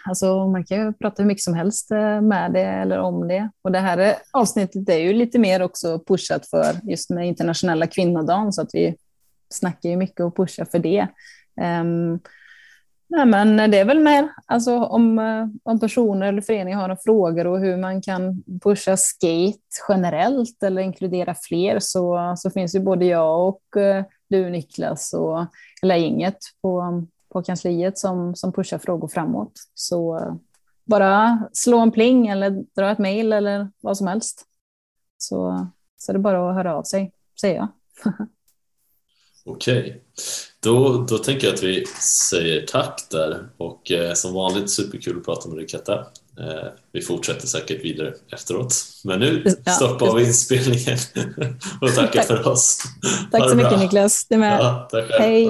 Alltså, 0.05 0.47
man 0.47 0.63
kan 0.63 0.85
ju 0.85 0.93
prata 0.93 1.21
hur 1.21 1.27
mycket 1.27 1.43
som 1.43 1.53
helst 1.53 1.91
eh, 1.91 2.21
med 2.21 2.53
det 2.53 2.65
eller 2.65 2.99
om 2.99 3.27
det. 3.27 3.49
Och 3.61 3.71
det 3.71 3.79
här 3.79 3.97
eh, 3.97 4.13
avsnittet 4.31 4.89
är 4.89 4.97
ju 4.97 5.13
lite 5.13 5.39
mer 5.39 5.61
också 5.61 5.99
pushat 6.07 6.49
för 6.49 6.75
just 6.83 7.09
med 7.09 7.27
internationella 7.27 7.87
kvinnodagen, 7.87 8.53
så 8.53 8.61
att 8.61 8.69
vi 8.73 8.95
snackar 9.49 9.89
ju 9.89 9.95
mycket 9.95 10.19
och 10.19 10.35
pushar 10.35 10.65
för 10.65 10.79
det. 10.79 11.07
Um, 11.61 12.19
Nej, 13.13 13.25
men 13.25 13.71
det 13.71 13.79
är 13.79 13.85
väl 13.85 13.99
mer 13.99 14.29
alltså, 14.45 14.79
om, 14.79 15.19
eh, 15.19 15.47
om 15.63 15.79
personer 15.79 16.27
eller 16.27 16.41
föreningar 16.41 16.77
har 16.77 16.87
några 16.87 17.01
frågor 17.03 17.47
och 17.47 17.59
hur 17.59 17.77
man 17.77 18.01
kan 18.01 18.43
pusha 18.63 18.97
skate 18.97 19.59
generellt 19.89 20.63
eller 20.63 20.81
inkludera 20.81 21.35
fler 21.41 21.79
så, 21.79 22.33
så 22.37 22.49
finns 22.49 22.75
ju 22.75 22.79
både 22.79 23.05
jag 23.05 23.47
och 23.47 23.81
eh, 23.81 24.05
du 24.29 24.49
Niklas 24.49 25.13
och 25.13 25.45
hela 25.81 25.97
gänget 25.97 26.37
på, 26.61 27.03
på 27.29 27.43
kansliet 27.43 27.97
som, 27.97 28.35
som 28.35 28.53
pushar 28.53 28.77
frågor 28.77 29.07
framåt. 29.07 29.53
Så 29.73 30.17
eh, 30.17 30.35
bara 30.85 31.39
slå 31.53 31.79
en 31.79 31.91
pling 31.91 32.27
eller 32.27 32.49
dra 32.75 32.91
ett 32.91 32.99
mejl 32.99 33.33
eller 33.33 33.69
vad 33.81 33.97
som 33.97 34.07
helst. 34.07 34.45
Så, 35.17 35.67
så 35.97 36.11
det 36.11 36.17
är 36.17 36.21
bara 36.21 36.49
att 36.49 36.55
höra 36.55 36.75
av 36.75 36.83
sig, 36.83 37.11
säger 37.41 37.55
jag. 37.55 37.67
Okej. 39.45 40.01
Då, 40.63 41.05
då 41.09 41.17
tänker 41.17 41.47
jag 41.47 41.53
att 41.53 41.63
vi 41.63 41.85
säger 42.29 42.65
tack 42.65 43.07
där 43.11 43.49
och 43.57 43.91
eh, 43.91 44.13
som 44.13 44.33
vanligt 44.33 44.69
superkul 44.69 45.17
att 45.17 45.25
prata 45.25 45.49
med 45.49 45.57
dig 45.57 45.67
Katta. 45.67 45.99
Eh, 46.39 46.67
vi 46.91 47.01
fortsätter 47.01 47.47
säkert 47.47 47.83
vidare 47.83 48.13
efteråt. 48.31 48.73
Men 49.03 49.19
nu 49.19 49.43
ja, 49.65 49.71
stoppar 49.71 50.15
vi 50.15 50.25
inspelningen 50.25 50.97
och 51.81 51.95
tackar 51.95 52.23
tack. 52.23 52.27
för 52.27 52.47
oss. 52.47 52.83
Tack 53.31 53.49
så 53.49 53.55
mycket 53.55 53.79
Niklas. 53.79 54.27
Du 54.29 54.37
med. 54.37 54.59
Ja, 54.59 54.87
tack. 54.91 55.05
Hej. 55.09 55.49